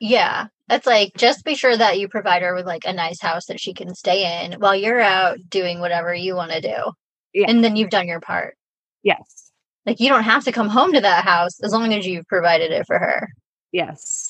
Yeah. 0.00 0.46
It's 0.70 0.86
like 0.86 1.12
just 1.16 1.44
be 1.44 1.54
sure 1.54 1.76
that 1.76 1.98
you 1.98 2.08
provide 2.08 2.42
her 2.42 2.54
with 2.54 2.66
like 2.66 2.84
a 2.86 2.92
nice 2.92 3.20
house 3.20 3.46
that 3.46 3.60
she 3.60 3.74
can 3.74 3.94
stay 3.94 4.44
in 4.44 4.60
while 4.60 4.74
you're 4.74 5.00
out 5.00 5.38
doing 5.48 5.80
whatever 5.80 6.14
you 6.14 6.34
want 6.34 6.52
to 6.52 6.60
do. 6.60 6.92
Yeah. 7.34 7.46
And 7.48 7.62
then 7.62 7.76
you've 7.76 7.90
done 7.90 8.06
your 8.06 8.20
part. 8.20 8.56
Yes. 9.02 9.41
Like 9.86 10.00
you 10.00 10.08
don't 10.08 10.22
have 10.22 10.44
to 10.44 10.52
come 10.52 10.68
home 10.68 10.92
to 10.92 11.00
that 11.00 11.24
house 11.24 11.62
as 11.62 11.72
long 11.72 11.92
as 11.92 12.06
you've 12.06 12.26
provided 12.26 12.70
it 12.70 12.86
for 12.86 12.98
her. 12.98 13.28
Yes. 13.72 14.28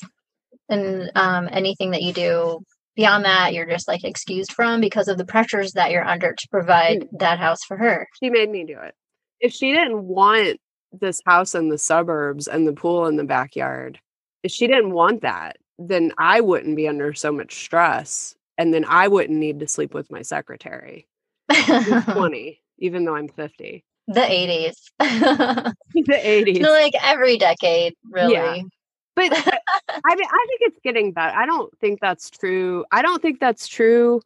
And 0.69 1.11
um 1.15 1.47
anything 1.51 1.91
that 1.91 2.01
you 2.01 2.13
do 2.13 2.63
beyond 2.95 3.25
that 3.25 3.53
you're 3.53 3.65
just 3.65 3.87
like 3.87 4.03
excused 4.03 4.53
from 4.53 4.79
because 4.79 5.07
of 5.07 5.17
the 5.17 5.25
pressures 5.25 5.73
that 5.73 5.91
you're 5.91 6.05
under 6.05 6.33
to 6.33 6.47
provide 6.49 7.07
that 7.19 7.39
house 7.39 7.63
for 7.63 7.77
her. 7.77 8.07
She 8.21 8.29
made 8.29 8.49
me 8.49 8.65
do 8.65 8.77
it. 8.79 8.95
If 9.39 9.51
she 9.51 9.71
didn't 9.71 10.03
want 10.03 10.59
this 10.91 11.21
house 11.25 11.55
in 11.55 11.69
the 11.69 11.77
suburbs 11.77 12.47
and 12.47 12.67
the 12.67 12.73
pool 12.73 13.07
in 13.07 13.15
the 13.15 13.23
backyard, 13.23 13.99
if 14.43 14.51
she 14.51 14.67
didn't 14.67 14.91
want 14.91 15.21
that, 15.21 15.57
then 15.79 16.11
I 16.17 16.41
wouldn't 16.41 16.75
be 16.75 16.87
under 16.87 17.13
so 17.13 17.31
much 17.31 17.63
stress. 17.63 18.35
And 18.57 18.73
then 18.73 18.85
I 18.87 19.07
wouldn't 19.07 19.37
need 19.37 19.59
to 19.61 19.67
sleep 19.67 19.93
with 19.93 20.11
my 20.11 20.21
secretary. 20.21 21.07
20, 21.65 22.61
even 22.79 23.05
though 23.05 23.15
I'm 23.15 23.27
50. 23.27 23.83
80s. 24.11 24.75
The 24.99 26.13
80s. 26.13 26.61
like 26.69 26.93
every 27.01 27.37
decade, 27.37 27.95
really. 28.09 28.33
Yeah. 28.33 28.61
But 29.15 29.31
I 29.31 30.15
mean, 30.15 30.25
I 30.27 30.45
think 30.47 30.61
it's 30.61 30.79
getting 30.83 31.11
better. 31.11 31.37
I 31.37 31.45
don't 31.45 31.71
think 31.77 31.99
that's 31.99 32.31
true. 32.31 32.83
I 32.91 33.03
don't 33.03 33.21
think 33.21 33.39
that's 33.39 33.67
true 33.67 34.21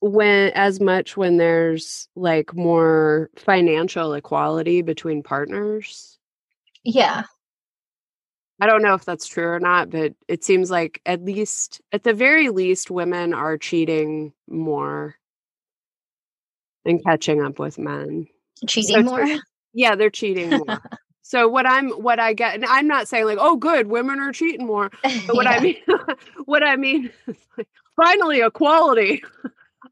when 0.00 0.50
as 0.54 0.80
much 0.80 1.16
when 1.16 1.36
there's 1.36 2.08
like 2.16 2.52
more 2.56 3.30
financial 3.36 4.12
equality 4.14 4.82
between 4.82 5.22
partners. 5.22 6.18
Yeah. 6.82 7.22
I 8.60 8.66
don't 8.66 8.82
know 8.82 8.94
if 8.94 9.04
that's 9.04 9.26
true 9.26 9.46
or 9.46 9.60
not, 9.60 9.90
but 9.90 10.14
it 10.28 10.44
seems 10.44 10.70
like 10.70 11.00
at 11.06 11.24
least, 11.24 11.80
at 11.92 12.02
the 12.02 12.12
very 12.14 12.50
least, 12.50 12.90
women 12.90 13.32
are 13.32 13.56
cheating 13.58 14.32
more 14.48 15.16
and 16.84 17.02
catching 17.04 17.42
up 17.42 17.58
with 17.58 17.78
men. 17.78 18.26
Cheating 18.66 18.96
So 18.96 19.02
more. 19.02 19.26
Yeah, 19.76 19.96
they're 19.96 20.08
cheating 20.08 20.50
more. 20.50 20.80
so 21.22 21.48
what 21.48 21.66
I'm, 21.66 21.90
what 21.90 22.20
I 22.20 22.32
get, 22.32 22.54
and 22.54 22.64
I'm 22.64 22.86
not 22.86 23.08
saying 23.08 23.24
like, 23.24 23.38
oh, 23.40 23.56
good, 23.56 23.88
women 23.88 24.20
are 24.20 24.30
cheating 24.32 24.66
more. 24.66 24.90
But 25.26 25.34
what 25.34 25.48
I 25.48 25.58
mean, 25.58 25.76
what 26.44 26.62
I 26.62 26.76
mean, 26.76 27.10
like, 27.56 27.66
finally 27.96 28.40
equality. 28.40 29.24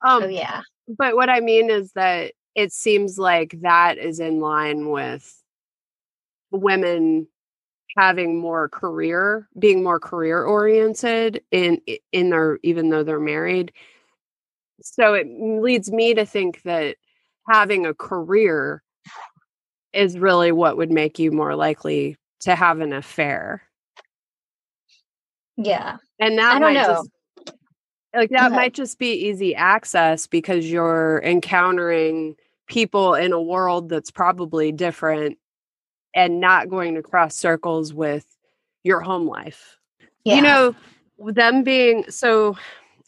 um, 0.03 0.23
Oh 0.23 0.27
yeah. 0.29 0.63
but 0.87 1.17
what 1.17 1.29
I 1.29 1.41
mean 1.41 1.69
is 1.69 1.91
that 1.95 2.33
it 2.55 2.73
seems 2.73 3.19
like 3.19 3.57
that 3.63 3.99
is 3.99 4.21
in 4.21 4.39
line 4.41 4.91
with 4.91 5.43
women 6.53 7.27
having 7.97 8.39
more 8.39 8.69
career, 8.69 9.49
being 9.59 9.83
more 9.83 9.99
career 10.01 10.45
oriented 10.45 11.43
in 11.51 11.81
in 12.13 12.31
their 12.31 12.59
even 12.63 12.91
though 12.91 13.03
they're 13.03 13.19
married. 13.19 13.73
So 14.83 15.15
it 15.15 15.27
leads 15.29 15.91
me 15.91 16.15
to 16.15 16.27
think 16.27 16.63
that 16.63 16.97
having 17.49 17.87
a 17.87 17.95
career 17.95 18.83
is 19.93 20.19
really 20.19 20.53
what 20.53 20.77
would 20.77 20.91
make 20.91 21.19
you 21.19 21.31
more 21.31 21.55
likely 21.55 22.17
to 22.41 22.55
have 22.55 22.81
an 22.81 22.93
affair. 22.93 23.63
Yeah. 25.57 25.99
And 26.19 26.39
that 26.39 26.57
I 26.57 26.59
don't 26.59 26.63
might 26.63 26.75
know. 26.75 26.87
just 26.87 27.11
like 28.15 28.31
that 28.31 28.47
Okay. 28.47 28.57
might 28.57 28.75
just 28.75 28.99
be 28.99 29.13
easy 29.13 29.55
access 29.55 30.27
because 30.27 30.71
you're 30.71 31.21
encountering 31.25 32.37
people 32.69 33.15
in 33.15 33.33
a 33.33 33.41
world 33.41 33.89
that's 33.89 34.11
probably 34.11 34.73
different 34.73 35.39
and 36.15 36.41
not 36.41 36.69
going 36.69 36.95
to 36.95 37.03
cross 37.03 37.37
circles 37.37 37.93
with 37.95 38.27
your 38.85 39.01
home 39.01 39.27
life. 39.27 39.79
Yeah. 40.25 40.37
You 40.37 40.43
know, 40.43 40.75
them 41.33 41.63
being 41.63 42.11
so 42.11 42.57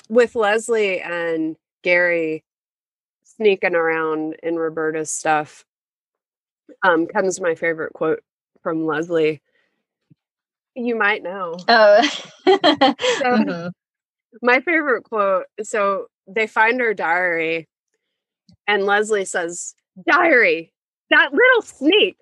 with 0.09 0.35
Leslie 0.35 1.01
and 1.01 1.57
Gary 1.83 2.45
sneaking 3.37 3.75
around 3.75 4.37
in 4.43 4.57
Roberta's 4.57 5.11
stuff 5.11 5.65
um 6.83 7.07
comes 7.07 7.41
my 7.41 7.55
favorite 7.55 7.93
quote 7.93 8.23
from 8.63 8.87
Leslie. 8.87 9.41
You 10.75 10.97
might 10.97 11.23
know. 11.23 11.57
Oh. 11.69 12.09
Mhm. 13.25 13.73
My 14.43 14.61
favorite 14.61 15.05
quote 15.05 15.47
so 15.63 16.07
they 16.29 16.47
find 16.47 16.81
her 16.81 16.95
diary, 16.95 17.69
and 18.67 18.85
Leslie 18.87 19.25
says, 19.25 19.75
Diary, 20.09 20.73
that 21.11 21.33
little 21.33 21.63
sneak. 21.63 22.17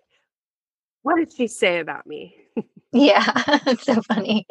What 1.03 1.17
did 1.17 1.33
she 1.33 1.47
say 1.49 1.81
about 1.81 2.07
me? 2.07 2.37
Yeah. 2.93 3.25
it's 3.67 3.85
so 3.85 4.01
funny. 4.03 4.47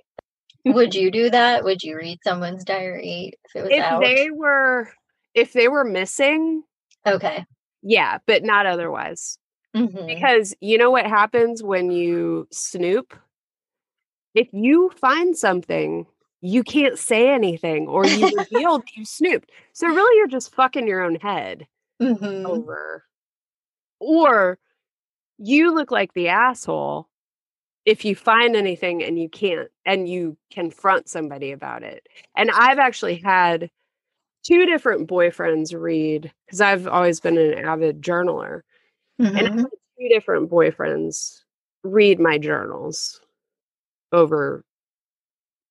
Would 0.66 0.95
you 0.95 1.12
do 1.12 1.30
that? 1.30 1.64
Would 1.64 1.84
you 1.84 1.97
read 1.97 2.20
someone's 2.24 2.64
diary 2.66 3.34
if 3.45 3.55
it 3.55 3.64
was 3.64 3.72
If 3.72 3.84
out? 3.84 4.01
they 4.01 4.30
were 4.32 4.89
if 5.34 5.54
they 5.54 5.68
were 5.68 5.84
missing, 5.84 6.64
Okay. 7.08 7.46
yeah, 7.82 8.20
but 8.28 8.44
not 8.44 8.66
otherwise. 8.66 9.38
Mhm. 9.76 10.08
Because 10.08 10.54
you 10.60 10.78
know 10.78 10.92
what 10.92 11.06
happens 11.06 11.64
when 11.64 11.92
you 11.92 12.48
snoop? 12.52 13.14
If 14.36 14.50
you 14.52 14.92
find 14.98 15.38
something, 15.38 16.06
you 16.42 16.64
can't 16.64 16.98
say 16.98 17.30
anything 17.30 17.88
or 17.88 18.06
you 18.06 18.26
reveal 18.38 18.80
that 18.80 18.96
you 18.96 19.06
snooped. 19.06 19.52
So 19.74 19.88
really 19.88 20.18
you're 20.18 20.28
just 20.28 20.54
fucking 20.56 20.88
your 20.88 21.02
own 21.02 21.16
head. 21.16 21.68
Mhm. 22.02 22.46
over. 22.46 23.06
Or 24.00 24.58
you 25.38 25.72
look 25.74 25.92
like 25.92 26.14
the 26.14 26.30
asshole 26.30 27.08
if 27.86 28.04
you 28.06 28.16
find 28.16 28.56
anything 28.56 29.04
and 29.04 29.20
you 29.20 29.30
can't 29.30 29.70
and 29.86 30.08
you 30.10 30.38
confront 30.52 31.08
somebody 31.10 31.52
about 31.52 31.84
it. 31.84 32.08
And 32.36 32.50
I've 32.52 32.80
actually 32.80 33.18
had 33.18 33.70
two 34.44 34.66
different 34.66 35.08
boyfriends 35.10 35.80
read 35.80 36.32
because 36.46 36.62
I've 36.62 36.88
always 36.88 37.20
been 37.20 37.38
an 37.38 37.60
avid 37.60 38.02
journaler. 38.02 38.62
And 39.20 39.28
I 39.38 39.42
Mhm. 39.42 39.58
had 39.60 39.66
two 40.00 40.10
different 40.10 40.50
boyfriends 40.50 41.42
read 41.84 42.20
my 42.20 42.38
journals 42.38 43.22
over 44.12 44.64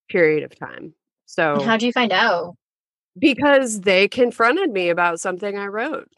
period 0.09 0.43
of 0.45 0.59
time. 0.59 0.95
So 1.27 1.61
How'd 1.61 1.83
you 1.83 1.93
find 1.93 2.12
out? 2.12 2.57
because 3.18 3.81
they 3.81 4.09
confronted 4.09 4.71
me 4.71 4.89
about 4.89 5.21
something 5.21 5.59
I 5.59 5.66
wrote. 5.66 6.09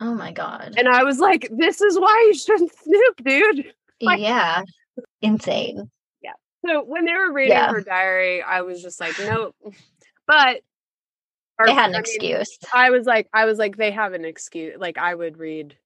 Oh 0.00 0.14
my 0.14 0.32
god. 0.32 0.74
And 0.76 0.88
I 0.88 1.04
was 1.04 1.18
like, 1.20 1.48
this 1.50 1.80
is 1.80 1.98
why 1.98 2.24
you 2.28 2.34
shouldn't 2.34 2.72
snoop, 2.82 3.16
dude. 3.24 3.72
like- 4.00 4.20
yeah. 4.20 4.62
Insane. 5.22 5.90
Yeah. 6.22 6.32
So 6.66 6.82
when 6.84 7.04
they 7.04 7.12
were 7.14 7.32
reading 7.32 7.52
Yeah. 7.52 7.70
her 7.70 7.80
diary, 7.82 8.42
I 8.42 8.62
was 8.62 8.82
just 8.82 8.98
like, 9.00 9.14
nope. 9.20 9.54
But 10.26 10.62
or- 11.60 11.66
They 11.66 11.74
had 11.74 11.90
an 11.90 11.96
I 11.96 11.98
mean, 11.98 12.00
excuse. 12.00 12.58
I 12.74 12.90
was 12.90 13.06
like, 13.06 13.28
I 13.32 13.44
was 13.44 13.58
like, 13.58 13.76
they 13.76 13.90
have 13.90 14.12
an 14.14 14.24
excuse. 14.24 14.76
Like 14.78 14.98
I 14.98 15.14
would 15.14 15.38
read 15.38 15.76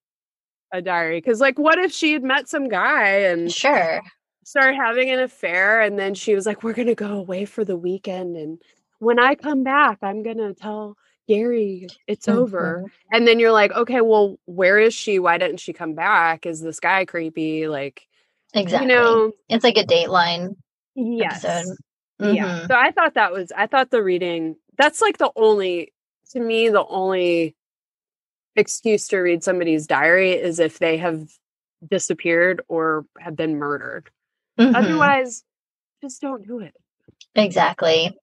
a 0.72 0.80
diary 0.82 1.18
because, 1.20 1.40
like, 1.40 1.58
what 1.58 1.78
if 1.78 1.92
she 1.92 2.12
had 2.12 2.22
met 2.24 2.48
some 2.48 2.68
guy 2.68 3.08
and 3.30 3.52
Sure. 3.52 4.00
started 4.44 4.76
having 4.76 5.10
an 5.10 5.20
affair, 5.20 5.80
and 5.80 5.98
then 5.98 6.14
she 6.14 6.34
was 6.34 6.46
like, 6.46 6.62
we're 6.62 6.72
gonna 6.72 6.94
go 6.94 7.12
away 7.16 7.44
for 7.44 7.64
the 7.64 7.76
weekend, 7.76 8.36
and 8.36 8.60
when 8.98 9.18
I 9.18 9.34
come 9.34 9.62
back, 9.64 9.98
I'm 10.02 10.22
gonna 10.22 10.52
tell 10.54 10.96
Gary 11.28 11.86
it's 12.06 12.28
over. 12.28 12.82
Mhm. 12.84 12.90
And 13.12 13.26
then 13.28 13.38
you're 13.38 13.52
like, 13.52 13.72
okay, 13.72 14.00
well, 14.00 14.38
where 14.46 14.78
is 14.78 14.92
she? 14.94 15.18
Why 15.18 15.38
didn't 15.38 15.60
she 15.60 15.72
come 15.72 15.94
back? 15.94 16.44
Is 16.46 16.60
this 16.60 16.80
guy 16.80 17.04
creepy? 17.04 17.66
Like, 17.68 18.06
Exactly. 18.54 18.88
you 18.88 18.94
know, 18.94 19.32
it's 19.48 19.64
like 19.64 19.76
a 19.78 19.84
Dateline 19.84 20.56
yes. 20.94 21.44
episode. 21.44 21.76
Yeah. 22.20 22.66
So 22.66 22.74
I 22.74 22.90
thought 22.92 23.14
that 23.14 23.32
was 23.32 23.52
I 23.56 23.66
thought 23.66 23.90
the 23.90 24.02
reading 24.02 24.56
that's 24.76 25.00
like 25.00 25.18
the 25.18 25.30
only 25.36 25.92
to 26.30 26.40
me 26.40 26.68
the 26.68 26.84
only 26.86 27.54
excuse 28.56 29.08
to 29.08 29.18
read 29.18 29.42
somebody's 29.42 29.86
diary 29.86 30.32
is 30.32 30.58
if 30.58 30.78
they 30.78 30.96
have 30.96 31.28
disappeared 31.88 32.62
or 32.68 33.04
have 33.18 33.36
been 33.36 33.56
murdered. 33.56 34.10
Mhm. 34.58 34.74
Otherwise, 34.74 35.42
just 36.02 36.20
don't 36.20 36.46
do 36.46 36.60
it. 36.60 36.74
Exactly. 37.34 38.16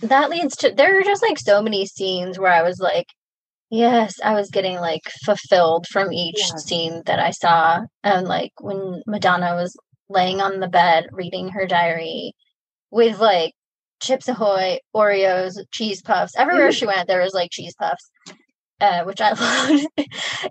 That 0.00 0.30
leads 0.30 0.56
to 0.56 0.70
there 0.72 0.98
are 0.98 1.02
just 1.02 1.22
like 1.22 1.38
so 1.38 1.60
many 1.62 1.86
scenes 1.86 2.38
where 2.38 2.52
I 2.52 2.62
was 2.62 2.78
like, 2.80 3.06
yes, 3.70 4.14
I 4.22 4.34
was 4.34 4.50
getting 4.50 4.76
like 4.76 5.02
fulfilled 5.24 5.86
from 5.88 6.12
each 6.12 6.38
Yeah. 6.38 6.56
scene 6.56 7.02
that 7.06 7.18
I 7.18 7.30
saw. 7.30 7.80
And 8.02 8.26
like 8.28 8.52
when 8.60 9.02
Madonna 9.06 9.54
was 9.54 9.76
laying 10.08 10.40
on 10.40 10.60
the 10.60 10.68
bed 10.68 11.08
reading 11.12 11.48
her 11.50 11.66
diary 11.66 12.34
with 12.94 13.18
like 13.18 13.52
Chips 14.00 14.28
Ahoy, 14.28 14.78
Oreos, 14.94 15.58
cheese 15.72 16.00
puffs. 16.00 16.32
Everywhere 16.36 16.68
Mhm. 16.68 16.78
she 16.78 16.86
went, 16.86 17.08
there 17.08 17.20
was 17.22 17.34
like 17.34 17.50
cheese 17.50 17.74
puffs, 17.78 18.08
uh, 18.80 19.02
which 19.04 19.20
I 19.20 19.32
loved. 19.40 19.86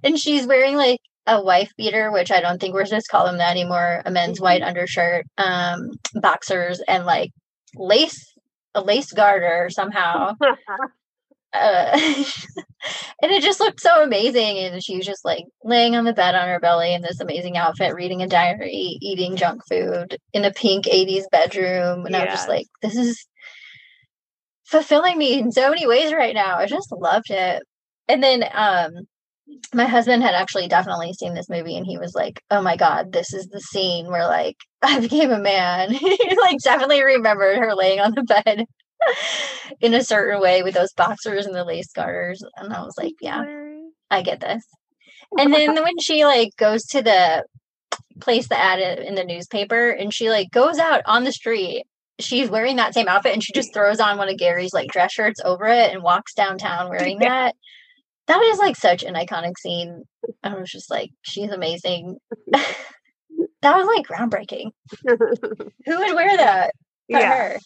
and 0.03 0.19
she's 0.19 0.45
wearing 0.45 0.75
like 0.75 0.99
a 1.25 1.41
wife 1.41 1.71
beater, 1.77 2.11
which 2.11 2.31
I 2.31 2.41
don't 2.41 2.59
think 2.59 2.73
we're 2.73 2.85
supposed 2.85 3.05
to 3.05 3.11
call 3.11 3.25
them 3.25 3.37
that 3.37 3.51
anymore. 3.51 4.01
A 4.05 4.11
men's 4.11 4.39
Mhm. 4.39 4.43
white 4.43 4.61
undershirt, 4.61 5.25
um, 5.37 5.91
boxers, 6.15 6.81
and 6.81 7.05
like 7.05 7.31
lace, 7.75 8.33
a 8.75 8.81
lace 8.81 9.11
garter 9.13 9.69
somehow. 9.69 10.33
Uh, 11.53 11.91
and 13.21 13.31
it 13.31 13.43
just 13.43 13.59
looked 13.59 13.79
so 13.79 14.03
amazing. 14.03 14.57
And 14.57 14.83
she 14.83 14.97
was 14.97 15.05
just 15.05 15.23
like 15.23 15.45
laying 15.63 15.95
on 15.95 16.05
the 16.05 16.13
bed 16.13 16.35
on 16.35 16.47
her 16.47 16.59
belly 16.59 16.93
in 16.93 17.01
this 17.01 17.19
amazing 17.19 17.57
outfit, 17.57 17.93
reading 17.93 18.21
a 18.21 18.27
diary, 18.27 18.97
eating 19.01 19.35
junk 19.35 19.61
food 19.69 20.17
in 20.33 20.45
a 20.45 20.51
pink 20.51 20.85
80s 20.85 21.25
bedroom. 21.31 22.05
And 22.05 22.15
I 22.15 22.25
was 22.25 22.33
just 22.33 22.49
like, 22.49 22.67
this 22.81 22.95
is 22.95 23.25
fulfilling 24.65 25.17
me 25.17 25.39
in 25.39 25.51
so 25.51 25.69
many 25.69 25.87
ways 25.87 26.13
right 26.13 26.35
now. 26.35 26.57
I 26.57 26.65
just 26.65 26.91
loved 26.91 27.29
it. 27.29 27.63
And 28.07 28.23
then 28.23 28.43
um 28.53 28.91
my 29.73 29.85
husband 29.85 30.23
had 30.23 30.35
actually 30.35 30.67
definitely 30.67 31.13
seen 31.13 31.33
this 31.33 31.49
movie 31.49 31.75
and 31.75 31.85
he 31.85 31.97
was 31.97 32.13
like, 32.15 32.41
Oh 32.49 32.61
my 32.61 32.75
god, 32.75 33.11
this 33.11 33.33
is 33.33 33.47
the 33.47 33.59
scene 33.59 34.07
where 34.07 34.25
like 34.25 34.57
I 34.81 34.99
became 34.99 35.31
a 35.31 35.39
man. 35.39 35.91
he 35.93 36.37
like 36.41 36.57
definitely 36.63 37.03
remembered 37.03 37.57
her 37.57 37.75
laying 37.75 37.99
on 37.99 38.13
the 38.13 38.23
bed 38.23 38.65
in 39.81 39.93
a 39.93 40.03
certain 40.03 40.41
way 40.41 40.63
with 40.63 40.73
those 40.75 40.93
boxers 40.93 41.45
and 41.45 41.55
the 41.55 41.63
lace 41.63 41.91
garters. 41.93 42.43
And 42.57 42.73
I 42.73 42.81
was 42.81 42.95
like, 42.97 43.13
Yeah, 43.21 43.43
I 44.09 44.21
get 44.21 44.39
this. 44.39 44.63
And 45.37 45.53
then 45.53 45.73
when 45.83 45.99
she 45.99 46.25
like 46.25 46.55
goes 46.57 46.83
to 46.87 47.01
the 47.01 47.43
place 48.21 48.47
the 48.47 48.59
ad 48.59 48.79
in 48.99 49.15
the 49.15 49.23
newspaper 49.23 49.89
and 49.89 50.13
she 50.13 50.29
like 50.29 50.51
goes 50.51 50.77
out 50.79 51.01
on 51.05 51.23
the 51.23 51.31
street, 51.31 51.85
she's 52.19 52.49
wearing 52.49 52.75
that 52.75 52.93
same 52.93 53.07
outfit 53.07 53.33
and 53.33 53.43
she 53.43 53.53
just 53.53 53.73
throws 53.73 53.99
on 53.99 54.17
one 54.17 54.29
of 54.29 54.37
Gary's 54.37 54.73
like 54.73 54.91
dress 54.91 55.11
shirts 55.11 55.41
over 55.43 55.65
it 55.65 55.91
and 55.93 56.03
walks 56.03 56.33
downtown 56.33 56.89
wearing 56.89 57.19
Yeah. 57.21 57.29
that. 57.29 57.55
That 58.27 58.41
is 58.41 58.57
like 58.59 58.77
such 58.77 59.03
an 59.03 59.15
iconic 59.15 59.57
scene. 59.59 60.03
I 60.43 60.53
was 60.55 60.71
just 60.71 60.89
like, 60.89 61.09
she's 61.23 61.49
amazing. 61.51 62.17
that 62.51 63.77
was 63.77 63.87
like 63.87 64.07
groundbreaking. 64.07 64.71
Who 65.07 65.97
would 65.99 66.15
wear 66.15 66.37
that? 66.37 66.71
Yeah. 67.09 67.49
her. 67.53 67.59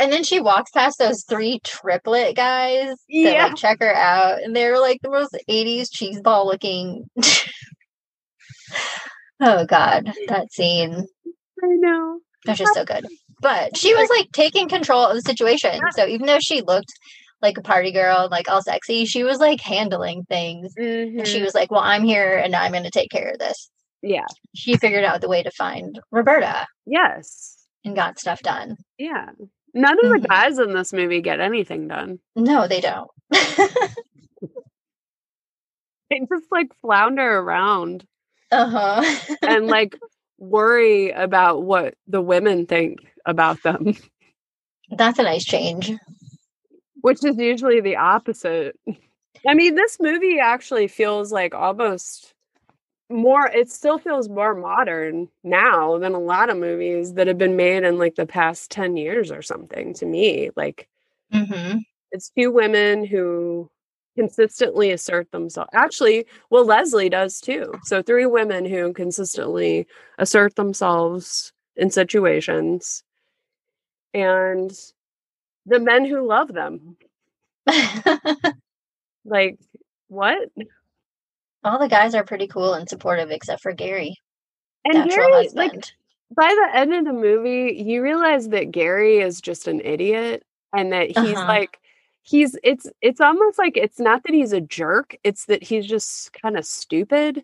And 0.00 0.10
then 0.12 0.24
she 0.24 0.40
walks 0.40 0.70
past 0.70 0.98
those 0.98 1.24
three 1.28 1.60
triplet 1.62 2.34
guys 2.34 2.88
that 2.88 2.96
Yeah. 3.08 3.44
like 3.46 3.56
check 3.56 3.78
her 3.80 3.94
out, 3.94 4.42
and 4.42 4.56
they're 4.56 4.80
like 4.80 5.00
the 5.02 5.10
most 5.10 5.36
'80s 5.48 5.90
cheeseball 5.90 6.46
looking. 6.46 7.08
oh 9.40 9.66
God, 9.66 10.10
that 10.28 10.50
scene 10.52 11.06
I 11.62 11.66
know. 11.66 12.20
that's 12.46 12.58
just 12.58 12.74
so 12.74 12.84
good. 12.84 13.06
But 13.42 13.76
she 13.76 13.94
was 13.94 14.08
like 14.10 14.28
taking 14.32 14.68
control 14.68 15.04
of 15.04 15.14
the 15.14 15.22
situation. 15.22 15.80
So 15.92 16.06
even 16.06 16.26
though 16.26 16.40
she 16.40 16.62
looked 16.62 16.92
like 17.42 17.56
a 17.58 17.62
party 17.62 17.92
girl, 17.92 18.22
and, 18.22 18.30
like 18.30 18.50
all 18.50 18.62
sexy, 18.62 19.04
she 19.04 19.22
was 19.22 19.38
like 19.38 19.60
handling 19.60 20.24
things. 20.24 20.72
And 20.76 21.26
she 21.26 21.36
mm-hmm. 21.36 21.44
was 21.44 21.54
like, 21.54 21.70
"Well, 21.70 21.80
I'm 21.80 22.04
here, 22.04 22.36
and 22.36 22.54
I'm 22.56 22.72
going 22.72 22.84
to 22.84 22.90
take 22.90 23.10
care 23.10 23.30
of 23.30 23.38
this." 23.38 23.70
Yeah. 24.02 24.26
She 24.54 24.76
figured 24.76 25.04
out 25.04 25.20
the 25.20 25.28
way 25.28 25.42
to 25.42 25.50
find 25.50 26.00
Roberta 26.10 26.66
Yes. 26.86 27.56
and 27.84 27.94
got 27.94 28.18
stuff 28.18 28.40
done. 28.40 28.76
Yeah. 28.98 29.30
None 29.74 29.98
of 30.04 30.04
Mhm. 30.12 30.22
the 30.22 30.28
guys 30.28 30.58
in 30.58 30.72
this 30.74 30.92
movie 30.92 31.20
get 31.20 31.40
anything 31.40 31.88
done. 31.88 32.18
No, 32.36 32.66
they 32.68 32.80
don't. 32.80 33.10
They 36.10 36.20
just 36.28 36.50
like 36.50 36.68
flounder 36.82 37.38
around 37.38 38.04
uh 38.50 38.66
huh. 38.66 39.36
and 39.42 39.66
like 39.68 39.96
worry 40.38 41.10
about 41.10 41.62
what 41.62 41.94
the 42.08 42.20
women 42.20 42.66
think 42.66 42.98
about 43.24 43.62
them, 43.62 43.94
That's 44.90 45.18
a 45.18 45.22
nice 45.22 45.44
change. 45.44 45.92
which 47.02 47.24
is 47.24 47.36
usually 47.38 47.80
the 47.80 47.96
opposite. 47.96 48.76
I 49.46 49.54
mean, 49.54 49.76
this 49.76 49.98
movie 50.00 50.40
actually 50.40 50.88
feels 50.88 51.30
like 51.30 51.54
almost 51.54 52.34
more, 53.10 53.46
it 53.48 53.70
still 53.70 53.98
feels 53.98 54.28
more 54.28 54.54
modern 54.54 55.28
now 55.42 55.98
than 55.98 56.14
a 56.14 56.18
lot 56.20 56.50
of 56.50 56.56
movies 56.56 57.14
that 57.14 57.26
have 57.26 57.38
been 57.38 57.56
made 57.56 57.82
in 57.84 57.98
like 57.98 58.14
the 58.14 58.26
past 58.26 58.70
10 58.70 58.96
years 58.96 59.30
or 59.30 59.42
something 59.42 59.94
to 59.94 60.06
me. 60.06 60.50
Like, 60.56 60.88
Mm-hmm. 61.32 61.78
it's 62.12 62.30
two 62.36 62.50
women 62.50 63.04
who 63.04 63.70
consistently 64.16 64.90
assert 64.90 65.30
themselves. 65.30 65.70
Actually, 65.72 66.26
well, 66.50 66.64
Leslie 66.64 67.08
does 67.08 67.40
too. 67.40 67.72
So, 67.84 68.02
three 68.02 68.26
women 68.26 68.64
who 68.64 68.92
consistently 68.92 69.86
assert 70.18 70.56
themselves 70.56 71.52
in 71.76 71.90
situations, 71.90 73.04
and 74.12 74.70
the 75.66 75.78
men 75.78 76.04
who 76.04 76.26
love 76.26 76.52
them. 76.52 76.96
Like, 79.24 79.58
what? 80.08 80.48
All 81.64 81.78
the 81.78 81.88
guys 81.88 82.14
are 82.14 82.24
pretty 82.24 82.46
cool 82.46 82.74
and 82.74 82.88
supportive, 82.88 83.30
except 83.30 83.62
for 83.62 83.72
Gary, 83.72 84.16
And 84.84 85.08
Gary, 85.08 85.48
like, 85.54 85.72
by 86.34 86.48
the 86.48 86.78
end 86.78 86.94
of 86.94 87.04
the 87.04 87.12
movie, 87.12 87.74
you 87.82 88.02
realize 88.02 88.48
that 88.50 88.70
Gary 88.70 89.18
is 89.18 89.40
just 89.40 89.68
an 89.68 89.80
idiot 89.80 90.44
and 90.72 90.92
that 90.92 91.10
he's 91.10 91.36
Uh-huh. 91.36 91.48
like, 91.48 91.78
he's 92.22 92.56
it's 92.62 92.86
it's 93.02 93.20
almost 93.20 93.58
like 93.58 93.76
it's 93.76 93.98
not 93.98 94.22
that 94.24 94.34
he's 94.34 94.52
a 94.52 94.60
jerk 94.60 95.16
it's 95.24 95.46
that 95.46 95.62
he's 95.62 95.86
just 95.86 96.32
kind 96.34 96.56
of 96.56 96.64
stupid. 96.66 97.42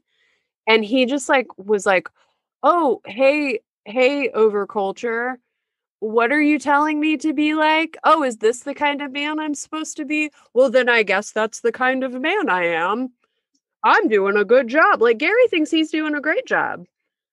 And 0.69 0.85
he 0.85 1.07
just 1.07 1.29
like 1.29 1.47
was 1.59 1.87
like 1.87 2.09
oh 2.63 3.01
hey 3.07 3.61
hey 3.87 4.31
overculture 4.31 5.37
what 6.01 6.33
are 6.33 6.41
you 6.43 6.59
telling 6.59 7.01
me 7.01 7.17
to 7.19 7.33
be 7.35 7.55
like? 7.55 7.97
Oh 8.05 8.23
is 8.25 8.39
this 8.39 8.61
the 8.61 8.75
kind 8.75 9.03
of 9.03 9.13
man 9.13 9.41
i'm 9.41 9.55
supposed 9.55 9.97
to 9.99 10.05
be? 10.05 10.31
Well 10.55 10.71
then 10.71 10.89
i 10.89 11.03
guess 11.03 11.33
that's 11.33 11.61
the 11.63 11.73
kind 11.73 12.05
of 12.05 12.13
man 12.21 12.49
i 12.51 12.65
am 12.67 13.11
i'm 13.87 14.09
doing 14.09 14.37
a 14.37 14.45
good 14.45 14.69
job. 14.69 15.01
Like 15.01 15.19
gary 15.19 15.47
thinks 15.49 15.71
he's 15.71 15.91
doing 15.91 16.15
a 16.15 16.21
great 16.21 16.47
job. 16.47 16.87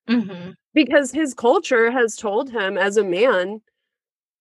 Hmm 0.08 0.52
because 0.74 1.12
his 1.12 1.34
culture 1.34 1.92
has 1.92 2.16
told 2.16 2.50
him 2.50 2.78
as 2.78 2.98
a 2.98 3.04
man 3.04 3.62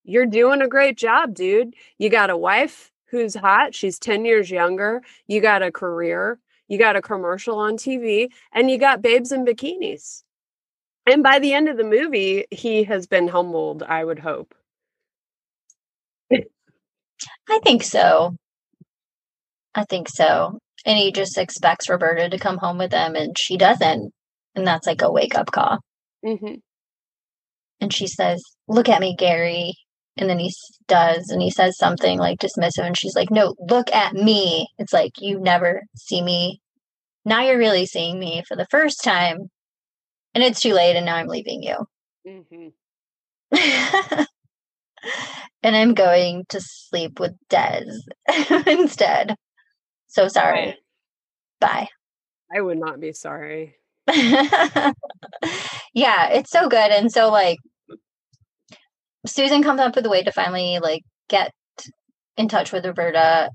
you're 0.03 0.25
doing 0.25 0.61
a 0.61 0.67
great 0.67 0.97
job 0.97 1.33
dude. 1.33 1.75
You 1.97 2.09
got 2.09 2.29
a 2.29 2.35
wife 2.35 2.91
who's 3.05 3.35
hot. 3.35 3.73
She's 3.73 3.97
10 3.99 4.25
years 4.25 4.51
younger. 4.51 5.01
You 5.27 5.39
got 5.39 5.61
a 5.61 5.71
career. 5.71 6.39
You 6.67 6.77
got 6.77 6.97
a 6.97 7.01
commercial 7.01 7.57
on 7.57 7.77
tv 7.77 8.29
and 8.51 8.69
you 8.69 8.77
got 8.77 9.01
babes 9.01 9.31
in 9.31 9.45
bikinis. 9.45 10.23
And 11.05 11.23
by 11.23 11.39
the 11.39 11.53
end 11.53 11.69
of 11.69 11.77
the 11.77 11.83
movie 11.83 12.45
he 12.51 12.83
has 12.83 13.07
been 13.07 13.27
humbled 13.27 13.83
i 13.83 14.03
would 14.03 14.19
hope. 14.19 14.55
I 17.49 17.59
think 17.63 17.83
so. 17.83 18.35
I 19.75 19.83
think 19.85 20.09
so. 20.09 20.59
And 20.85 20.97
he 20.97 21.11
just 21.11 21.37
expects 21.37 21.89
Roberta 21.89 22.29
to 22.29 22.37
come 22.37 22.57
home 22.57 22.77
with 22.77 22.91
him, 22.91 23.15
and 23.15 23.37
she 23.37 23.57
doesn't. 23.57 24.11
And 24.55 24.67
that's 24.67 24.85
like 24.87 25.01
a 25.01 25.11
wake 25.11 25.35
up 25.35 25.51
call. 25.51 25.79
hmm 26.23 26.55
and 27.81 27.93
she 27.93 28.07
says, 28.07 28.41
Look 28.67 28.87
at 28.87 29.01
me, 29.01 29.13
Gary. 29.17 29.73
And 30.15 30.29
then 30.29 30.39
he 30.39 30.53
does, 30.87 31.29
and 31.29 31.41
he 31.41 31.49
says 31.49 31.77
something 31.77 32.17
like 32.19 32.39
dismissive, 32.39 32.85
and 32.85 32.97
she's 32.97 33.15
like, 33.15 33.29
No, 33.29 33.55
look 33.59 33.91
at 33.91 34.13
me. 34.13 34.67
It's 34.77 34.93
like, 34.93 35.11
You 35.19 35.39
never 35.39 35.81
see 35.95 36.21
me. 36.21 36.61
Now 37.25 37.41
you're 37.41 37.57
really 37.57 37.85
seeing 37.85 38.19
me 38.19 38.43
for 38.47 38.55
the 38.55 38.67
first 38.71 39.03
time, 39.03 39.49
and 40.33 40.43
it's 40.43 40.61
too 40.61 40.73
late, 40.73 40.95
and 40.95 41.05
now 41.05 41.15
I'm 41.15 41.27
leaving 41.27 41.61
you. 41.63 41.85
Mhm. 42.25 42.71
and 45.63 45.75
I'm 45.75 45.93
going 45.93 46.45
to 46.49 46.61
sleep 46.61 47.19
with 47.19 47.33
Des 47.49 47.85
instead. 48.67 49.35
So 50.13 50.27
sorry. 50.27 50.65
Right. 50.65 50.77
Bye. 51.59 51.87
I 52.55 52.61
would 52.61 52.77
not 52.77 52.99
be 52.99 53.13
sorry. 53.13 53.75
yeah, 54.13 54.93
it's 55.95 56.51
so 56.51 56.69
good. 56.69 56.91
And 56.91 57.11
so 57.11 57.31
like 57.31 57.57
Susan 59.25 59.63
comes 59.63 59.79
up 59.79 59.95
with 59.95 60.05
a 60.05 60.09
way 60.09 60.21
to 60.21 60.31
finally 60.31 60.77
like 60.79 61.01
get 61.29 61.51
in 62.37 62.47
touch 62.47 62.71
with 62.71 62.85
Roberta. 62.85 63.49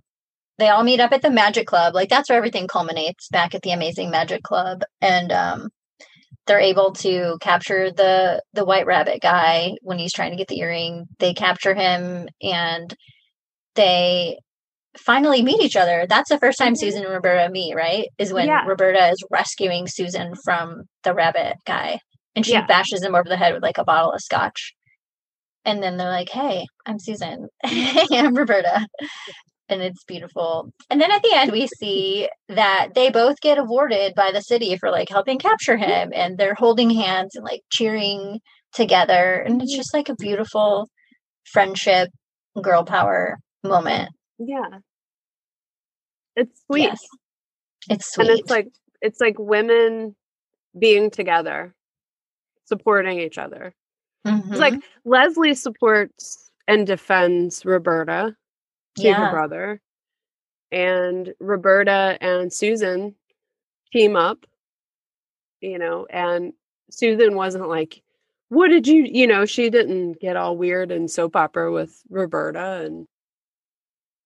They 0.58 0.68
all 0.68 0.82
meet 0.82 0.98
up 0.98 1.12
at 1.12 1.22
the 1.22 1.30
Magic 1.30 1.68
Club. 1.68 1.94
Like 1.94 2.08
that's 2.08 2.28
where 2.28 2.38
everything 2.38 2.66
culminates 2.66 3.28
back 3.28 3.54
at 3.54 3.62
the 3.62 3.70
Amazing 3.70 4.10
Magic 4.10 4.42
Club. 4.42 4.82
And 5.00 5.30
um 5.30 5.68
they're 6.48 6.58
able 6.58 6.92
to 6.94 7.38
capture 7.40 7.92
the 7.92 8.42
the 8.52 8.64
white 8.64 8.86
rabbit 8.86 9.22
guy 9.22 9.74
when 9.82 10.00
he's 10.00 10.12
trying 10.12 10.32
to 10.32 10.36
get 10.36 10.48
the 10.48 10.58
earring. 10.58 11.06
They 11.20 11.34
capture 11.34 11.74
him 11.74 12.26
and 12.42 12.92
they 13.76 14.40
finally 14.98 15.42
meet 15.42 15.60
each 15.60 15.76
other. 15.76 16.06
That's 16.08 16.28
the 16.30 16.38
first 16.38 16.58
time 16.58 16.74
Mhm. 16.74 16.78
Susan 16.78 17.04
and 17.04 17.12
Roberta 17.12 17.50
meet, 17.50 17.74
right? 17.74 18.08
Is 18.18 18.32
when 18.32 18.46
Yeah. 18.48 18.64
Roberta 18.66 19.08
is 19.08 19.22
rescuing 19.30 19.86
Susan 19.86 20.34
from 20.44 20.82
the 21.04 21.14
rabbit 21.14 21.56
guy. 21.66 21.98
And 22.36 22.44
she 22.44 22.52
Yeah. 22.52 22.66
bashes 22.66 23.02
him 23.02 23.14
over 23.14 23.28
the 23.28 23.36
head 23.36 23.54
with 23.54 23.62
like 23.62 23.78
a 23.78 23.84
bottle 23.84 24.12
of 24.12 24.20
scotch. 24.20 24.74
And 25.64 25.82
then 25.82 25.96
they're 25.96 26.08
like, 26.10 26.28
Hey, 26.30 26.66
I'm 26.86 26.98
Susan. 26.98 27.48
hey, 27.64 28.06
I'm 28.18 28.34
Roberta. 28.34 28.86
And 29.70 29.82
it's 29.82 30.04
beautiful. 30.04 30.70
And 30.88 31.00
then 31.00 31.10
at 31.12 31.22
the 31.22 31.32
end, 31.34 31.52
we 31.52 31.66
see 31.66 32.28
that 32.48 32.94
they 32.94 33.10
both 33.10 33.40
get 33.40 33.58
awarded 33.58 34.14
by 34.14 34.30
the 34.32 34.40
city 34.40 34.76
for 34.78 34.90
like 34.90 35.10
helping 35.10 35.38
capture 35.38 35.76
him. 35.76 36.10
And 36.14 36.38
they're 36.38 36.54
holding 36.54 36.88
hands 36.90 37.34
and 37.36 37.44
like 37.44 37.60
cheering 37.70 38.40
together. 38.72 39.42
And 39.44 39.60
it's 39.60 39.76
just 39.76 39.92
like 39.92 40.08
a 40.08 40.14
beautiful 40.16 40.88
friendship, 41.44 42.08
girl 42.62 42.84
power 42.84 43.36
moment. 43.62 44.10
Yeah. 44.38 44.78
It's 46.38 46.62
sweet. 46.66 46.82
Yes. 46.82 47.06
It's 47.90 48.14
sweet. 48.14 48.28
And 48.30 48.38
it's 48.38 48.50
like 48.50 48.68
it's 49.02 49.20
like 49.20 49.38
women 49.38 50.14
being 50.78 51.10
together, 51.10 51.74
supporting 52.64 53.18
each 53.18 53.38
other. 53.38 53.74
Mhm. 54.26 54.50
It's 54.50 54.60
like 54.60 54.74
Leslie 55.04 55.54
supports 55.54 56.50
and 56.66 56.86
defends 56.86 57.64
Roberta 57.64 58.36
to 58.96 59.12
her 59.12 59.30
brother. 59.30 59.80
And 60.70 61.32
Roberta 61.40 62.18
and 62.20 62.52
Susan 62.52 63.14
team 63.90 64.16
up, 64.16 64.44
you 65.60 65.78
know, 65.78 66.06
and 66.10 66.52
Susan 66.90 67.34
wasn't 67.36 67.68
like, 67.68 68.02
what 68.50 68.68
did 68.68 68.86
you, 68.86 69.04
you 69.04 69.26
know, 69.26 69.46
she 69.46 69.70
didn't 69.70 70.20
get 70.20 70.36
all 70.36 70.58
weird 70.58 70.90
and 70.92 71.10
soap 71.10 71.36
opera 71.36 71.72
with 71.72 72.02
Roberta. 72.10 72.82
And 72.84 73.08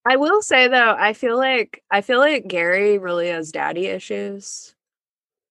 I 0.05 0.16
will 0.16 0.42
say 0.42 0.68
though, 0.68 0.96
I 0.98 1.12
feel 1.12 1.36
like, 1.36 1.82
I 1.90 2.00
feel 2.00 2.18
like 2.18 2.48
Gary 2.48 2.98
really 2.98 3.28
has 3.28 3.53
daddy 3.53 3.86
issues. 3.86 4.74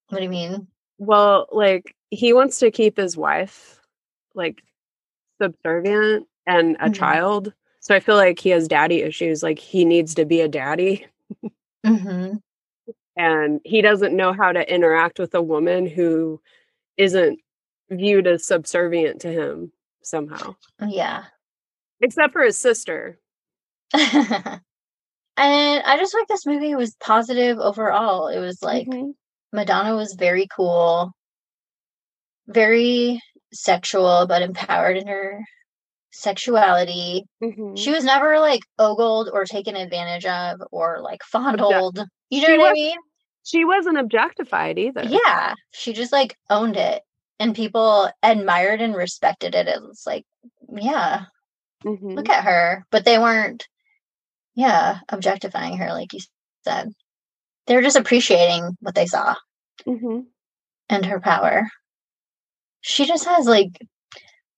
What 0.09 0.17
do 0.19 0.23
you 0.25 0.29
mean? 0.29 0.67
Well, 0.97 1.47
like 1.51 1.95
he 2.09 2.33
wants 2.33 2.59
to 2.59 2.71
keep 2.71 2.97
his 2.97 3.15
wife 3.15 3.79
like 4.35 4.61
subservient 5.41 6.27
and 6.45 6.75
a 6.79 6.89
Mhm. 6.89 6.93
child. 6.95 7.53
So 7.79 7.95
I 7.95 7.99
feel 7.99 8.15
like 8.15 8.39
he 8.39 8.49
has 8.49 8.67
daddy 8.67 9.01
issues. 9.01 9.41
Like 9.41 9.57
he 9.59 9.85
needs 9.85 10.13
to 10.15 10.25
be 10.25 10.41
a 10.41 10.47
daddy 10.47 11.07
hmm 11.85 12.33
and 13.17 13.61
he 13.65 13.81
doesn't 13.81 14.15
know 14.15 14.33
how 14.33 14.51
to 14.51 14.73
interact 14.73 15.19
with 15.19 15.33
a 15.35 15.41
woman 15.41 15.85
who 15.87 16.41
isn't 16.97 17.39
viewed 17.89 18.27
as 18.27 18.45
subservient 18.45 19.21
to 19.21 19.29
him 19.29 19.71
somehow, 20.01 20.55
Yeah. 20.87 21.25
except 22.01 22.33
for 22.33 22.41
his 22.43 22.57
sister. 22.59 23.19
and 25.37 25.83
I 25.83 25.97
just 25.97 26.13
like 26.13 26.27
this 26.27 26.45
movie 26.45 26.75
was 26.75 26.95
positive 26.99 27.57
overall. 27.59 28.27
It 28.27 28.39
was 28.39 28.61
like 28.61 28.87
Mhm. 28.87 29.13
Madonna 29.53 29.95
was 29.95 30.13
very 30.13 30.47
cool, 30.55 31.11
very 32.47 33.19
sexual, 33.53 34.25
but 34.27 34.41
empowered 34.41 34.97
in 34.97 35.07
her 35.07 35.43
sexuality. 36.11 37.23
Mhm. 37.41 37.77
She 37.77 37.91
was 37.91 38.03
never 38.03 38.39
like 38.39 38.61
ogled 38.79 39.29
or 39.31 39.45
taken 39.45 39.75
advantage 39.75 40.25
of 40.25 40.61
or 40.71 40.99
like 41.01 41.23
fondled. 41.23 41.99
You 42.29 42.41
know 42.41 42.47
She 42.47 42.57
what 42.57 42.69
I 42.69 42.73
mean? 42.73 42.97
she 43.43 43.65
wasn't 43.65 43.97
objectified 43.97 44.77
either. 44.77 45.03
Yeah. 45.03 45.53
She 45.73 45.93
just 45.93 46.11
like 46.13 46.37
owned 46.49 46.77
it. 46.77 47.01
And 47.39 47.55
people 47.55 48.09
admired 48.21 48.81
and 48.81 48.95
respected 48.95 49.55
it. 49.55 49.67
It 49.67 49.81
was 49.81 50.03
like, 50.05 50.25
yeah, 50.71 51.25
Mhm. 51.83 52.15
look 52.15 52.29
at 52.29 52.43
her. 52.43 52.85
But 52.91 53.03
they 53.03 53.17
weren't, 53.17 53.67
yeah, 54.55 54.99
objectifying 55.09 55.77
her, 55.77 55.89
like 55.93 56.13
you 56.13 56.19
said. 56.63 56.91
They 57.67 57.75
were 57.75 57.81
just 57.81 57.97
appreciating 57.97 58.77
what 58.81 58.95
they 58.95 59.05
saw 59.05 59.35
Mhm. 59.85 60.25
and 60.89 61.05
her 61.05 61.19
power. 61.19 61.69
She 62.81 63.05
just 63.05 63.25
has 63.25 63.45
like, 63.45 63.79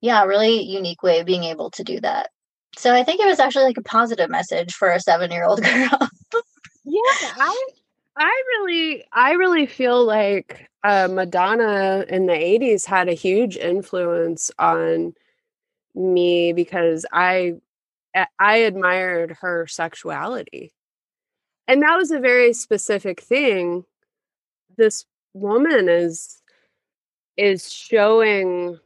yeah, 0.01 0.23
a 0.23 0.27
really 0.27 0.61
unique 0.63 1.03
way 1.03 1.19
of 1.19 1.25
being 1.25 1.43
able 1.43 1.69
to 1.71 1.83
do 1.83 1.99
that. 2.01 2.29
So 2.77 2.93
I 2.93 3.03
think 3.03 3.19
it 3.19 3.27
was 3.27 3.39
actually 3.39 3.65
like 3.65 3.77
a 3.77 3.83
positive 3.83 4.29
message 4.29 4.73
for 4.73 4.89
a 4.89 4.99
seven 4.99 5.31
year 5.31 5.45
old 5.45 5.61
girl. 5.63 6.09
Yeah, 6.85 7.01
I 7.21 7.67
I 8.17 8.43
really 8.59 9.05
I 9.11 9.33
really 9.33 9.65
feel 9.65 10.03
like 10.05 10.67
uh, 10.83 11.07
Madonna 11.11 12.05
in 12.09 12.25
the 12.25 12.33
80s 12.33 12.85
had 12.85 13.07
a 13.09 13.13
huge 13.13 13.57
influence 13.57 14.51
on 14.59 15.13
me 15.95 16.51
because 16.53 17.05
I 17.13 17.53
I 18.39 18.57
admired 18.57 19.37
her 19.41 19.67
sexuality. 19.67 20.73
And 21.67 21.81
that 21.83 21.97
was 21.97 22.11
a 22.11 22.19
very 22.19 22.53
specific 22.53 23.21
thing. 23.21 23.85
This 24.77 25.05
woman 25.33 25.89
is 25.89 26.41
is 27.37 27.71
showing 27.71 28.79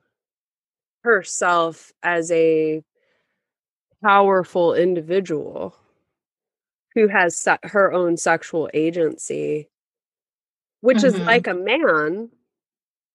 herself 1.04 1.92
as 2.04 2.32
a 2.32 2.84
powerful 4.04 4.74
individual 4.74 5.76
who 6.96 7.08
has 7.08 7.38
se- 7.38 7.60
her 7.64 7.92
own 7.94 8.18
sexual 8.18 8.70
agency 8.74 9.70
which 10.82 11.04
is 11.04 11.14
Mhm. 11.16 11.26
like 11.26 11.48
a 11.48 11.54
man 11.54 12.30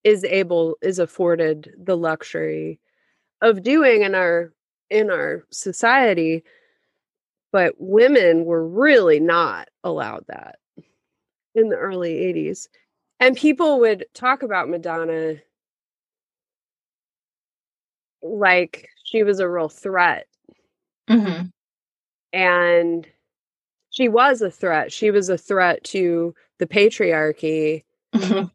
is 0.04 0.24
able 0.24 0.76
is 0.82 0.98
afforded 0.98 1.74
the 1.78 1.96
luxury 1.96 2.80
of 3.42 3.62
doing 3.62 4.02
in 4.02 4.14
our 4.14 4.52
in 4.92 5.10
our 5.10 5.44
society 5.50 6.44
but 7.52 7.74
women 7.78 8.44
were 8.44 8.66
really 8.66 9.20
not 9.20 9.68
allowed 9.84 10.24
that 10.28 10.56
in 11.54 11.68
the 11.68 11.76
early 11.76 12.14
80s 12.14 12.68
and 13.20 13.36
people 13.36 13.80
would 13.80 14.06
talk 14.14 14.42
about 14.42 14.68
madonna 14.68 15.36
like 18.22 18.88
she 19.04 19.24
was 19.24 19.40
a 19.40 19.48
real 19.48 19.68
threat. 19.68 20.26
Hmm 21.08 21.42
and 22.32 23.06
she 23.90 24.08
was 24.08 24.40
a 24.40 24.50
threat. 24.50 24.92
She 24.92 25.10
was 25.10 25.28
a 25.28 25.38
threat 25.38 25.84
to 25.84 26.34
the 26.58 26.66
patriarchy 26.66 27.84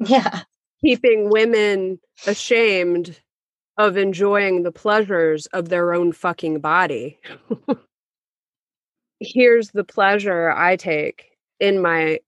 yeah. 0.00 0.42
keeping 0.80 1.30
women 1.30 2.00
ashamed 2.26 3.20
of 3.78 3.96
enjoying 3.96 4.64
the 4.64 4.72
pleasures 4.72 5.46
of 5.46 5.68
their 5.68 5.94
own 5.94 6.12
fucking 6.12 6.58
body. 6.58 7.18
Here's 9.20 9.70
the 9.70 9.84
pleasure 9.84 10.50
I 10.50 10.76
take 10.76 11.30
in 11.60 11.80
my 11.80 12.18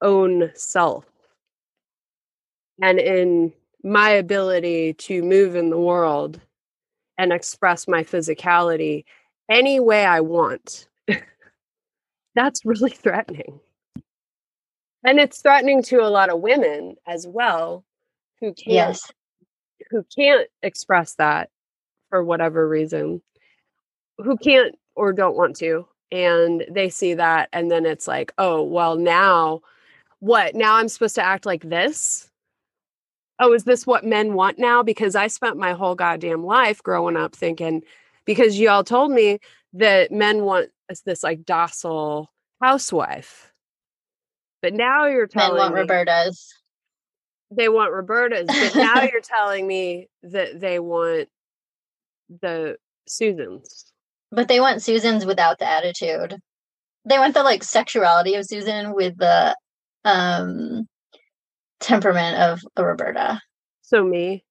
own 0.00 0.50
self 0.54 1.04
and 2.80 2.98
in 3.00 3.52
my 3.82 4.10
ability 4.10 4.94
to 4.94 5.22
move 5.22 5.56
in 5.56 5.70
the 5.70 5.78
world 5.78 6.40
and 7.18 7.32
express 7.32 7.88
my 7.88 8.04
physicality 8.04 9.04
any 9.48 9.80
way 9.80 10.04
I 10.04 10.20
want. 10.20 10.88
That's 12.34 12.64
really 12.64 12.90
threatening. 12.90 13.60
And 15.04 15.18
it's 15.18 15.40
threatening 15.40 15.82
to 15.84 16.02
a 16.02 16.10
lot 16.10 16.30
of 16.30 16.40
women 16.40 16.96
as 17.06 17.26
well 17.26 17.84
who 18.40 18.52
can't 18.52 18.74
Yes. 18.74 19.12
Who 19.90 20.04
can't 20.14 20.48
express 20.62 21.14
that 21.14 21.50
for 22.10 22.24
whatever 22.24 22.68
reason, 22.68 23.22
who 24.18 24.36
can't 24.36 24.74
or 24.94 25.12
don't 25.12 25.36
want 25.36 25.56
to. 25.56 25.86
And 26.10 26.64
they 26.70 26.88
see 26.88 27.14
that, 27.14 27.50
and 27.52 27.70
then 27.70 27.84
it's 27.84 28.08
like, 28.08 28.32
oh, 28.38 28.62
well, 28.62 28.96
now 28.96 29.60
what? 30.20 30.54
Now 30.54 30.76
I'm 30.76 30.88
supposed 30.88 31.14
to 31.16 31.22
act 31.22 31.44
like 31.44 31.68
this? 31.68 32.28
oh, 33.38 33.52
is 33.52 33.64
this 33.64 33.86
what 33.86 34.04
men 34.04 34.34
want 34.34 34.58
now? 34.58 34.82
Because 34.82 35.14
I 35.14 35.28
spent 35.28 35.56
my 35.56 35.72
whole 35.72 35.94
goddamn 35.94 36.44
life 36.44 36.82
growing 36.82 37.16
up 37.16 37.34
thinking, 37.34 37.82
because 38.24 38.58
y'all 38.58 38.84
told 38.84 39.10
me 39.10 39.38
that 39.74 40.10
men 40.10 40.44
want 40.44 40.70
this 41.04 41.22
like 41.22 41.44
docile 41.44 42.30
housewife. 42.60 43.52
But 44.60 44.74
now 44.74 45.06
you're 45.06 45.26
telling 45.26 45.54
men 45.54 45.72
want 45.72 45.74
me 45.74 45.80
Roberta's. 45.82 46.54
They 47.50 47.68
want 47.68 47.92
Roberta's, 47.92 48.46
but 48.46 48.76
now 48.76 49.02
you're 49.12 49.20
telling 49.20 49.66
me 49.66 50.08
that 50.22 50.60
they 50.60 50.78
want 50.78 51.28
the 52.40 52.76
Susans. 53.06 53.92
But 54.30 54.48
they 54.48 54.60
want 54.60 54.82
Susan's 54.82 55.24
without 55.24 55.58
the 55.58 55.66
attitude. 55.66 56.36
They 57.06 57.18
want 57.18 57.34
the 57.34 57.42
like 57.42 57.64
sexuality 57.64 58.34
of 58.34 58.44
Susan 58.44 58.94
with 58.94 59.16
the 59.16 59.56
um 60.04 60.86
temperament 61.80 62.38
of 62.38 62.60
a 62.76 62.84
Roberta. 62.84 63.40
So 63.82 64.04
me. 64.04 64.44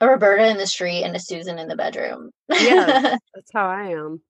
A 0.00 0.06
Roberta 0.06 0.46
in 0.46 0.58
the 0.58 0.66
street 0.66 1.02
and 1.02 1.16
a 1.16 1.20
Susan 1.20 1.58
in 1.58 1.68
the 1.68 1.76
bedroom. 1.76 2.30
Yeah, 2.48 3.16
that's 3.34 3.52
how 3.52 3.66
I 3.66 3.92
am. 3.92 4.20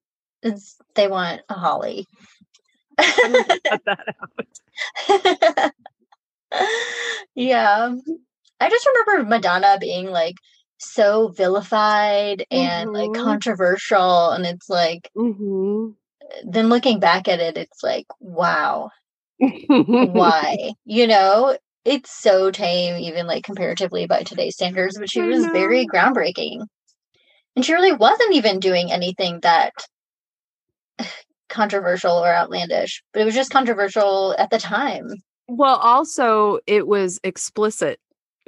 It's, 0.43 0.77
they 0.95 1.09
want 1.09 1.43
a 1.49 1.55
Holly. 1.55 2.07
I'm 2.99 3.45
cut 3.45 3.83
that 3.85 4.15
out. 5.65 5.73
yeah. 7.35 7.93
I 8.61 8.71
just 8.71 8.87
remember 8.87 9.29
Madonna 9.29 9.79
being 9.81 10.11
like 10.11 10.37
so 10.79 11.29
vilified 11.29 12.45
and 12.51 12.93
like 12.93 13.13
Mhm. 13.13 13.15
controversial 13.15 14.31
and 14.31 14.47
it's 14.47 14.69
like 14.69 15.11
hmm 15.15 15.91
then 16.45 16.69
looking 16.69 17.01
back 17.01 17.29
at 17.29 17.41
it 17.41 17.57
it's 17.57 17.83
like 17.83 18.07
wow. 18.21 18.91
Why? 20.01 20.73
You 20.85 21.07
know? 21.07 21.57
It's 21.85 22.11
so 22.11 22.51
tame 22.51 22.97
even 22.99 23.27
like 23.27 23.45
comparatively 23.45 24.07
by 24.07 24.23
today's 24.23 24.55
standards 24.55 24.99
but 24.99 25.11
she 25.11 25.21
I 25.21 25.27
was 25.27 25.47
very 25.53 25.87
groundbreaking. 25.87 26.67
And 27.57 27.65
she 27.65 27.75
really 27.75 27.93
wasn't 27.93 28.35
even 28.35 28.61
doing 28.61 28.93
anything 28.93 29.41
that 29.43 29.73
controversial 31.49 32.13
or 32.13 32.33
outlandish 32.35 33.03
but 33.13 33.23
it 33.23 33.25
was 33.25 33.35
just 33.35 33.51
controversial 33.51 34.35
at 34.39 34.51
the 34.51 34.59
time 34.59 35.09
Well, 35.49 35.77
also 35.77 36.59
it 36.67 36.87
was 36.87 37.21
explicit 37.23 38.01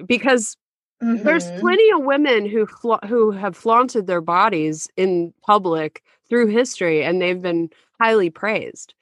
because 0.07 0.57
there's 1.01 1.47
Mhm. 1.53 1.61
plenty 1.61 1.91
of 1.93 2.03
women 2.05 2.47
who 2.47 2.67
fla- 2.67 3.07
who 3.07 3.31
have 3.31 3.57
flaunted 3.57 4.07
their 4.07 4.21
bodies 4.21 4.89
in 4.97 5.33
public 5.43 6.03
through 6.29 6.49
history, 6.49 7.05
and 7.05 7.23
they've 7.23 7.41
been 7.41 7.71
highly 8.01 8.31
praised. 8.31 8.95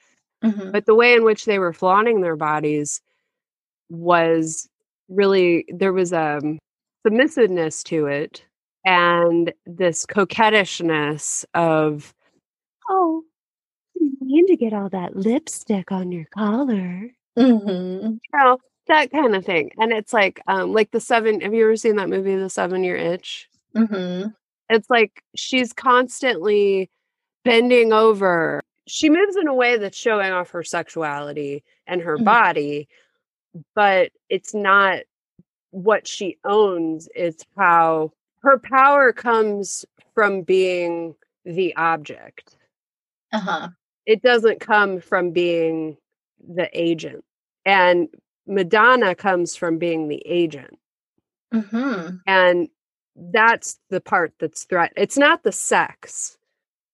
Mhm. 0.45 0.73
But 0.73 0.87
the 0.87 0.95
way 0.95 1.15
in 1.15 1.25
which 1.25 1.45
they 1.47 1.59
were 1.59 1.73
flaunting 1.73 2.21
their 2.21 2.37
bodies 2.37 3.01
was 3.91 4.69
really 5.09 5.67
there 5.69 5.93
was 5.95 6.13
a 6.13 6.41
submissiveness 7.07 7.83
to 7.85 8.07
it, 8.07 8.45
and 8.85 9.53
this 9.67 10.07
coquettishness 10.07 11.45
of, 11.55 12.15
oh, 12.91 13.25
you 13.97 14.17
need 14.23 14.47
to 14.49 14.57
get 14.57 14.75
all 14.75 14.91
that 14.91 15.17
lipstick 15.17 15.93
on 15.93 16.13
your 16.13 16.27
collar. 16.27 17.16
Mhm. 17.39 18.19
you 18.33 18.39
know, 18.39 18.59
that 18.89 19.11
kind 19.11 19.35
of 19.37 19.45
thing. 19.45 19.71
And 19.79 19.93
it's 19.93 20.13
like, 20.13 20.41
um, 20.49 20.73
like 20.73 20.91
the 20.91 21.01
seven. 21.01 21.41
Have 21.41 21.55
you 21.55 21.65
ever 21.65 21.77
seen 21.77 21.97
that 21.97 22.09
movie, 22.09 22.37
The 22.37 22.49
Seven 22.51 22.85
Year 22.85 22.97
Itch? 22.97 23.49
Mhm. 23.75 24.35
It's 24.71 24.91
like 24.91 25.23
she's 25.35 25.73
constantly 25.73 26.91
bending 27.45 27.93
over. 27.93 28.63
She 28.87 29.11
moves 29.11 29.37
in 29.37 29.49
a 29.49 29.55
way 29.55 29.79
that's 29.79 29.99
showing 29.99 30.33
off 30.33 30.51
her 30.51 30.65
sexuality 30.65 31.65
and 31.87 32.01
her 32.03 32.19
Mhm. 32.19 32.25
body, 32.25 32.89
but 33.75 34.13
it's 34.31 34.55
not 34.55 35.01
what 35.73 36.09
she 36.09 36.39
owns. 36.45 37.09
It's 37.15 37.45
how 37.57 38.13
her 38.43 38.59
power 38.59 39.13
comes 39.13 39.85
from 40.15 40.43
being 40.43 41.17
the 41.45 41.75
object. 41.77 42.57
Uh-huh. 43.33 43.71
It 44.07 44.23
doesn't 44.23 44.61
come 44.61 45.01
from 45.01 45.33
being 45.33 45.97
the 46.47 46.69
agent. 46.73 47.25
And 47.65 48.09
Madonna 48.47 49.15
comes 49.15 49.57
from 49.57 49.79
being 49.79 50.09
the 50.09 50.23
agent. 50.27 50.79
Mhm. 51.53 52.21
And 52.27 52.69
that's 53.17 53.79
the 53.91 54.01
part 54.01 54.35
that's 54.39 54.65
threat. 54.65 54.93
It's 54.97 55.19
not 55.19 55.43
the 55.43 55.53
sex. 55.53 56.39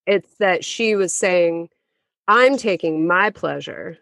It's 0.05 0.35
that 0.39 0.65
she 0.65 0.95
was 0.95 1.13
saying, 1.13 1.69
I'm 2.27 2.57
taking 2.57 3.05
my 3.07 3.29
pleasure 3.29 3.97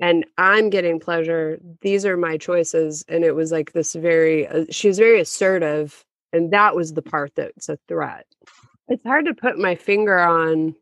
and 0.00 0.26
I'm 0.38 0.70
getting 0.70 0.98
pleasure. 1.00 1.58
These 1.80 2.04
are 2.06 2.16
my 2.16 2.36
choices. 2.36 3.04
And 3.08 3.24
it 3.24 3.34
was 3.34 3.52
like 3.52 3.72
this 3.72 3.94
very, 3.94 4.46
uh, 4.48 4.64
she 4.70 4.88
was 4.88 4.98
very 4.98 5.20
assertive. 5.20 6.04
And 6.32 6.52
that 6.52 6.74
was 6.76 6.92
the 6.94 7.02
part 7.02 7.32
that's 7.34 7.68
a 7.68 7.78
threat. 7.88 8.26
It's 8.88 9.04
hard 9.04 9.26
to 9.26 9.34
put 9.34 9.58
my 9.58 9.74
finger 9.74 10.18
on 10.18 10.74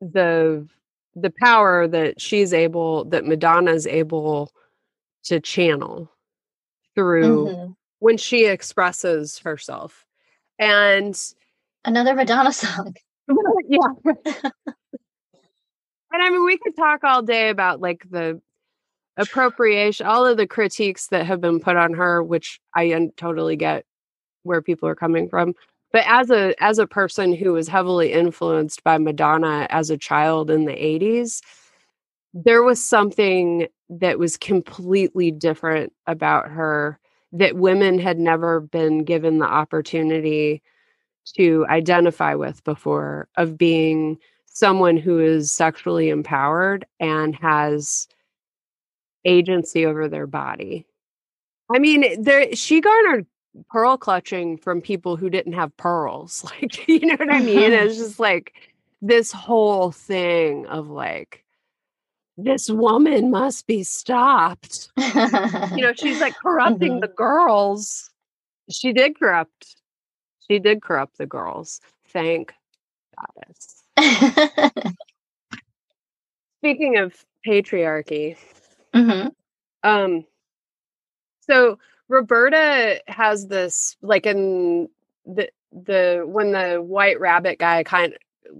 the 0.00 0.66
the 1.14 1.32
power 1.40 1.86
that 1.88 2.20
she's 2.20 2.52
able 2.54 3.04
that 3.06 3.24
Madonna's 3.26 3.86
able 3.86 4.50
to 5.24 5.40
channel 5.40 6.10
through 6.94 7.46
Mhm. 7.46 7.76
when 8.00 8.16
she 8.16 8.46
expresses 8.46 9.38
herself. 9.38 10.06
And 10.58 11.18
Another 11.84 12.14
Madonna 12.14 12.52
song. 12.52 12.94
yeah. 13.68 13.78
and 16.12 16.22
I 16.22 16.30
mean 16.30 16.44
we 16.44 16.58
could 16.58 16.76
talk 16.76 17.04
all 17.04 17.22
day 17.22 17.48
about 17.48 17.80
like 17.80 18.04
the 18.10 18.40
appropriation, 19.16 20.06
all 20.06 20.24
of 20.26 20.36
the 20.36 20.46
critiques 20.46 21.08
that 21.08 21.26
have 21.26 21.40
been 21.40 21.60
put 21.60 21.76
on 21.76 21.94
her, 21.94 22.22
which 22.22 22.60
I 22.74 22.92
un- 22.94 23.12
totally 23.16 23.56
get 23.56 23.84
where 24.42 24.62
people 24.62 24.88
are 24.88 24.94
coming 24.94 25.28
from. 25.28 25.54
But 25.92 26.04
as 26.06 26.30
a 26.30 26.54
as 26.62 26.78
a 26.78 26.86
person 26.86 27.34
who 27.34 27.52
was 27.52 27.68
heavily 27.68 28.12
influenced 28.12 28.82
by 28.82 28.98
Madonna 28.98 29.66
as 29.70 29.90
a 29.90 29.98
child 29.98 30.50
in 30.50 30.64
the 30.64 30.72
80s, 30.72 31.42
there 32.34 32.62
was 32.62 32.82
something 32.82 33.66
that 33.90 34.18
was 34.18 34.36
completely 34.36 35.30
different 35.30 35.92
about 36.06 36.48
her 36.48 36.98
that 37.32 37.56
women 37.56 37.98
had 37.98 38.18
never 38.18 38.60
been 38.60 39.04
given 39.04 39.38
the 39.38 39.46
opportunity 39.46 40.62
to 41.36 41.66
identify 41.68 42.34
with 42.34 42.64
before 42.64 43.28
of 43.36 43.56
being 43.58 44.18
someone 44.46 44.96
who 44.96 45.18
is 45.18 45.52
sexually 45.52 46.08
empowered 46.08 46.84
and 47.00 47.34
has 47.36 48.06
agency 49.24 49.86
over 49.86 50.08
their 50.08 50.26
body. 50.26 50.86
I 51.74 51.78
mean, 51.78 52.22
there 52.22 52.54
she 52.54 52.80
garnered 52.80 53.26
pearl 53.70 53.96
clutching 53.96 54.56
from 54.56 54.80
people 54.80 55.16
who 55.16 55.28
didn't 55.30 55.52
have 55.54 55.76
pearls. 55.76 56.44
Like, 56.60 56.88
you 56.88 57.00
know 57.06 57.16
what 57.18 57.32
I 57.32 57.40
mean? 57.40 57.72
It's 57.72 57.96
just 57.96 58.18
like 58.18 58.52
this 59.00 59.32
whole 59.32 59.90
thing 59.92 60.66
of 60.66 60.88
like 60.88 61.44
this 62.36 62.70
woman 62.70 63.30
must 63.30 63.66
be 63.66 63.82
stopped. 63.84 64.90
You 64.96 65.82
know, 65.82 65.92
she's 65.94 66.18
like 66.20 66.34
corrupting 66.42 66.94
Mhm. 66.98 67.00
the 67.02 67.08
girls. 67.08 68.10
She 68.70 68.92
did 68.92 69.18
corrupt. 69.18 69.76
She 70.48 70.58
did 70.58 70.80
corrupt 70.82 71.18
the 71.18 71.26
girls. 71.26 71.80
Thank 72.08 72.54
goddess. 73.16 73.82
Speaking 76.60 76.96
of 76.98 77.14
patriarchy, 77.46 78.36
Mhm. 78.94 79.32
um 79.82 80.24
so 81.40 81.78
Roberta 82.12 83.00
has 83.08 83.46
this 83.46 83.96
like 84.02 84.26
in 84.26 84.86
the 85.24 85.48
the 85.72 86.22
when 86.26 86.52
the 86.52 86.74
white 86.82 87.18
rabbit 87.18 87.58
guy 87.58 87.82
kind 87.84 88.12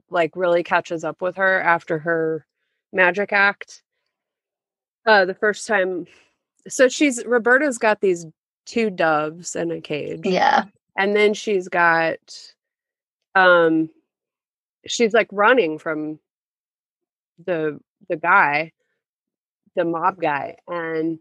like 0.08 0.34
really 0.34 0.62
catches 0.62 1.04
up 1.04 1.20
with 1.20 1.36
her 1.36 1.60
after 1.60 1.98
her 1.98 2.46
magic 2.94 3.30
act 3.30 3.82
uh 5.04 5.26
the 5.26 5.34
first 5.34 5.66
time 5.66 6.06
so 6.66 6.88
she's 6.88 7.22
Roberta's 7.26 7.76
got 7.76 8.00
these 8.00 8.24
two 8.64 8.88
doves 8.88 9.54
in 9.54 9.70
a 9.70 9.82
cage 9.82 10.20
Yeah. 10.24 10.64
and 10.96 11.14
then 11.14 11.34
she's 11.34 11.68
got 11.68 12.18
um 13.34 13.90
she's 14.86 15.12
like 15.12 15.28
running 15.30 15.78
from 15.78 16.18
the 17.44 17.78
the 18.08 18.16
guy 18.16 18.72
the 19.76 19.84
mob 19.84 20.18
guy 20.20 20.56
and 20.68 21.18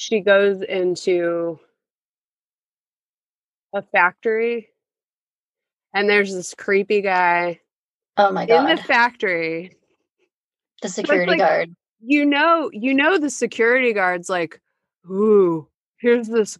she 0.00 0.20
goes 0.20 0.62
into 0.62 1.58
a 3.74 3.82
factory 3.82 4.68
and 5.92 6.08
there's 6.08 6.32
this 6.32 6.54
creepy 6.54 7.00
guy 7.02 7.58
Oh 8.16 8.30
my 8.32 8.46
God. 8.46 8.70
in 8.70 8.76
the 8.76 8.82
factory 8.82 9.72
the 10.82 10.88
security 10.88 11.30
like- 11.32 11.38
guard. 11.40 11.74
you 12.00 12.24
know 12.24 12.70
you 12.72 12.94
know 12.94 13.18
the 13.18 13.28
security 13.28 13.92
guard's 13.92 14.28
like 14.30 14.60
ooh 15.10 15.66
here's 15.98 16.28
this 16.28 16.56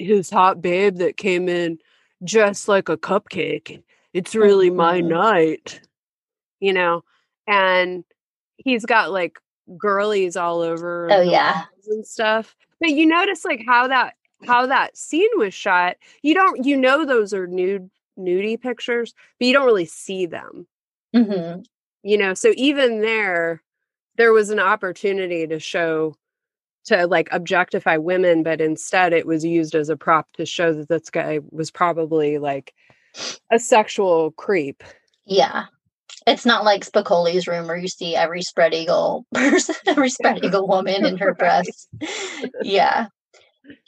his 0.00 0.28
hot 0.28 0.60
babe 0.60 0.96
that 0.98 1.16
came 1.16 1.48
in 1.48 1.78
just 2.24 2.66
like 2.66 2.88
a 2.88 2.96
cupcake 2.96 3.82
it's 4.12 4.34
oh 4.34 4.40
really 4.40 4.70
my 4.70 5.00
night 5.00 5.80
you 6.58 6.72
know 6.72 7.02
and 7.46 8.04
he's 8.56 8.84
got 8.84 9.12
like 9.12 9.38
girlies 9.78 10.36
all 10.36 10.60
over 10.60 11.08
Oh, 11.10 11.20
yeah. 11.22 11.64
and 11.86 12.04
stuff 12.06 12.54
but 12.80 12.90
you 12.90 13.06
notice 13.06 13.44
like 13.44 13.62
how 13.66 13.88
that 13.88 14.14
how 14.46 14.66
that 14.66 14.96
scene 14.96 15.30
was 15.36 15.54
shot, 15.54 15.96
you 16.22 16.34
don't 16.34 16.64
you 16.64 16.76
know 16.76 17.04
those 17.04 17.32
are 17.32 17.46
nude 17.46 17.90
nudie 18.18 18.60
pictures, 18.60 19.14
but 19.38 19.46
you 19.46 19.52
don't 19.52 19.66
really 19.66 19.86
see 19.86 20.26
them. 20.26 20.66
hmm 21.14 21.60
You 22.02 22.18
know, 22.18 22.34
so 22.34 22.52
even 22.56 23.00
there 23.00 23.62
there 24.16 24.32
was 24.32 24.50
an 24.50 24.60
opportunity 24.60 25.46
to 25.46 25.58
show 25.58 26.16
to 26.86 27.06
like 27.06 27.28
objectify 27.32 27.96
women, 27.96 28.42
but 28.42 28.60
instead 28.60 29.12
it 29.12 29.26
was 29.26 29.44
used 29.44 29.74
as 29.74 29.88
a 29.88 29.96
prop 29.96 30.30
to 30.34 30.44
show 30.46 30.72
that 30.74 30.88
this 30.88 31.10
guy 31.10 31.40
was 31.50 31.70
probably 31.70 32.38
like 32.38 32.74
a 33.50 33.58
sexual 33.58 34.32
creep. 34.32 34.82
Yeah. 35.24 35.66
It's 36.26 36.46
not 36.46 36.64
like 36.64 36.84
Spicoli's 36.84 37.46
room 37.46 37.66
where 37.66 37.76
you 37.76 37.88
see 37.88 38.16
every 38.16 38.42
spread 38.42 38.72
eagle 38.74 39.26
person, 39.34 39.74
every 39.86 40.08
spread 40.10 40.38
eagle 40.44 40.66
woman 40.66 41.04
in 41.04 41.16
her 41.18 41.28
Right. 41.28 41.38
breasts. 41.38 41.88
Yeah. 42.62 43.06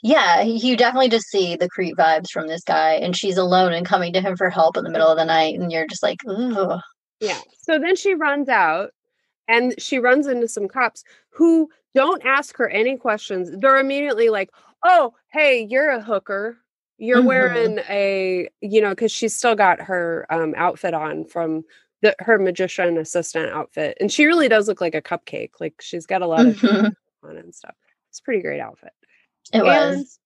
Yeah, 0.01 0.41
you 0.41 0.75
definitely 0.75 1.09
just 1.09 1.27
see 1.27 1.55
the 1.55 1.69
creep 1.69 1.97
vibes 1.97 2.29
from 2.31 2.47
this 2.47 2.63
guy, 2.63 2.93
and 2.93 3.15
she's 3.15 3.37
alone 3.37 3.73
and 3.73 3.85
coming 3.85 4.11
to 4.13 4.21
him 4.21 4.35
for 4.35 4.49
help 4.49 4.75
in 4.77 4.83
the 4.83 4.89
middle 4.89 5.07
of 5.09 5.17
the 5.17 5.25
night, 5.25 5.59
and 5.59 5.71
you're 5.71 5.87
just 5.87 6.01
like, 6.03 6.17
ooh. 6.27 6.77
Yeah. 7.19 7.41
So 7.61 7.77
then 7.79 7.95
she 7.95 8.13
runs 8.13 8.49
out 8.49 8.91
and 9.47 9.73
she 9.79 9.99
runs 9.99 10.27
into 10.27 10.47
some 10.47 10.67
cops 10.67 11.03
who 11.29 11.69
don't 11.95 12.23
ask 12.25 12.57
her 12.57 12.69
any 12.69 12.97
questions. 12.97 13.49
They're 13.59 13.77
immediately 13.79 14.29
like, 14.29 14.49
oh, 14.83 15.13
hey, 15.31 15.65
you're 15.69 15.89
a 15.89 16.01
hooker. 16.01 16.57
You're 16.99 17.21
Mhm. 17.21 17.25
wearing 17.25 17.79
a, 17.89 18.49
you 18.61 18.81
know, 18.81 18.89
because 18.89 19.11
she's 19.11 19.35
still 19.35 19.55
got 19.55 19.81
her 19.81 20.25
um, 20.29 20.53
outfit 20.57 20.93
on 20.93 21.25
from 21.25 21.63
the 22.01 22.15
her 22.19 22.37
magician 22.37 22.97
assistant 22.97 23.51
outfit. 23.51 23.97
And 23.99 24.11
she 24.11 24.25
really 24.25 24.47
does 24.49 24.67
look 24.67 24.81
like 24.81 24.95
a 24.95 25.01
cupcake. 25.01 25.51
Like 25.59 25.75
she's 25.81 26.05
got 26.05 26.21
a 26.21 26.27
lot 26.27 26.45
of 26.45 26.55
Mhm. 26.57 26.93
on 27.23 27.37
and 27.37 27.53
stuff. 27.55 27.75
It's 28.09 28.19
a 28.19 28.23
pretty 28.23 28.41
great 28.41 28.59
outfit. 28.59 28.93
It 29.53 29.63
was. 29.63 30.19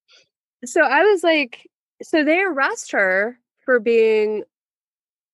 And 0.61 0.69
so 0.69 0.81
I 0.81 1.03
was 1.03 1.23
like, 1.23 1.69
so 2.03 2.23
they 2.23 2.41
arrest 2.41 2.91
her 2.91 3.39
for 3.65 3.79
being, 3.79 4.43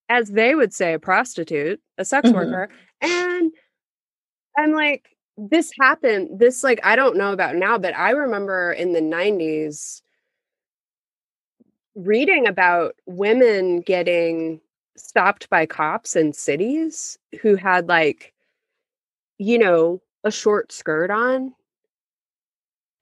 as 0.08 0.30
they 0.30 0.54
would 0.54 0.72
say, 0.72 0.94
a 0.94 0.98
prostitute, 0.98 1.80
a 1.98 2.04
sex 2.04 2.30
Mhm. 2.30 2.34
worker. 2.34 2.68
And 3.00 3.52
I'm 4.56 4.72
like, 4.72 5.16
this 5.36 5.70
happened. 5.80 6.38
This, 6.40 6.64
like, 6.64 6.80
I 6.84 6.96
don't 6.96 7.16
know 7.16 7.32
about 7.32 7.56
now, 7.56 7.78
but 7.78 7.96
I 7.96 8.10
remember 8.10 8.72
in 8.72 8.92
the 8.92 9.00
90s 9.00 10.02
reading 11.94 12.46
about 12.46 12.94
women 13.06 13.80
getting 13.80 14.60
stopped 14.98 15.48
by 15.50 15.66
cops 15.66 16.16
in 16.16 16.32
cities 16.32 17.18
who 17.40 17.56
had, 17.56 17.88
like, 17.88 18.34
you 19.38 19.58
know, 19.58 20.00
a 20.24 20.30
short 20.30 20.72
skirt 20.72 21.10
on. 21.10 21.54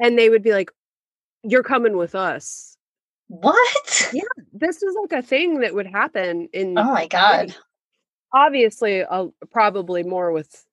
And 0.01 0.19
they 0.19 0.29
would 0.29 0.43
be 0.43 0.53
like, 0.53 0.71
you're 1.43 1.63
coming 1.63 1.97
with 1.97 2.15
us. 2.15 2.77
What? 3.29 4.11
Yeah, 4.13 4.23
this 4.53 4.83
is 4.83 4.95
like 5.03 5.19
a 5.19 5.27
thing 5.27 5.61
that 5.61 5.75
would 5.75 5.87
happen 5.87 6.49
in 6.53 6.77
Oh 6.77 6.85
my 6.93 7.07
god. 7.07 7.55
obviously 8.33 9.03
uh, 9.05 9.27
probably 9.51 10.03
more 10.03 10.33
with 10.33 10.67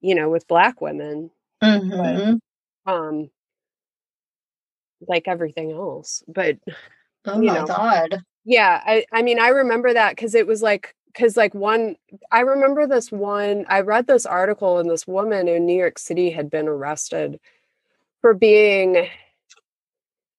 you 0.00 0.14
know 0.14 0.28
with 0.28 0.46
black 0.48 0.80
women 0.80 1.30
hmm 1.62 2.34
um 2.86 3.30
like 5.08 5.28
everything 5.28 5.72
else 5.72 6.22
but 6.28 6.56
Oh 7.24 7.38
my 7.42 7.54
know. 7.54 7.66
god. 7.66 8.22
Yeah 8.46 8.80
i 8.86 9.04
i 9.12 9.22
mean 9.22 9.40
i 9.40 9.48
remember 9.48 9.92
that 9.92 10.16
because 10.16 10.34
it 10.34 10.46
was 10.46 10.62
like 10.62 10.94
because 11.08 11.36
like 11.36 11.54
one 11.54 11.96
i 12.32 12.40
remember 12.40 12.86
this 12.86 13.12
one 13.12 13.66
i 13.68 13.80
read 13.80 14.06
this 14.06 14.24
article 14.24 14.78
and 14.78 14.88
this 14.88 15.06
woman 15.06 15.48
in 15.48 15.66
new 15.66 15.76
york 15.78 15.98
city 15.98 16.30
had 16.30 16.48
been 16.50 16.68
arrested 16.68 17.40
for 18.22 18.34
being 18.34 19.08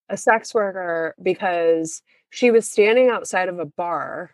a 0.10 0.18
sex 0.18 0.54
worker 0.54 1.16
because 1.22 2.02
she 2.30 2.52
was 2.52 2.70
standing 2.70 3.10
outside 3.10 3.50
of 3.50 3.60
a 3.60 3.66
bar 3.66 4.32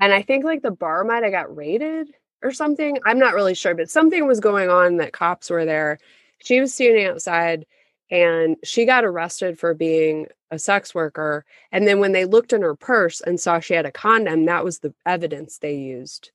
and 0.00 0.12
i 0.14 0.22
think 0.22 0.44
like 0.44 0.62
the 0.62 0.70
bar 0.70 1.04
might 1.04 1.22
have 1.22 1.32
got 1.32 1.54
raided 1.54 2.08
or 2.42 2.52
something 2.52 2.98
i'm 3.04 3.18
not 3.18 3.34
really 3.34 3.54
sure 3.54 3.74
but 3.74 3.90
something 3.90 4.26
was 4.26 4.40
going 4.40 4.70
on 4.70 4.96
that 4.98 5.12
cops 5.12 5.50
were 5.50 5.64
there. 5.66 5.98
She 6.40 6.60
was 6.60 6.72
standing 6.72 7.06
outside 7.06 7.66
and 8.10 8.56
she 8.64 8.84
got 8.84 9.04
arrested 9.04 9.58
for 9.58 9.74
being 9.74 10.26
a 10.50 10.58
sex 10.58 10.94
worker 10.94 11.44
and 11.72 11.86
then 11.86 12.00
when 12.00 12.12
they 12.12 12.24
looked 12.24 12.52
in 12.52 12.62
her 12.62 12.74
purse 12.74 13.20
and 13.20 13.38
saw 13.38 13.60
she 13.60 13.74
had 13.74 13.84
a 13.86 13.92
condom 13.92 14.46
that 14.46 14.64
was 14.64 14.78
the 14.78 14.94
evidence 15.06 15.58
they 15.58 15.74
used 15.74 16.30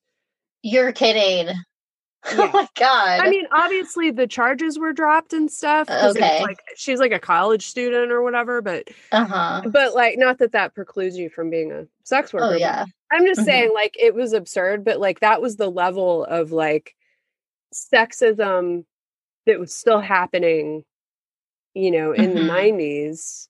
You're 0.62 0.92
kidding. 0.92 1.54
Oh 2.26 2.50
my 2.54 2.70
god. 2.76 3.20
i 3.20 3.30
mean 3.30 3.46
obviously 3.52 4.10
the 4.10 4.26
charges 4.28 4.80
were 4.80 4.94
dropped 4.94 5.34
and 5.34 5.52
stuff. 5.52 5.90
Okay. 5.90 6.42
like 6.42 6.60
she's 6.78 7.00
like 7.00 7.12
a 7.12 7.20
college 7.20 7.66
student 7.68 8.14
or 8.14 8.22
whatever 8.24 8.62
but 8.62 8.88
uh-huh. 9.12 9.64
but 9.70 9.94
like 9.94 10.18
not 10.18 10.38
that 10.38 10.54
that 10.54 10.74
precludes 10.74 11.18
you 11.18 11.30
from 11.30 11.50
being 11.50 11.74
a 11.74 11.86
sex 12.06 12.32
worker 12.32 12.46
Oh 12.54 12.58
yeah. 12.58 12.86
i'm 13.12 13.26
just 13.26 13.42
Mhm. 13.42 13.46
saying 13.46 13.72
like 13.74 13.98
it 14.00 14.16
was 14.16 14.32
absurd 14.32 14.86
but 14.86 15.02
like 15.02 15.20
that 15.20 15.42
was 15.42 15.58
the 15.58 15.70
level 15.70 16.24
of 16.24 16.54
like 16.54 16.96
sexism 17.74 18.86
that 19.46 19.60
was 19.60 19.76
still 19.76 20.00
happening 20.00 20.86
you 21.74 21.92
know 21.92 22.14
in 22.14 22.36
the 22.36 22.42
Mhm. 22.42 22.48
90s 22.48 23.50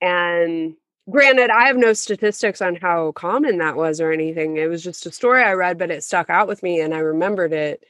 and 0.00 0.74
granted 1.10 1.50
i 1.50 1.66
have 1.66 1.76
no 1.76 1.92
statistics 1.92 2.60
on 2.62 2.74
how 2.76 3.12
common 3.12 3.58
that 3.58 3.76
was 3.76 4.00
or 4.00 4.12
anything. 4.12 4.56
It 4.56 4.68
was 4.68 4.82
just 4.82 5.06
a 5.06 5.12
story 5.12 5.42
i 5.42 5.52
read 5.52 5.78
but 5.78 5.90
it 5.90 6.04
stuck 6.04 6.30
out 6.30 6.48
with 6.48 6.62
me 6.62 6.80
and 6.80 6.94
i 6.94 6.98
remembered 6.98 7.52
it 7.52 7.84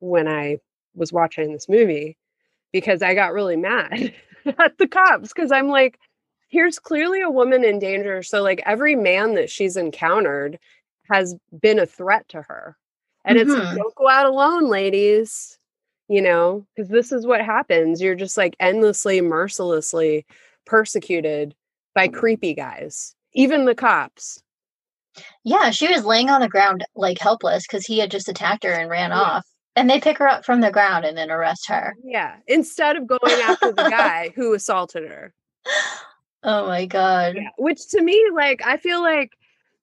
when 0.00 0.28
i 0.28 0.58
was 0.94 1.12
watching 1.12 1.52
this 1.52 1.68
movie 1.68 2.16
because 2.72 3.02
i 3.02 3.14
got 3.14 3.32
really 3.34 3.56
mad 3.56 4.14
at 4.58 4.78
the 4.78 4.88
cops 4.88 5.28
because 5.30 5.52
i'm 5.52 5.68
like 5.68 5.98
here's 6.48 6.78
clearly 6.78 7.20
a 7.22 7.30
woman 7.30 7.64
in 7.64 7.78
danger. 7.78 8.22
So 8.22 8.42
like 8.42 8.62
every 8.66 8.96
man 8.96 9.34
that 9.34 9.50
she's 9.50 9.76
encountered 9.76 10.58
has 11.10 11.34
been 11.62 11.78
a 11.80 11.86
threat 11.86 12.28
to 12.30 12.42
her. 12.42 12.76
And 13.24 13.38
it's 13.38 13.54
like 13.54 13.64
Mhm. 13.64 13.76
don't 13.76 13.94
go 13.96 14.08
out 14.08 14.26
alone 14.26 14.68
ladies 14.68 15.58
you 16.08 16.20
know 16.22 16.66
because 16.74 16.88
this 16.90 17.12
is 17.12 17.26
what 17.26 17.40
happens 17.44 18.00
you're 18.02 18.14
just 18.14 18.36
like 18.36 18.56
endlessly 18.60 19.20
mercilessly 19.20 20.26
persecuted 20.66 21.54
by 21.94 22.08
mm. 22.08 22.14
creepy 22.14 22.54
guys 22.54 23.14
even 23.34 23.64
the 23.64 23.74
cops 23.74 24.42
Yeah, 25.44 25.70
she 25.70 25.88
was 25.88 26.04
laying 26.04 26.30
on 26.30 26.40
the 26.40 26.48
ground 26.48 26.84
like 26.94 27.18
helpless 27.18 27.66
because 27.66 27.84
he 27.86 27.98
had 27.98 28.10
just 28.10 28.28
attacked 28.28 28.64
her 28.64 28.72
and 28.72 28.88
ran 28.90 29.10
Yeah. 29.10 29.20
off. 29.20 29.46
And 29.76 29.88
they 29.88 30.00
pick 30.00 30.18
her 30.18 30.28
up 30.28 30.44
from 30.44 30.60
the 30.60 30.70
ground 30.70 31.04
and 31.06 31.16
then 31.16 31.30
arrest 31.30 31.66
her. 31.68 31.94
yeah 32.04 32.36
instead 32.46 32.96
of 32.96 33.06
going 33.06 33.40
after 33.42 33.72
the 33.72 33.84
guy 33.90 34.32
who 34.34 34.52
assaulted 34.54 35.04
her 35.10 35.32
Oh 36.42 36.66
my 36.66 36.86
god. 36.86 37.36
Yeah, 37.36 37.48
which 37.56 37.88
to 37.90 38.02
me 38.02 38.20
like 38.34 38.60
i 38.66 38.76
feel 38.76 39.00
like 39.02 39.30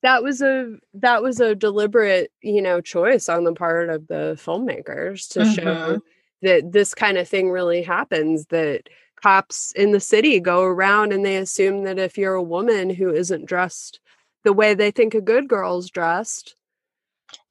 that 0.01 0.23
was 0.23 0.41
a 0.41 0.75
that 0.95 1.21
was 1.21 1.39
a 1.39 1.55
deliberate 1.55 2.31
you 2.41 2.61
know 2.61 2.81
choice 2.81 3.27
on 3.29 3.43
the 3.43 3.53
part 3.53 3.89
of 3.89 4.07
the 4.07 4.35
filmmakers 4.37 5.27
to 5.33 5.43
show 5.45 5.63
Mhm. 5.63 6.01
that 6.41 6.71
this 6.71 6.93
kind 6.93 7.17
of 7.17 7.27
thing 7.27 7.49
really 7.51 7.81
happens 7.83 8.45
that 8.47 8.87
cops 9.21 9.73
in 9.73 9.91
the 9.91 9.99
city 9.99 10.39
go 10.39 10.63
around 10.63 11.11
and 11.11 11.25
they 11.25 11.35
assume 11.37 11.83
that 11.83 11.99
if 11.99 12.17
you're 12.17 12.35
a 12.35 12.41
woman 12.43 12.89
who 12.89 13.13
isn't 13.13 13.45
dressed 13.45 13.99
the 14.45 14.53
way 14.53 14.73
they 14.73 14.91
think 14.91 15.13
a 15.13 15.19
good 15.21 15.49
girl's 15.49 15.89
dressed 15.89 16.55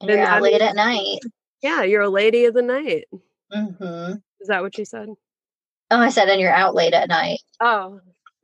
And 0.01 0.09
you're 0.09 0.25
out 0.25 0.41
late 0.41 0.61
at 0.61 0.75
night. 0.75 1.19
yeah 1.61 1.83
you're 1.83 2.01
a 2.01 2.09
lady 2.09 2.45
of 2.45 2.53
the 2.55 2.63
night 2.63 3.05
hmm 3.51 4.13
is 4.41 4.47
that 4.47 4.61
what 4.63 4.77
you 4.77 4.85
said 4.85 5.09
Oh, 5.91 5.97
I 5.97 6.09
said, 6.09 6.29
and 6.29 6.39
you're 6.39 6.53
out 6.53 6.75
late 6.75 6.93
at 6.93 7.09
night. 7.09 7.39
oh 7.61 7.99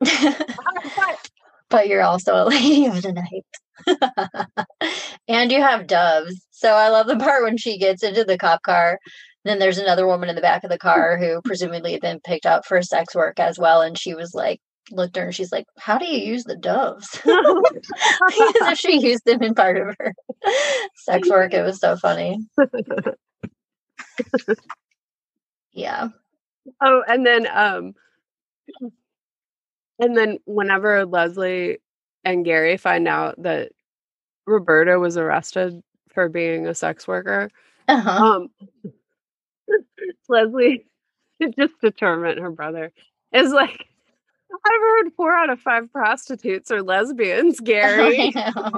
but 1.70 1.88
you're 1.88 2.02
also 2.02 2.34
a 2.34 2.44
lady 2.48 2.86
of 2.86 3.00
the 3.02 3.12
night. 3.12 3.44
and 5.28 5.52
you 5.52 5.60
have 5.60 5.86
doves. 5.86 6.46
So 6.50 6.72
I 6.72 6.88
love 6.88 7.06
the 7.06 7.16
part 7.16 7.42
when 7.42 7.56
she 7.56 7.78
gets 7.78 8.02
into 8.02 8.24
the 8.24 8.38
cop 8.38 8.62
car. 8.62 8.98
Then 9.44 9.58
there's 9.58 9.78
another 9.78 10.06
woman 10.06 10.28
in 10.28 10.34
the 10.34 10.40
back 10.42 10.64
of 10.64 10.70
the 10.70 10.78
car 10.78 11.18
who 11.18 11.40
presumably 11.44 11.92
had 11.92 12.00
been 12.00 12.20
picked 12.20 12.46
up 12.46 12.66
for 12.66 12.82
sex 12.82 13.14
work 13.14 13.38
as 13.38 13.58
well. 13.58 13.82
And 13.82 13.98
she 13.98 14.14
was 14.14 14.34
like, 14.34 14.60
looked 14.90 15.16
at 15.16 15.20
her 15.20 15.26
and 15.26 15.34
she's 15.34 15.52
like, 15.52 15.66
How 15.78 15.98
do 15.98 16.06
you 16.06 16.18
use 16.18 16.44
the 16.44 16.56
doves? 16.56 17.08
as 17.24 18.72
if 18.72 18.78
she 18.78 19.00
used 19.00 19.24
them 19.24 19.42
in 19.42 19.54
part 19.54 19.76
of 19.76 19.96
her 19.98 20.14
sex 20.96 21.28
work. 21.28 21.54
It 21.54 21.62
was 21.62 21.80
so 21.80 21.96
funny. 21.96 22.38
Yeah. 25.72 26.08
Oh, 26.82 27.02
and 27.06 27.26
then 27.26 27.46
um 27.52 27.94
and 29.98 30.16
then 30.16 30.38
whenever 30.46 31.04
Leslie 31.06 31.78
and 32.26 32.44
Gary 32.44 32.76
find 32.76 33.08
out 33.08 33.40
that 33.42 33.72
Roberta 34.46 34.98
was 34.98 35.16
arrested 35.16 35.82
for 36.12 36.28
being 36.28 36.66
a 36.66 36.74
sex 36.74 37.08
worker, 37.08 37.50
Uh-huh. 37.88 38.24
um 38.24 38.48
Leslie 40.28 40.84
just 41.56 41.74
to 41.82 41.90
torment 41.90 42.38
her 42.40 42.50
brother 42.50 42.92
is 43.32 43.52
like 43.52 43.86
I've 44.52 44.80
heard 44.80 45.12
four 45.16 45.36
out 45.36 45.50
of 45.50 45.60
five 45.60 45.92
prostitutes 45.92 46.70
are 46.70 46.82
lesbians, 46.82 47.60
Gary. 47.64 48.32
I 48.36 48.52
know. 48.54 48.72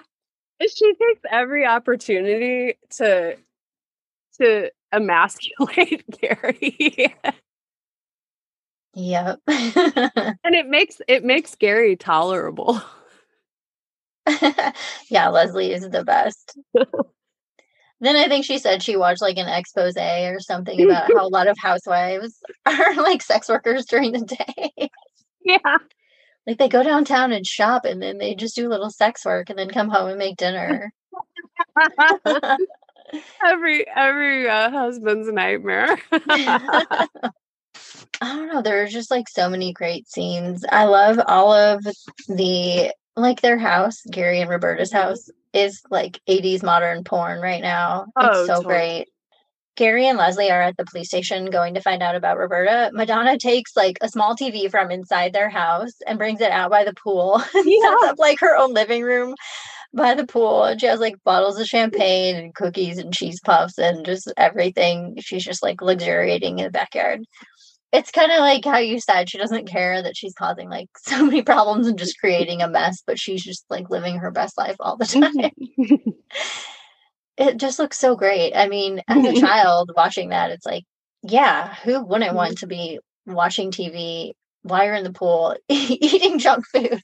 And 0.60 0.70
she 0.70 0.94
takes 0.94 1.20
every 1.32 1.66
opportunity 1.66 2.78
to 2.98 3.36
to 4.40 4.70
emasculate 4.92 6.04
Gary. 6.20 7.12
Yep. 8.94 9.40
and 9.46 10.54
it 10.54 10.68
makes 10.68 11.00
it 11.08 11.24
makes 11.24 11.54
Gary 11.54 11.96
tolerable. 11.96 12.80
yeah, 15.10 15.28
Leslie 15.28 15.72
is 15.72 15.88
the 15.90 16.04
best. 16.04 16.56
then 18.00 18.16
I 18.16 18.28
think 18.28 18.44
she 18.44 18.58
said 18.58 18.82
she 18.82 18.96
watched 18.96 19.22
like 19.22 19.36
an 19.36 19.48
expose 19.48 19.96
or 19.96 20.40
something 20.40 20.80
about 20.82 21.12
how 21.12 21.26
a 21.26 21.28
lot 21.28 21.48
of 21.48 21.56
housewives 21.58 22.38
are 22.66 22.94
like 22.96 23.22
sex 23.22 23.48
workers 23.48 23.84
during 23.86 24.12
the 24.12 24.24
day. 24.24 24.88
Yeah. 25.44 25.76
Like 26.46 26.58
they 26.58 26.68
go 26.68 26.82
downtown 26.82 27.32
and 27.32 27.46
shop 27.46 27.84
and 27.84 28.00
then 28.00 28.18
they 28.18 28.34
just 28.34 28.54
do 28.54 28.68
a 28.68 28.70
little 28.70 28.90
sex 28.90 29.24
work 29.24 29.50
and 29.50 29.58
then 29.58 29.70
come 29.70 29.88
home 29.88 30.08
and 30.08 30.18
make 30.18 30.36
dinner. 30.36 30.92
every 33.44 33.86
every 33.88 34.48
uh, 34.48 34.70
husband's 34.70 35.30
nightmare. 35.30 35.98
I 38.20 38.34
don't 38.36 38.48
know. 38.52 38.62
There 38.62 38.82
are 38.82 38.86
just 38.88 39.10
like 39.10 39.28
so 39.28 39.48
many 39.48 39.72
great 39.72 40.08
scenes. 40.08 40.64
I 40.70 40.84
love 40.84 41.18
all 41.26 41.52
of 41.52 41.84
the 42.28 42.92
like 43.16 43.40
their 43.42 43.58
house, 43.58 44.00
Gary 44.10 44.40
and 44.40 44.50
Roberta's 44.50 44.92
mm-hmm. 44.92 45.08
house 45.08 45.28
is 45.52 45.82
like 45.90 46.20
80s 46.28 46.62
modern 46.62 47.04
porn 47.04 47.40
right 47.40 47.62
now. 47.62 48.06
It's 48.18 48.38
Oh, 48.38 48.46
so 48.46 48.54
totally. 48.56 48.64
great. 48.64 49.08
Gary 49.76 50.06
and 50.06 50.18
Leslie 50.18 50.50
are 50.52 50.62
at 50.62 50.76
the 50.76 50.84
police 50.84 51.08
station 51.08 51.46
going 51.46 51.74
to 51.74 51.80
find 51.80 52.02
out 52.02 52.14
about 52.14 52.38
Roberta. 52.38 52.90
Madonna 52.92 53.36
takes 53.38 53.76
like 53.76 53.98
a 54.00 54.08
small 54.08 54.36
TV 54.36 54.70
from 54.70 54.90
inside 54.92 55.32
their 55.32 55.50
house 55.50 55.92
and 56.06 56.18
brings 56.18 56.40
it 56.40 56.50
out 56.52 56.70
by 56.70 56.84
the 56.84 56.94
pool 56.94 57.42
Yeah. 57.54 57.90
sets 57.90 58.04
up 58.04 58.18
like 58.18 58.38
her 58.40 58.56
own 58.56 58.72
living 58.72 59.02
room 59.02 59.34
by 59.92 60.14
the 60.14 60.26
pool. 60.26 60.64
And 60.64 60.80
she 60.80 60.86
has 60.86 61.00
like 61.00 61.22
bottles 61.24 61.58
of 61.58 61.66
champagne 61.66 62.36
and 62.36 62.54
cookies 62.54 62.98
and 62.98 63.12
cheese 63.12 63.40
puffs 63.40 63.78
and 63.78 64.04
just 64.04 64.32
everything. 64.36 65.16
She's 65.20 65.44
just 65.44 65.62
like 65.62 65.82
luxuriating 65.82 66.58
in 66.60 66.64
the 66.66 66.70
backyard. 66.70 67.24
It's 67.94 68.10
kind 68.10 68.32
of 68.32 68.40
like 68.40 68.64
how 68.64 68.78
you 68.78 68.98
said 68.98 69.30
she 69.30 69.38
doesn't 69.38 69.68
care 69.68 70.02
that 70.02 70.16
she's 70.16 70.34
causing 70.34 70.68
like 70.68 70.88
so 70.98 71.24
many 71.24 71.42
problems 71.42 71.86
and 71.86 71.98
just 71.98 72.18
creating 72.18 72.60
a 72.60 72.68
mess, 72.68 73.02
but 73.06 73.20
she's 73.20 73.42
just 73.42 73.64
like 73.70 73.88
living 73.88 74.16
her 74.18 74.32
best 74.32 74.58
life 74.58 74.76
all 74.80 74.96
the 74.96 75.06
time 75.06 75.52
it 77.36 77.56
just 77.56 77.78
looks 77.78 77.98
so 77.98 78.16
great. 78.16 78.52
I 78.54 78.68
mean, 78.68 79.00
as 79.08 79.24
a 79.24 79.40
child 79.40 79.92
watching 79.96 80.30
that, 80.30 80.50
it's 80.50 80.66
like, 80.66 80.84
yeah, 81.22 81.74
who 81.84 82.04
wouldn't 82.04 82.28
mm-hmm. 82.28 82.36
want 82.36 82.58
to 82.58 82.66
be 82.66 82.98
watching 83.26 83.70
TV 83.70 84.32
while 84.62 84.84
you're 84.84 84.94
in 84.94 85.04
the 85.04 85.12
pool 85.12 85.56
eating 85.68 86.38
junk 86.38 86.64
food? 86.66 87.00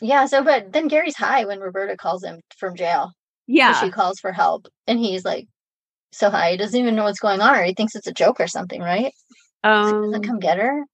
Yeah, 0.00 0.26
so 0.26 0.42
but 0.42 0.72
then 0.72 0.88
Gary's 0.88 1.16
high 1.16 1.44
when 1.44 1.60
Roberta 1.60 1.96
calls 1.96 2.24
him 2.24 2.40
from 2.58 2.76
jail. 2.76 3.12
yeah. 3.46 3.80
She 3.80 3.90
calls 3.90 4.18
for 4.18 4.32
help 4.32 4.66
and 4.86 4.98
he's 4.98 5.24
like 5.24 5.46
so 6.16 6.30
high, 6.30 6.52
he 6.52 6.56
doesn't 6.56 6.78
even 6.78 6.94
know 6.94 7.04
what's 7.04 7.20
going 7.20 7.40
on, 7.40 7.56
or 7.56 7.62
he 7.64 7.74
thinks 7.74 7.94
it's 7.94 8.06
a 8.06 8.12
joke 8.12 8.40
or 8.40 8.46
something, 8.46 8.80
right? 8.80 9.12
Um, 9.62 10.12
come 10.22 10.38
get 10.40 10.58
her. 10.58 10.84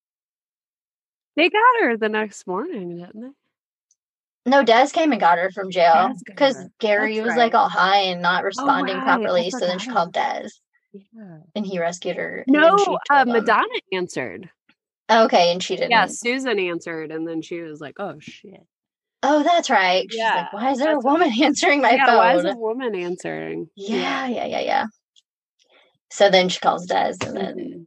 they 1.36 1.48
got 1.48 1.82
her 1.82 1.96
the 1.96 2.08
next 2.08 2.46
morning, 2.46 2.96
didn't 2.98 3.20
they? 3.20 4.50
No, 4.50 4.62
Des 4.64 4.88
came 4.92 5.12
and 5.12 5.20
got 5.20 5.38
her 5.38 5.50
from 5.50 5.70
jail 5.70 6.12
because. 6.24 6.56
Gary 6.78 7.16
That's 7.16 7.26
was 7.26 7.36
like 7.36 7.52
right. 7.52 7.58
Oh, 7.58 7.62
all 7.62 7.68
high 7.68 7.98
and 8.04 8.22
not 8.22 8.42
responding 8.42 8.94
right. 8.96 9.02
I 9.02 9.04
properly. 9.04 9.50
So 9.50 9.60
then 9.60 9.78
she 9.78 9.90
called 9.90 10.12
Des. 10.12 10.48
Yeah. 10.92 11.38
and 11.54 11.66
he 11.66 11.78
rescued 11.78 12.16
her. 12.16 12.44
No, 12.48 12.98
uh, 13.10 13.20
him- 13.20 13.32
Madonna 13.32 13.68
answered. 13.92 14.50
Okay, 15.10 15.52
and 15.52 15.62
she 15.62 15.76
didn't. 15.76 15.90
Yeah, 15.90 16.06
Susan 16.06 16.58
answered, 16.58 17.10
and 17.10 17.26
then 17.26 17.42
she 17.42 17.60
was 17.60 17.80
like, 17.80 17.98
"Oh 17.98 18.18
shit." 18.20 18.64
Oh, 19.22 19.42
that's 19.42 19.68
right. 19.68 20.06
She's 20.08 20.18
Yeah, 20.18 20.36
like, 20.36 20.52
why 20.52 20.70
is 20.70 20.78
there 20.78 20.94
a 20.94 21.00
woman 21.00 21.30
answering 21.42 21.82
my 21.82 21.92
yeah, 21.92 22.06
phone? 22.06 22.16
why 22.16 22.36
is 22.36 22.44
a 22.44 22.54
woman 22.56 22.94
answering? 22.94 23.68
yeah, 23.76 24.26
yeah, 24.26 24.46
yeah, 24.46 24.60
yeah. 24.60 24.86
So 26.10 26.30
then 26.30 26.48
she 26.48 26.60
calls 26.60 26.86
Des, 26.86 27.14
and 27.22 27.36
then 27.36 27.56
Mhm. 27.56 27.86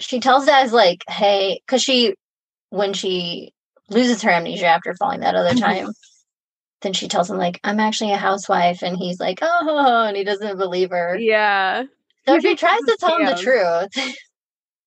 she 0.00 0.20
tells 0.20 0.46
Des 0.46 0.68
like, 0.70 1.02
"Hey," 1.08 1.60
because 1.66 1.82
she, 1.82 2.14
when 2.70 2.92
she 2.92 3.52
loses 3.90 4.22
her 4.22 4.30
amnesia 4.30 4.66
after 4.66 4.94
falling 4.94 5.20
that 5.20 5.34
other 5.34 5.54
Mhm. 5.54 5.60
time, 5.60 5.92
then 6.82 6.92
she 6.92 7.08
tells 7.08 7.30
him 7.30 7.38
like, 7.38 7.60
"I'm 7.64 7.80
actually 7.80 8.12
a 8.12 8.16
housewife," 8.16 8.82
and 8.82 8.96
he's 8.96 9.20
like, 9.20 9.38
"Oh," 9.42 10.04
and 10.06 10.16
he 10.16 10.24
doesn't 10.24 10.58
believe 10.58 10.90
her. 10.90 11.18
Yeah. 11.18 11.84
So 12.26 12.34
He 12.36 12.40
she 12.40 12.56
tries 12.56 12.80
to 12.82 12.96
tell 12.98 13.16
him 13.16 13.26
the 13.26 13.34
truth. 13.34 14.14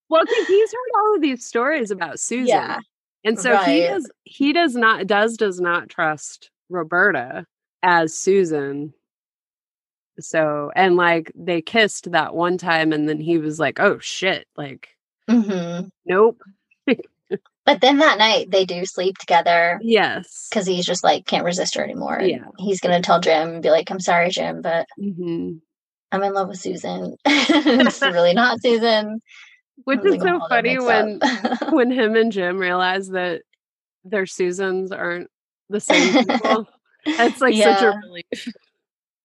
Well, 0.08 0.24
because 0.24 0.46
he's 0.46 0.72
heard 0.72 0.98
all 1.00 1.14
of 1.16 1.20
these 1.20 1.44
stories 1.44 1.90
about 1.90 2.18
Susan. 2.18 2.46
yeah, 2.48 2.78
And 3.24 3.38
so 3.38 3.50
he 3.50 3.80
right. 3.80 3.90
does 3.90 4.10
he 4.24 4.52
does 4.52 4.74
not 4.74 5.06
does 5.06 5.36
does 5.36 5.60
not 5.60 5.88
trust 5.88 6.50
Roberta 6.70 7.44
as 7.82 8.14
Susan. 8.16 8.94
So 10.20 10.70
and 10.74 10.96
like 10.96 11.32
they 11.34 11.62
kissed 11.62 12.10
that 12.12 12.34
one 12.34 12.58
time 12.58 12.92
and 12.92 13.08
then 13.08 13.20
he 13.20 13.38
was 13.38 13.58
like, 13.60 13.78
"Oh 13.80 13.98
shit." 13.98 14.46
Like, 14.56 14.88
hmm 15.28 15.80
nope. 16.06 16.40
But 17.66 17.82
then 17.82 17.98
that 17.98 18.18
night 18.18 18.50
they 18.50 18.64
do 18.64 18.86
sleep 18.86 19.18
together. 19.18 19.78
Yes. 19.82 20.48
because 20.50 20.66
he's 20.66 20.86
just 20.86 21.04
like 21.04 21.26
can't 21.26 21.44
resist 21.44 21.74
her 21.76 21.84
anymore. 21.84 22.18
Yeah. 22.22 22.46
He's 22.58 22.80
gonna 22.80 23.02
tell 23.02 23.20
Jim 23.20 23.48
and 23.54 23.62
be 23.62 23.70
like, 23.70 23.90
I'm 23.90 24.00
sorry, 24.00 24.30
Jim, 24.30 24.62
but 24.62 24.86
Mhm. 24.98 25.60
I'm 26.10 26.22
in 26.22 26.32
love 26.32 26.48
with 26.48 26.58
Susan. 26.58 27.16
it's 27.26 28.00
really 28.02 28.32
not 28.32 28.62
Susan. 28.62 29.20
Which 29.84 30.00
is 30.04 30.20
so 30.22 30.40
funny 30.48 30.78
when 30.78 31.20
when 31.70 31.90
him 31.90 32.16
and 32.16 32.32
Jim 32.32 32.58
realize 32.58 33.08
that 33.10 33.42
their 34.04 34.24
Susans 34.26 34.90
aren't 34.90 35.28
the 35.68 35.80
same 35.80 36.12
people. 36.24 36.66
It's 37.06 37.40
like 37.42 37.54
such 37.54 37.82
a 37.82 37.92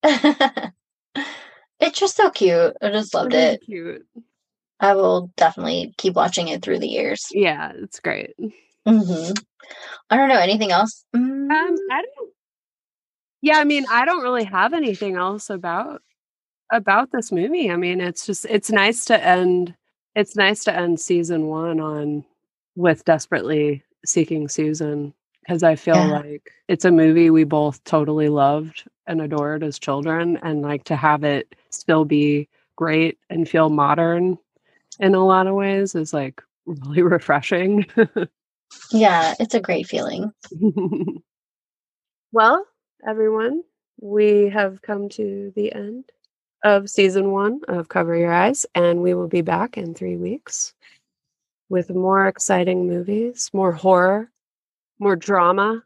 relief. 0.03 0.73
It's 1.79 1.99
just 1.99 2.15
so 2.15 2.29
cute. 2.29 2.75
I 2.81 2.89
just 2.91 3.13
loved 3.13 3.33
Really 3.33 3.45
it. 3.45 3.61
Cute. 3.65 4.05
I 4.79 4.93
will 4.95 5.31
definitely 5.37 5.93
keep 5.97 6.15
watching 6.15 6.47
it 6.49 6.61
through 6.61 6.79
the 6.79 6.87
years. 6.87 7.27
Yeah, 7.31 7.71
it's 7.75 7.99
great. 7.99 8.35
hmm 8.85 9.31
I 10.09 10.17
don't 10.17 10.29
know 10.29 10.39
anything 10.39 10.71
else. 10.71 11.05
Mm, 11.15 11.49
Um, 11.51 11.75
I 11.91 12.01
don't. 12.01 12.29
Yeah, 13.41 13.57
I 13.57 13.63
mean, 13.65 13.85
I 13.89 14.05
don't 14.05 14.23
really 14.23 14.45
have 14.45 14.73
anything 14.73 15.15
else 15.15 15.49
about 15.49 16.01
about 16.71 17.11
this 17.11 17.31
movie. 17.31 17.69
I 17.69 17.75
mean, 17.75 18.01
it's 18.01 18.25
just 18.25 18.45
it's 18.49 18.71
nice 18.71 19.05
to 19.05 19.23
end. 19.25 19.75
It's 20.15 20.35
nice 20.35 20.63
to 20.65 20.75
end 20.75 20.99
season 20.99 21.47
one 21.47 21.79
on 21.79 22.25
with 22.75 23.03
desperately 23.05 23.83
seeking 24.05 24.47
Susan 24.47 25.13
because 25.45 25.63
I 25.63 25.75
feel 25.75 25.97
Yeah. 25.97 26.19
like 26.19 26.51
it's 26.67 26.85
a 26.85 26.91
movie 26.91 27.29
we 27.29 27.43
both 27.43 27.83
totally 27.83 28.29
loved 28.29 28.85
and 29.07 29.21
adored 29.21 29.63
as 29.63 29.79
children, 29.79 30.37
and 30.43 30.61
like 30.61 30.85
to 30.85 30.95
have 30.95 31.23
it 31.23 31.53
still 31.69 32.05
be 32.05 32.47
great 32.75 33.17
and 33.29 33.47
feel 33.47 33.69
modern 33.69 34.37
in 34.99 35.15
a 35.15 35.25
lot 35.25 35.47
of 35.47 35.55
ways 35.55 35.95
is 35.95 36.13
like 36.13 36.41
really 36.65 37.01
refreshing. 37.01 37.85
yeah, 38.91 39.35
it's 39.39 39.53
a 39.55 39.59
great 39.59 39.87
feeling. 39.87 40.31
well, 42.31 42.65
everyone, 43.07 43.63
we 44.01 44.49
have 44.49 44.81
come 44.81 45.09
to 45.09 45.51
the 45.55 45.73
end 45.73 46.05
of 46.63 46.89
season 46.89 47.31
one 47.31 47.61
of 47.67 47.89
Cover 47.89 48.15
Your 48.15 48.31
Eyes, 48.31 48.65
and 48.75 49.01
we 49.01 49.13
will 49.13 49.27
be 49.27 49.41
back 49.41 49.77
in 49.77 49.93
three 49.93 50.17
weeks 50.17 50.73
with 51.69 51.89
more 51.89 52.27
exciting 52.27 52.87
movies, 52.87 53.49
more 53.53 53.71
horror, 53.73 54.29
more 54.99 55.15
drama, 55.15 55.83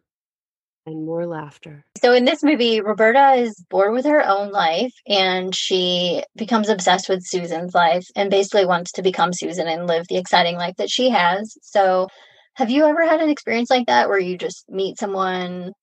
and 0.88 1.06
more 1.06 1.28
laughter. 1.28 1.86
So 2.02 2.14
in 2.14 2.26
this 2.26 2.44
movie, 2.44 2.82
Roberta 2.82 3.34
is 3.34 3.64
bored 3.70 3.94
with 3.94 4.06
her 4.06 4.26
own 4.26 4.52
life 4.52 4.94
and 5.06 5.54
she 5.54 6.24
becomes 6.36 6.70
obsessed 6.70 7.10
with 7.10 7.26
Susan's 7.26 7.76
life 7.76 8.06
and 8.16 8.32
basically 8.32 8.66
wants 8.66 8.94
to 8.94 9.02
become 9.02 9.34
Susan 9.34 9.68
and 9.68 9.86
live 9.86 10.06
the 10.08 10.18
exciting 10.18 10.56
life 10.56 10.76
that 10.78 10.90
she 10.90 11.10
has. 11.10 11.58
So 11.62 12.08
have 12.56 12.70
you 12.70 12.86
ever 12.86 13.06
had 13.06 13.20
an 13.20 13.30
experience 13.30 13.70
like 13.70 13.88
that 13.88 14.08
where 14.08 14.20
you 14.20 14.38
just 14.38 14.64
meet 14.70 14.98
someone 14.98 15.74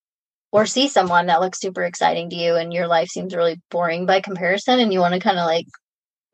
or 0.51 0.66
see 0.66 0.88
someone 0.88 1.26
that 1.26 1.40
looks 1.40 1.60
super 1.60 1.84
exciting 1.84 2.30
to 2.30 2.36
you 2.36 2.56
and 2.56 2.72
your 2.72 2.86
life 2.86 3.09
seems 3.09 3.34
really 3.34 3.60
boring 3.70 4.06
by 4.06 4.20
comparison 4.20 4.80
and 4.80 4.92
you 4.92 5.01
want 5.01 5.12
to 5.14 5.20
kind 5.20 5.38
of 5.38 5.44
like 5.44 5.66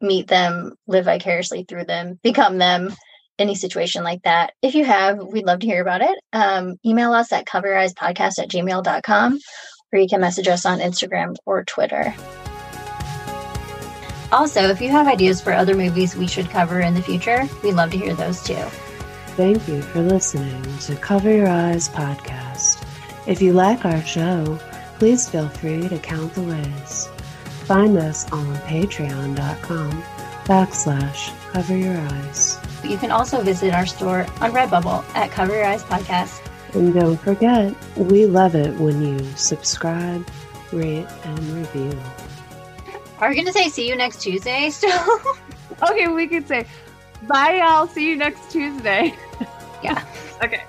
meet 0.00 0.28
them, 0.28 0.72
live 0.86 1.06
vicariously 1.06 1.64
through 1.68 1.86
them, 1.86 2.20
become 2.22 2.58
them? 2.58 2.94
Any 3.40 3.54
situation 3.54 4.04
like 4.04 4.22
that. 4.22 4.52
If 4.62 4.74
you 4.74 4.84
have, 4.84 5.18
we'd 5.18 5.46
love 5.46 5.60
to 5.60 5.66
hear 5.66 5.80
about 5.80 6.02
it. 6.02 6.18
Um, 6.32 6.76
email 6.84 7.12
us 7.12 7.32
at 7.32 7.46
covereyes.podcast 7.46 8.38
at 8.38 8.50
gmail.com 8.50 9.38
or 9.92 9.98
you 9.98 10.08
can 10.08 10.20
message 10.20 10.48
us 10.48 10.66
on 10.66 10.78
Instagram 10.78 11.36
or 11.46 11.64
Twitter. 11.64 12.14
Also, 14.32 14.68
if 14.68 14.80
you 14.80 14.90
have 14.90 15.08
ideas 15.08 15.40
for 15.40 15.52
other 15.52 15.74
movies 15.74 16.14
we 16.14 16.26
should 16.26 16.48
cover 16.48 16.80
in 16.80 16.94
the 16.94 17.02
future, 17.02 17.48
we'd 17.64 17.72
love 17.72 17.90
to 17.90 17.98
hear 17.98 18.14
those 18.14 18.42
too. 18.42 18.62
Thank 19.36 19.66
you 19.66 19.82
for 19.82 20.02
listening 20.02 20.62
to 20.80 20.94
Cover 20.96 21.32
Your 21.32 21.48
Eyes 21.48 21.88
podcast. 21.88 22.84
If 23.26 23.42
you 23.42 23.52
like 23.52 23.84
our 23.84 24.02
show, 24.02 24.58
please 24.98 25.28
feel 25.28 25.48
free 25.48 25.88
to 25.88 25.98
count 25.98 26.34
the 26.34 26.42
ways. 26.42 27.08
Find 27.64 27.96
us 27.96 28.30
on 28.32 28.54
patreon.com 28.58 30.04
backslash 30.44 31.32
cover 31.52 31.76
your 31.76 31.96
eyes. 31.96 32.58
You 32.84 32.96
can 32.96 33.10
also 33.10 33.42
visit 33.42 33.74
our 33.74 33.86
store 33.86 34.26
on 34.40 34.52
Redbubble 34.52 35.04
at 35.14 35.30
Cover 35.30 35.54
Your 35.54 35.66
Eyes 35.66 35.82
Podcast. 35.82 36.40
And 36.74 36.94
don't 36.94 37.16
forget, 37.16 37.74
we 37.96 38.26
love 38.26 38.54
it 38.54 38.74
when 38.76 39.02
you 39.02 39.24
subscribe, 39.36 40.26
rate, 40.72 41.06
and 41.24 41.38
review. 41.52 41.98
Are 43.18 43.28
we 43.28 43.34
going 43.34 43.46
to 43.46 43.52
say 43.52 43.68
see 43.68 43.88
you 43.88 43.96
next 43.96 44.22
Tuesday 44.22 44.70
still? 44.70 45.20
Okay, 45.82 46.08
we 46.08 46.26
could 46.26 46.46
say, 46.46 46.66
Bye, 47.22 47.56
y'all. 47.56 47.86
See 47.86 48.08
you 48.10 48.16
next 48.16 48.50
Tuesday. 48.50 49.14
Yeah. 49.82 50.04
okay. 50.44 50.62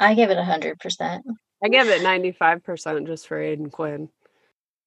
I 0.00 0.14
give 0.14 0.30
it 0.30 0.38
a 0.38 0.44
hundred 0.44 0.78
percent. 0.78 1.26
I 1.62 1.68
give 1.68 1.88
it 1.88 2.00
95% 2.00 3.06
just 3.06 3.28
for 3.28 3.38
Aidan 3.38 3.68
Quinn. 3.68 4.08